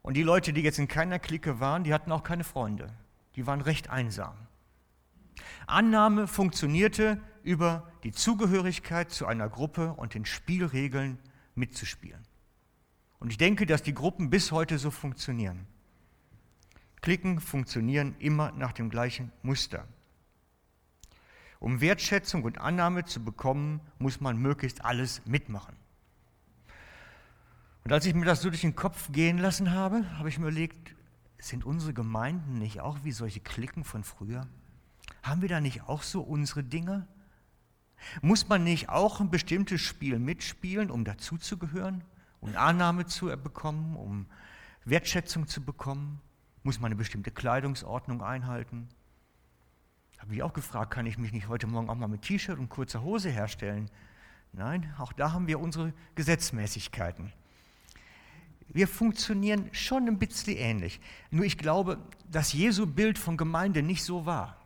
Und 0.04 0.16
die 0.16 0.24
Leute, 0.24 0.54
die 0.54 0.62
jetzt 0.62 0.78
in 0.78 0.88
keiner 0.88 1.18
Clique 1.18 1.60
waren, 1.60 1.84
die 1.84 1.94
hatten 1.94 2.12
auch 2.12 2.24
keine 2.24 2.44
Freunde. 2.44 2.94
Die 3.36 3.48
waren 3.48 3.62
recht 3.62 3.90
einsam. 3.90 4.36
Annahme 5.66 6.28
funktionierte 6.28 7.20
über 7.44 7.92
die 8.04 8.12
Zugehörigkeit 8.12 9.12
zu 9.12 9.26
einer 9.26 9.50
Gruppe 9.50 9.94
und 9.94 10.14
den 10.14 10.26
Spielregeln 10.26 11.18
mitzuspielen. 11.56 12.22
Und 13.20 13.32
ich 13.32 13.38
denke, 13.38 13.66
dass 13.66 13.84
die 13.84 13.94
Gruppen 13.94 14.30
bis 14.30 14.52
heute 14.52 14.80
so 14.80 14.90
funktionieren. 14.92 15.68
Klicken 17.02 17.40
funktionieren 17.40 18.16
immer 18.20 18.52
nach 18.52 18.72
dem 18.72 18.90
gleichen 18.90 19.32
Muster. 19.42 19.88
Um 21.60 21.82
Wertschätzung 21.82 22.44
und 22.44 22.58
Annahme 22.60 23.06
zu 23.06 23.24
bekommen, 23.24 23.82
muss 24.00 24.22
man 24.22 24.38
möglichst 24.38 24.84
alles 24.84 25.22
mitmachen. 25.26 25.76
Und 27.84 27.92
als 27.92 28.06
ich 28.06 28.14
mir 28.14 28.26
das 28.26 28.42
so 28.42 28.50
durch 28.50 28.62
den 28.62 28.76
Kopf 28.76 29.12
gehen 29.12 29.38
lassen 29.38 29.72
habe, 29.72 30.04
habe 30.18 30.30
ich 30.30 30.38
mir 30.38 30.48
überlegt, 30.48 30.96
sind 31.40 31.66
unsere 31.66 31.94
Gemeinden 31.94 32.60
nicht 32.60 32.82
auch 32.82 33.04
wie 33.04 33.12
solche 33.12 33.40
Klicken 33.40 33.84
von 33.84 34.04
früher? 34.04 34.48
Haben 35.24 35.42
wir 35.42 35.50
da 35.50 35.60
nicht 35.60 35.84
auch 35.84 36.04
so 36.04 36.22
unsere 36.22 36.64
Dinge? 36.64 37.08
Muss 38.22 38.48
man 38.50 38.64
nicht 38.64 38.90
auch 38.90 39.20
ein 39.20 39.30
bestimmtes 39.30 39.82
Spiel 39.82 40.20
mitspielen, 40.20 40.92
um 40.92 41.04
dazuzugehören? 41.04 42.04
um 42.42 42.56
Annahme 42.56 43.06
zu 43.06 43.28
bekommen, 43.38 43.96
um 43.96 44.26
Wertschätzung 44.84 45.48
zu 45.48 45.64
bekommen, 45.64 46.20
muss 46.64 46.80
man 46.80 46.88
eine 46.90 46.96
bestimmte 46.96 47.32
Kleidungsordnung 47.32 48.22
einhalten. 48.22 48.90
Habe 50.18 50.36
ich 50.36 50.44
auch 50.44 50.54
gefragt, 50.54 50.92
kann 50.92 51.06
ich 51.06 51.18
mich 51.18 51.32
nicht 51.32 51.48
heute 51.48 51.68
Morgen 51.68 51.90
auch 51.90 51.96
mal 51.96 52.08
mit 52.08 52.24
T-Shirt 52.24 52.60
und 52.60 52.70
kurzer 52.70 53.02
Hose 53.04 53.30
herstellen? 53.30 53.90
Nein, 54.54 54.94
auch 54.98 55.14
da 55.14 55.32
haben 55.32 55.48
wir 55.48 55.60
unsere 55.60 55.94
Gesetzmäßigkeiten. 56.16 57.32
Wir 58.68 58.88
funktionieren 58.88 59.70
schon 59.72 60.08
ein 60.08 60.18
bisschen 60.18 60.58
ähnlich. 60.58 61.00
Nur 61.30 61.46
ich 61.46 61.58
glaube, 61.58 62.00
dass 62.30 62.54
Jesu 62.54 62.86
Bild 62.86 63.18
von 63.18 63.38
Gemeinde 63.38 63.82
nicht 63.82 64.04
so 64.04 64.26
war. 64.26 64.58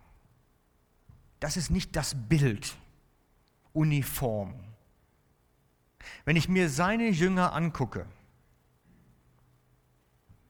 Das 1.40 1.58
ist 1.58 1.72
nicht 1.72 1.96
das 1.96 2.16
Bild 2.30 2.78
uniform. 3.76 4.56
Wenn 6.24 6.36
ich 6.36 6.50
mir 6.50 6.70
seine 6.70 7.10
Jünger 7.10 7.54
angucke, 7.54 8.08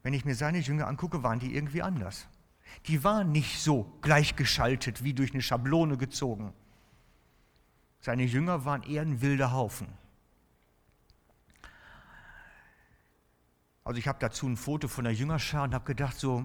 wenn 0.02 0.14
ich 0.14 0.24
mir 0.24 0.34
seine 0.34 0.58
Jünger 0.58 0.86
angucke, 0.86 1.22
waren 1.22 1.40
die 1.40 1.54
irgendwie 1.54 1.82
anders. 1.82 2.28
Die 2.86 3.02
waren 3.02 3.32
nicht 3.32 3.60
so 3.60 3.98
gleichgeschaltet 4.02 5.02
wie 5.02 5.12
durch 5.12 5.32
eine 5.32 5.42
Schablone 5.42 5.96
gezogen. 5.96 6.52
Seine 8.00 8.24
Jünger 8.24 8.64
waren 8.64 8.82
eher 8.84 9.02
ein 9.02 9.20
wilder 9.20 9.52
Haufen. 9.52 9.88
Also 13.82 13.98
ich 13.98 14.08
habe 14.08 14.18
dazu 14.20 14.46
ein 14.46 14.56
Foto 14.56 14.88
von 14.88 15.04
der 15.04 15.12
Jüngerschar 15.12 15.64
und 15.64 15.74
habe 15.74 15.84
gedacht, 15.84 16.16
so 16.18 16.44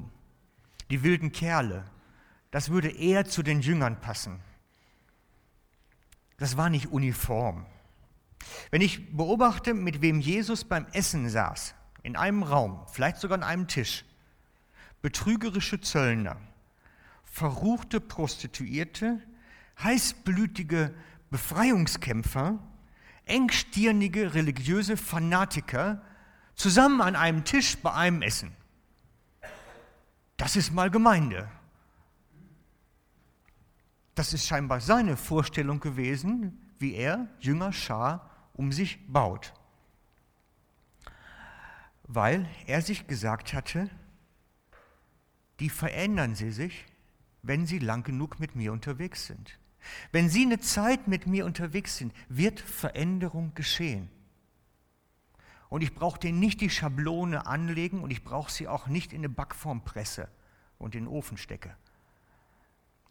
die 0.89 1.03
wilden 1.03 1.31
Kerle, 1.31 1.85
das 2.49 2.69
würde 2.69 2.89
eher 2.89 3.25
zu 3.25 3.43
den 3.43 3.61
Jüngern 3.61 3.99
passen. 3.99 4.39
Das 6.41 6.57
war 6.57 6.71
nicht 6.71 6.87
uniform. 6.87 7.67
Wenn 8.71 8.81
ich 8.81 9.15
beobachte, 9.15 9.75
mit 9.75 10.01
wem 10.01 10.19
Jesus 10.19 10.63
beim 10.63 10.87
Essen 10.91 11.29
saß, 11.29 11.75
in 12.01 12.15
einem 12.15 12.41
Raum, 12.41 12.83
vielleicht 12.91 13.17
sogar 13.17 13.37
an 13.37 13.43
einem 13.43 13.67
Tisch, 13.67 14.03
betrügerische 15.03 15.79
Zöllner, 15.81 16.37
verruchte 17.25 18.01
Prostituierte, 18.01 19.21
heißblütige 19.83 20.95
Befreiungskämpfer, 21.29 22.57
engstirnige 23.25 24.33
religiöse 24.33 24.97
Fanatiker 24.97 26.01
zusammen 26.55 27.01
an 27.01 27.15
einem 27.15 27.43
Tisch 27.43 27.77
bei 27.77 27.93
einem 27.93 28.23
Essen. 28.23 28.51
Das 30.37 30.55
ist 30.55 30.73
mal 30.73 30.89
Gemeinde. 30.89 31.51
Das 34.21 34.33
ist 34.33 34.45
scheinbar 34.45 34.81
seine 34.81 35.17
Vorstellung 35.17 35.79
gewesen, 35.79 36.55
wie 36.77 36.93
er 36.93 37.27
Jünger 37.39 37.73
Schar 37.73 38.29
um 38.53 38.71
sich 38.71 38.99
baut. 39.07 39.51
Weil 42.03 42.47
er 42.67 42.83
sich 42.83 43.07
gesagt 43.07 43.55
hatte, 43.55 43.89
die 45.59 45.69
verändern 45.69 46.35
sie 46.35 46.51
sich, 46.51 46.85
wenn 47.41 47.65
sie 47.65 47.79
lang 47.79 48.03
genug 48.03 48.39
mit 48.39 48.55
mir 48.55 48.71
unterwegs 48.73 49.25
sind. 49.25 49.57
Wenn 50.11 50.29
Sie 50.29 50.45
eine 50.45 50.59
Zeit 50.59 51.07
mit 51.07 51.25
mir 51.25 51.43
unterwegs 51.47 51.97
sind, 51.97 52.13
wird 52.29 52.59
Veränderung 52.59 53.55
geschehen. 53.55 54.07
Und 55.67 55.81
ich 55.81 55.95
brauche 55.95 56.19
denen 56.19 56.39
nicht 56.39 56.61
die 56.61 56.69
Schablone 56.69 57.47
anlegen 57.47 58.03
und 58.03 58.11
ich 58.11 58.23
brauche 58.23 58.51
sie 58.51 58.67
auch 58.67 58.85
nicht 58.85 59.13
in 59.13 59.21
eine 59.21 59.29
Backform 59.29 59.83
presse 59.83 60.29
und 60.77 60.93
in 60.93 61.05
den 61.05 61.11
Ofen 61.11 61.37
stecke, 61.37 61.75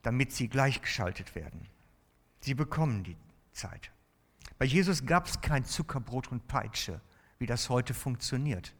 damit 0.02 0.32
sie 0.32 0.48
gleichgeschaltet 0.48 1.34
werden. 1.34 1.66
Sie 2.40 2.54
bekommen 2.54 3.04
die 3.04 3.16
Zeit. 3.52 3.90
Bei 4.58 4.64
Jesus 4.64 5.06
gab 5.06 5.26
es 5.26 5.40
kein 5.40 5.64
Zuckerbrot 5.64 6.28
und 6.32 6.46
Peitsche, 6.46 7.00
wie 7.38 7.46
das 7.46 7.68
heute 7.68 7.94
funktioniert, 7.94 8.74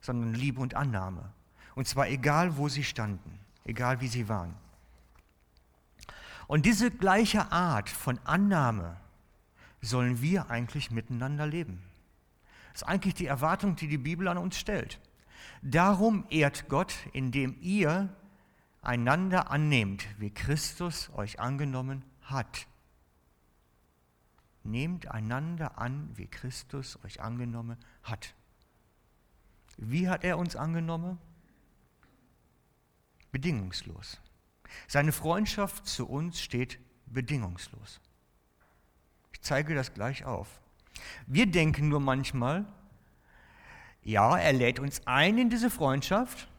sondern 0.00 0.34
Liebe 0.34 0.60
und 0.60 0.74
Annahme. 0.74 1.32
Und 1.74 1.86
zwar 1.86 2.08
egal, 2.08 2.56
wo 2.56 2.68
sie 2.68 2.84
standen, 2.84 3.38
egal 3.64 4.00
wie 4.00 4.08
sie 4.08 4.28
waren. 4.28 4.54
Und 6.46 6.66
diese 6.66 6.90
gleiche 6.90 7.52
Art 7.52 7.88
von 7.88 8.18
Annahme 8.24 8.96
sollen 9.80 10.20
wir 10.20 10.50
eigentlich 10.50 10.90
miteinander 10.90 11.46
leben. 11.46 11.82
Das 12.72 12.82
ist 12.82 12.88
eigentlich 12.88 13.14
die 13.14 13.26
Erwartung, 13.26 13.76
die 13.76 13.88
die 13.88 13.98
Bibel 13.98 14.28
an 14.28 14.38
uns 14.38 14.58
stellt. 14.58 14.98
Darum 15.62 16.24
ehrt 16.30 16.68
Gott, 16.68 16.94
indem 17.12 17.56
ihr 17.60 18.08
einander 18.82 19.50
annehmt, 19.50 20.06
wie 20.18 20.30
Christus 20.30 21.10
euch 21.14 21.40
angenommen 21.40 22.04
hat. 22.22 22.66
Nehmt 24.62 25.08
einander 25.08 25.78
an, 25.78 26.10
wie 26.14 26.26
Christus 26.26 26.98
euch 27.04 27.20
angenommen 27.20 27.76
hat. 28.02 28.34
Wie 29.76 30.08
hat 30.08 30.24
er 30.24 30.38
uns 30.38 30.56
angenommen? 30.56 31.18
Bedingungslos. 33.32 34.20
Seine 34.86 35.12
Freundschaft 35.12 35.86
zu 35.86 36.06
uns 36.06 36.40
steht 36.40 36.78
bedingungslos. 37.06 38.00
Ich 39.32 39.40
zeige 39.40 39.74
das 39.74 39.94
gleich 39.94 40.24
auf. 40.24 40.60
Wir 41.26 41.46
denken 41.46 41.88
nur 41.88 42.00
manchmal, 42.00 42.66
ja, 44.02 44.36
er 44.36 44.52
lädt 44.52 44.78
uns 44.78 45.06
ein 45.06 45.38
in 45.38 45.50
diese 45.50 45.70
Freundschaft, 45.70 46.49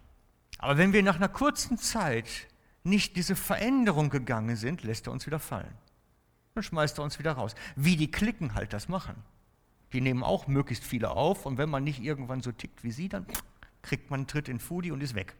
aber 0.62 0.78
wenn 0.78 0.94
wir 0.94 1.02
nach 1.04 1.16
einer 1.16 1.28
kurzen 1.28 1.78
Zeit 1.78 2.48
nicht 2.84 3.16
diese 3.16 3.36
Veränderung 3.36 4.10
gegangen 4.10 4.56
sind, 4.56 4.84
lässt 4.84 5.08
er 5.08 5.14
uns 5.14 5.26
wieder 5.26 5.40
fallen. 5.40 5.74
Dann 6.54 6.64
schmeißt 6.64 7.00
er 7.00 7.04
uns 7.04 7.18
wieder 7.20 7.34
raus. 7.34 7.56
Wie 7.76 7.96
die 7.96 8.12
Klicken 8.12 8.54
halt 8.54 8.72
das 8.72 8.88
machen. 8.88 9.16
Die 9.92 10.02
nehmen 10.02 10.24
auch 10.24 10.48
möglichst 10.48 10.84
viele 10.84 11.10
auf 11.12 11.46
und 11.46 11.58
wenn 11.58 11.70
man 11.70 11.84
nicht 11.84 12.00
irgendwann 12.02 12.42
so 12.42 12.52
tickt 12.52 12.84
wie 12.84 12.92
sie, 12.92 13.10
dann 13.10 13.26
kriegt 13.82 14.10
man 14.12 14.22
einen 14.22 14.28
Tritt 14.28 14.48
in 14.48 14.60
Fudi 14.60 14.92
und 14.92 15.02
ist 15.02 15.16
weg. 15.16 15.36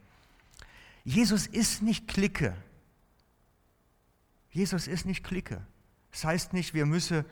Jesus 1.04 1.48
ist 1.48 1.84
nicht 1.84 2.08
Clique. 2.08 2.56
Jesus 4.50 4.88
ist 4.88 5.06
nicht 5.06 5.24
Clique. 5.24 5.62
Das 6.12 6.26
heißt 6.26 6.54
nicht, 6.54 6.74
wir 6.74 6.86
müssen 6.86 7.26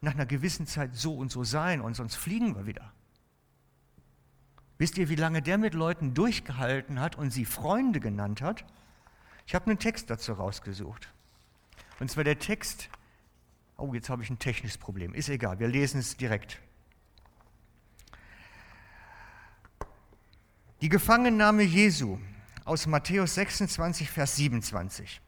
nach 0.00 0.14
einer 0.14 0.26
gewissen 0.26 0.66
Zeit 0.66 0.94
so 0.94 1.16
und 1.16 1.30
so 1.30 1.44
sein 1.44 1.80
und 1.80 1.94
sonst 1.94 2.14
fliegen 2.14 2.54
wir 2.56 2.66
wieder. 2.66 2.92
Wisst 4.82 4.98
ihr, 4.98 5.08
wie 5.08 5.14
lange 5.14 5.42
der 5.42 5.58
mit 5.58 5.74
Leuten 5.74 6.12
durchgehalten 6.12 6.98
hat 6.98 7.14
und 7.14 7.30
sie 7.30 7.44
Freunde 7.44 8.00
genannt 8.00 8.42
hat? 8.42 8.64
Ich 9.46 9.54
habe 9.54 9.66
einen 9.66 9.78
Text 9.78 10.10
dazu 10.10 10.32
rausgesucht. 10.32 11.08
Und 12.00 12.10
zwar 12.10 12.24
der 12.24 12.40
Text, 12.40 12.88
oh, 13.76 13.94
jetzt 13.94 14.10
habe 14.10 14.24
ich 14.24 14.30
ein 14.30 14.40
technisches 14.40 14.78
Problem, 14.78 15.14
ist 15.14 15.28
egal, 15.28 15.60
wir 15.60 15.68
lesen 15.68 16.00
es 16.00 16.16
direkt. 16.16 16.58
Die 20.80 20.88
Gefangennahme 20.88 21.62
Jesu 21.62 22.18
aus 22.64 22.88
Matthäus 22.88 23.36
26, 23.36 24.10
Vers 24.10 24.34
27. 24.34 25.20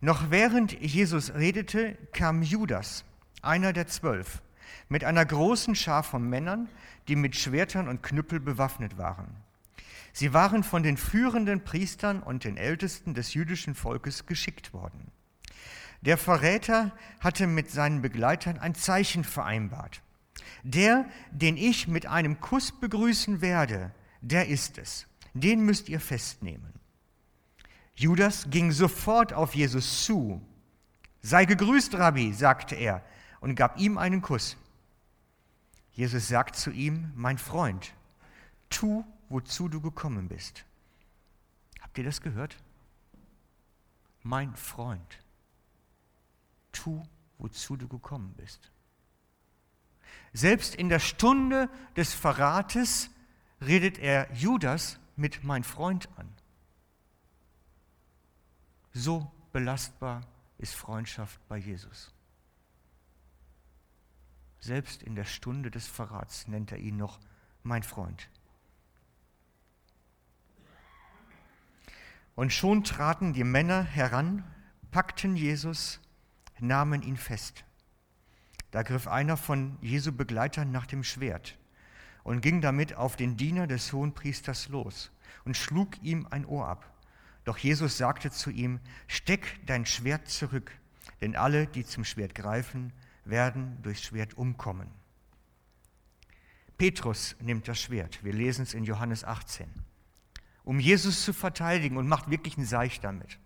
Noch 0.00 0.32
während 0.32 0.72
Jesus 0.72 1.32
redete, 1.34 1.96
kam 2.12 2.42
Judas, 2.42 3.04
einer 3.42 3.72
der 3.72 3.86
zwölf, 3.86 4.42
mit 4.88 5.04
einer 5.04 5.24
großen 5.24 5.74
Schar 5.74 6.02
von 6.02 6.28
Männern, 6.28 6.68
die 7.08 7.16
mit 7.16 7.36
Schwertern 7.36 7.88
und 7.88 8.02
Knüppel 8.02 8.40
bewaffnet 8.40 8.98
waren. 8.98 9.28
Sie 10.12 10.32
waren 10.32 10.62
von 10.62 10.82
den 10.82 10.96
führenden 10.96 11.62
Priestern 11.62 12.22
und 12.22 12.44
den 12.44 12.56
Ältesten 12.56 13.14
des 13.14 13.34
jüdischen 13.34 13.74
Volkes 13.74 14.26
geschickt 14.26 14.72
worden. 14.72 15.10
Der 16.02 16.16
Verräter 16.16 16.92
hatte 17.20 17.46
mit 17.46 17.70
seinen 17.70 18.00
Begleitern 18.00 18.58
ein 18.58 18.74
Zeichen 18.74 19.24
vereinbart. 19.24 20.02
Der, 20.62 21.06
den 21.30 21.56
ich 21.56 21.88
mit 21.88 22.06
einem 22.06 22.40
Kuss 22.40 22.72
begrüßen 22.72 23.40
werde, 23.40 23.92
der 24.20 24.48
ist 24.48 24.78
es. 24.78 25.06
Den 25.34 25.64
müsst 25.64 25.88
ihr 25.88 26.00
festnehmen. 26.00 26.72
Judas 27.94 28.46
ging 28.50 28.72
sofort 28.72 29.32
auf 29.32 29.54
Jesus 29.54 30.04
zu. 30.04 30.40
Sei 31.22 31.44
gegrüßt, 31.44 31.94
Rabbi, 31.94 32.32
sagte 32.32 32.74
er 32.74 33.02
und 33.46 33.54
gab 33.54 33.78
ihm 33.78 33.96
einen 33.96 34.22
Kuss. 34.22 34.56
Jesus 35.92 36.26
sagt 36.26 36.56
zu 36.56 36.72
ihm, 36.72 37.12
mein 37.14 37.38
Freund, 37.38 37.94
tu, 38.70 39.04
wozu 39.28 39.68
du 39.68 39.80
gekommen 39.80 40.26
bist. 40.26 40.64
Habt 41.80 41.96
ihr 41.96 42.02
das 42.02 42.20
gehört? 42.20 42.56
Mein 44.24 44.52
Freund, 44.56 45.20
tu, 46.72 47.06
wozu 47.38 47.76
du 47.76 47.86
gekommen 47.86 48.34
bist. 48.36 48.72
Selbst 50.32 50.74
in 50.74 50.88
der 50.88 50.98
Stunde 50.98 51.70
des 51.94 52.14
Verrates 52.14 53.10
redet 53.60 54.00
er 54.00 54.28
Judas 54.34 54.98
mit 55.14 55.44
mein 55.44 55.62
Freund 55.62 56.08
an. 56.16 56.28
So 58.92 59.30
belastbar 59.52 60.22
ist 60.58 60.74
Freundschaft 60.74 61.38
bei 61.46 61.58
Jesus. 61.58 62.12
Selbst 64.66 65.04
in 65.04 65.14
der 65.14 65.24
Stunde 65.24 65.70
des 65.70 65.86
Verrats 65.86 66.48
nennt 66.48 66.72
er 66.72 66.78
ihn 66.78 66.96
noch 66.96 67.20
mein 67.62 67.84
Freund. 67.84 68.28
Und 72.34 72.52
schon 72.52 72.82
traten 72.82 73.32
die 73.32 73.44
Männer 73.44 73.84
heran, 73.84 74.42
packten 74.90 75.36
Jesus, 75.36 76.00
nahmen 76.58 77.02
ihn 77.02 77.16
fest. 77.16 77.64
Da 78.72 78.82
griff 78.82 79.06
einer 79.06 79.36
von 79.36 79.78
Jesu 79.82 80.10
Begleitern 80.10 80.72
nach 80.72 80.86
dem 80.86 81.04
Schwert 81.04 81.56
und 82.24 82.40
ging 82.40 82.60
damit 82.60 82.96
auf 82.96 83.14
den 83.14 83.36
Diener 83.36 83.68
des 83.68 83.92
Hohenpriesters 83.92 84.68
los 84.68 85.12
und 85.44 85.56
schlug 85.56 86.02
ihm 86.02 86.26
ein 86.30 86.44
Ohr 86.44 86.66
ab. 86.66 86.92
Doch 87.44 87.58
Jesus 87.58 87.98
sagte 87.98 88.32
zu 88.32 88.50
ihm, 88.50 88.80
steck 89.06 89.60
dein 89.64 89.86
Schwert 89.86 90.26
zurück, 90.26 90.72
denn 91.20 91.36
alle, 91.36 91.68
die 91.68 91.84
zum 91.84 92.02
Schwert 92.02 92.34
greifen, 92.34 92.92
werden 93.28 93.78
durchs 93.82 94.02
Schwert 94.02 94.36
umkommen. 94.36 94.88
Petrus 96.78 97.36
nimmt 97.40 97.68
das 97.68 97.80
Schwert, 97.80 98.22
wir 98.22 98.32
lesen 98.32 98.62
es 98.62 98.74
in 98.74 98.84
Johannes 98.84 99.24
18, 99.24 99.66
um 100.64 100.78
Jesus 100.78 101.24
zu 101.24 101.32
verteidigen 101.32 101.96
und 101.96 102.06
macht 102.06 102.30
wirklich 102.30 102.56
einen 102.56 102.66
Seich 102.66 103.00
damit. 103.00 103.38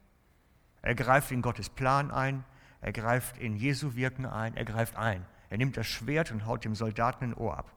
Er 0.82 0.94
greift 0.94 1.30
in 1.30 1.42
Gottes 1.42 1.68
Plan 1.68 2.10
ein, 2.10 2.44
er 2.80 2.92
greift 2.92 3.38
in 3.38 3.56
Jesu 3.56 3.94
Wirken 3.94 4.26
ein, 4.26 4.56
er 4.56 4.64
greift 4.64 4.96
ein. 4.96 5.24
Er 5.50 5.58
nimmt 5.58 5.76
das 5.76 5.86
Schwert 5.86 6.30
und 6.30 6.46
haut 6.46 6.64
dem 6.64 6.74
Soldaten 6.74 7.24
ein 7.24 7.34
Ohr 7.34 7.58
ab. 7.58 7.72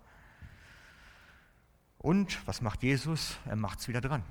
Und 1.98 2.46
was 2.48 2.62
macht 2.62 2.84
Jesus? 2.84 3.38
Er 3.46 3.56
macht 3.56 3.80
es 3.80 3.88
wieder 3.88 4.02
dran. 4.02 4.24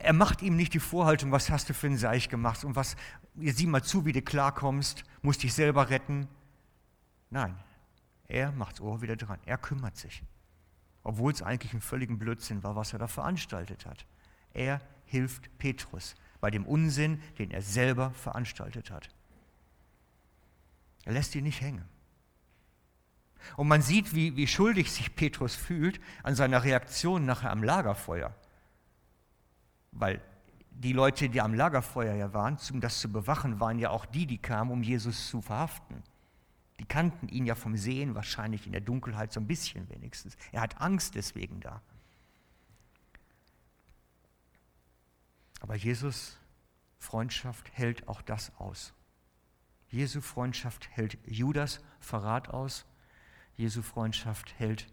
Er 0.00 0.12
macht 0.12 0.42
ihm 0.42 0.56
nicht 0.56 0.74
die 0.74 0.80
Vorhaltung, 0.80 1.32
was 1.32 1.50
hast 1.50 1.68
du 1.68 1.74
für 1.74 1.88
ein 1.88 1.96
Seich 1.96 2.28
gemacht 2.28 2.64
und 2.64 2.76
was, 2.76 2.96
sieh 3.34 3.66
mal 3.66 3.82
zu, 3.82 4.04
wie 4.04 4.12
du 4.12 4.22
klarkommst, 4.22 5.04
musst 5.22 5.42
dich 5.42 5.52
selber 5.52 5.90
retten. 5.90 6.28
Nein, 7.30 7.58
er 8.28 8.52
macht 8.52 8.76
das 8.76 8.80
Ohr 8.80 9.02
wieder 9.02 9.16
dran. 9.16 9.40
Er 9.44 9.58
kümmert 9.58 9.96
sich. 9.96 10.22
Obwohl 11.02 11.32
es 11.32 11.42
eigentlich 11.42 11.72
ein 11.72 11.80
völligen 11.80 12.18
Blödsinn 12.18 12.62
war, 12.62 12.76
was 12.76 12.92
er 12.92 13.00
da 13.00 13.08
veranstaltet 13.08 13.86
hat. 13.86 14.06
Er 14.52 14.80
hilft 15.04 15.58
Petrus 15.58 16.14
bei 16.40 16.50
dem 16.50 16.64
Unsinn, 16.64 17.20
den 17.38 17.50
er 17.50 17.62
selber 17.62 18.12
veranstaltet 18.12 18.90
hat. 18.90 19.08
Er 21.04 21.12
lässt 21.12 21.34
ihn 21.34 21.44
nicht 21.44 21.60
hängen. 21.60 21.88
Und 23.56 23.68
man 23.68 23.82
sieht, 23.82 24.14
wie, 24.14 24.36
wie 24.36 24.46
schuldig 24.46 24.92
sich 24.92 25.16
Petrus 25.16 25.56
fühlt 25.56 26.00
an 26.22 26.34
seiner 26.34 26.64
Reaktion 26.64 27.24
nachher 27.24 27.50
am 27.50 27.62
Lagerfeuer. 27.62 28.34
Weil 29.92 30.20
die 30.70 30.92
Leute, 30.92 31.28
die 31.28 31.40
am 31.40 31.54
Lagerfeuer 31.54 32.14
ja 32.14 32.32
waren, 32.32 32.56
um 32.72 32.80
das 32.80 33.00
zu 33.00 33.10
bewachen, 33.10 33.60
waren 33.60 33.78
ja 33.78 33.90
auch 33.90 34.06
die, 34.06 34.26
die 34.26 34.38
kamen, 34.38 34.70
um 34.70 34.82
Jesus 34.82 35.28
zu 35.28 35.40
verhaften. 35.40 36.02
Die 36.78 36.84
kannten 36.84 37.28
ihn 37.28 37.46
ja 37.46 37.56
vom 37.56 37.76
Sehen, 37.76 38.14
wahrscheinlich 38.14 38.66
in 38.66 38.72
der 38.72 38.80
Dunkelheit 38.80 39.32
so 39.32 39.40
ein 39.40 39.48
bisschen 39.48 39.88
wenigstens. 39.88 40.36
Er 40.52 40.60
hat 40.60 40.80
Angst 40.80 41.16
deswegen 41.16 41.60
da. 41.60 41.82
Aber 45.60 45.74
Jesus 45.74 46.38
Freundschaft 46.98 47.70
hält 47.72 48.06
auch 48.06 48.22
das 48.22 48.52
aus. 48.58 48.92
Jesu 49.90 50.20
Freundschaft 50.20 50.88
hält 50.90 51.18
Judas 51.26 51.80
Verrat 51.98 52.50
aus 52.50 52.86
Jesu 53.58 53.82
Freundschaft 53.82 54.54
hält 54.60 54.86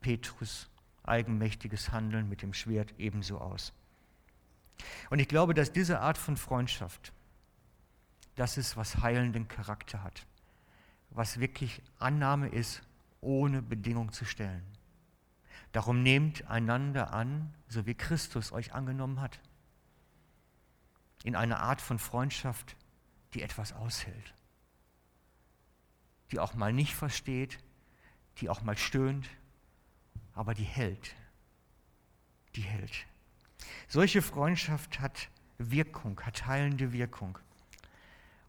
Petrus 0.00 0.70
eigenmächtiges 1.02 1.90
Handeln 1.90 2.28
mit 2.28 2.42
dem 2.42 2.54
Schwert 2.54 2.94
ebenso 2.96 3.38
aus. 3.38 3.72
Und 5.10 5.18
ich 5.18 5.28
glaube, 5.28 5.54
dass 5.54 5.72
diese 5.72 6.00
Art 6.00 6.18
von 6.18 6.36
Freundschaft 6.36 7.12
das 8.36 8.56
ist, 8.56 8.76
was 8.76 8.98
heilenden 8.98 9.48
Charakter 9.48 10.02
hat, 10.02 10.26
was 11.10 11.38
wirklich 11.38 11.82
Annahme 11.98 12.48
ist, 12.48 12.82
ohne 13.20 13.62
Bedingung 13.62 14.12
zu 14.12 14.24
stellen. 14.24 14.64
Darum 15.72 16.02
nehmt 16.02 16.46
einander 16.48 17.12
an, 17.12 17.54
so 17.68 17.86
wie 17.86 17.94
Christus 17.94 18.52
euch 18.52 18.74
angenommen 18.74 19.20
hat, 19.20 19.40
in 21.24 21.36
einer 21.36 21.60
Art 21.60 21.80
von 21.80 21.98
Freundschaft, 21.98 22.76
die 23.34 23.42
etwas 23.42 23.72
aushält, 23.72 24.34
die 26.30 26.40
auch 26.40 26.54
mal 26.54 26.72
nicht 26.72 26.94
versteht, 26.94 27.58
die 28.38 28.48
auch 28.48 28.62
mal 28.62 28.76
stöhnt, 28.76 29.28
aber 30.34 30.54
die 30.54 30.64
hält, 30.64 31.14
die 32.56 32.62
hält. 32.62 33.06
Solche 33.88 34.22
Freundschaft 34.22 35.00
hat 35.00 35.28
Wirkung, 35.58 36.20
hat 36.20 36.46
heilende 36.46 36.92
Wirkung. 36.92 37.38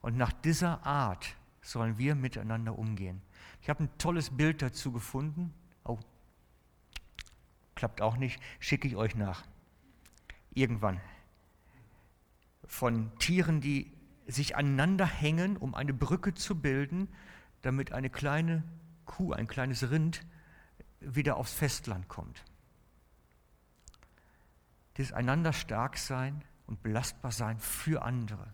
Und 0.02 0.18
nach 0.18 0.34
dieser 0.34 0.86
Art 0.86 1.36
sollen 1.62 1.98
wir 1.98 2.16
miteinander 2.16 2.78
umgehen. 2.78 3.22
Ich 3.62 3.70
habe 3.70 3.84
ein 3.84 3.98
tolles 3.98 4.32
Bild 4.32 4.62
dazu 4.62 4.92
gefunden. 4.92 5.54
Oh, 5.86 5.98
klappt 7.76 8.02
auch 8.02 8.18
nicht, 8.18 8.42
schicke 8.60 8.88
ich 8.88 8.96
euch 8.96 9.16
nach. 9.16 9.44
Irgendwann. 10.54 11.00
Von 12.66 13.18
Tieren, 13.20 13.62
die 13.62 13.92
sich 14.28 14.56
aneinander 14.56 15.06
hängen, 15.06 15.58
um 15.58 15.76
eine 15.76 15.94
Brücke 15.94 16.34
zu 16.34 16.60
bilden, 16.60 17.08
damit 17.62 17.92
eine 17.92 18.10
kleine 18.10 18.64
Kuh, 19.06 19.34
ein 19.34 19.48
kleines 19.48 19.90
Rind 19.90 20.26
wieder 21.00 21.38
aufs 21.38 21.54
Festland 21.54 22.08
kommt. 22.08 22.44
Das 24.96 25.12
einander 25.12 25.54
stark 25.54 25.98
sein 25.98 26.44
und 26.68 26.84
belastbar 26.84 27.32
sein 27.32 27.60
für 27.60 28.04
andere. 28.04 28.54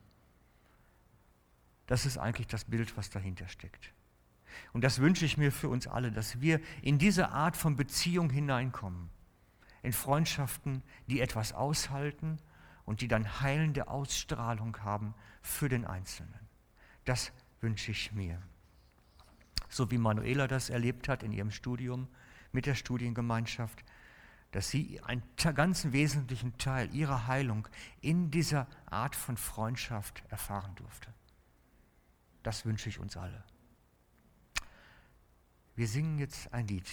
Das 1.88 2.06
ist 2.06 2.18
eigentlich 2.18 2.48
das 2.48 2.66
Bild, 2.66 2.96
was 2.98 3.10
dahinter 3.10 3.48
steckt. 3.48 3.94
Und 4.74 4.84
das 4.84 5.00
wünsche 5.00 5.26
ich 5.26 5.38
mir 5.38 5.52
für 5.52 5.70
uns 5.70 5.88
alle, 5.88 6.12
dass 6.12 6.42
wir 6.42 6.60
in 6.82 6.98
diese 6.98 7.30
Art 7.30 7.58
von 7.58 7.76
Beziehung 7.76 8.30
hineinkommen. 8.30 9.10
In 9.82 9.94
Freundschaften, 9.94 10.84
die 11.08 11.22
etwas 11.22 11.54
aushalten 11.54 12.38
und 12.86 13.02
die 13.02 13.08
dann 13.08 13.42
heilende 13.42 13.88
Ausstrahlung 13.88 14.78
haben 14.84 15.14
für 15.42 15.70
den 15.70 15.86
Einzelnen. 15.86 16.40
Das 17.06 17.32
wünsche 17.62 17.92
ich 17.92 18.12
mir. 18.12 18.42
So 19.70 19.90
wie 19.92 19.98
Manuela 19.98 20.48
das 20.48 20.70
erlebt 20.70 21.08
hat 21.08 21.24
in 21.24 21.32
ihrem 21.32 21.52
Studium 21.52 22.08
mit 22.52 22.66
der 22.66 22.76
Studiengemeinschaft, 22.76 23.84
dass 24.52 24.70
sie 24.70 25.02
einen 25.02 25.24
ganz 25.56 25.91
wesentlichen 25.91 26.58
Teil 26.58 26.93
ihrer 26.93 27.28
Heilung 27.28 27.68
in 28.02 28.32
dieser 28.32 28.68
Art 28.89 29.16
von 29.16 29.38
Freundschaft 29.38 30.24
erfahren 30.30 30.74
durfte. 30.76 31.14
Das 32.43 32.66
wünsche 32.66 32.89
ich 32.89 33.00
uns 33.00 33.16
alle. 33.18 33.43
Wir 35.76 35.88
singen 35.88 36.18
jetzt 36.20 36.52
ein 36.54 36.68
Lied. 36.68 36.89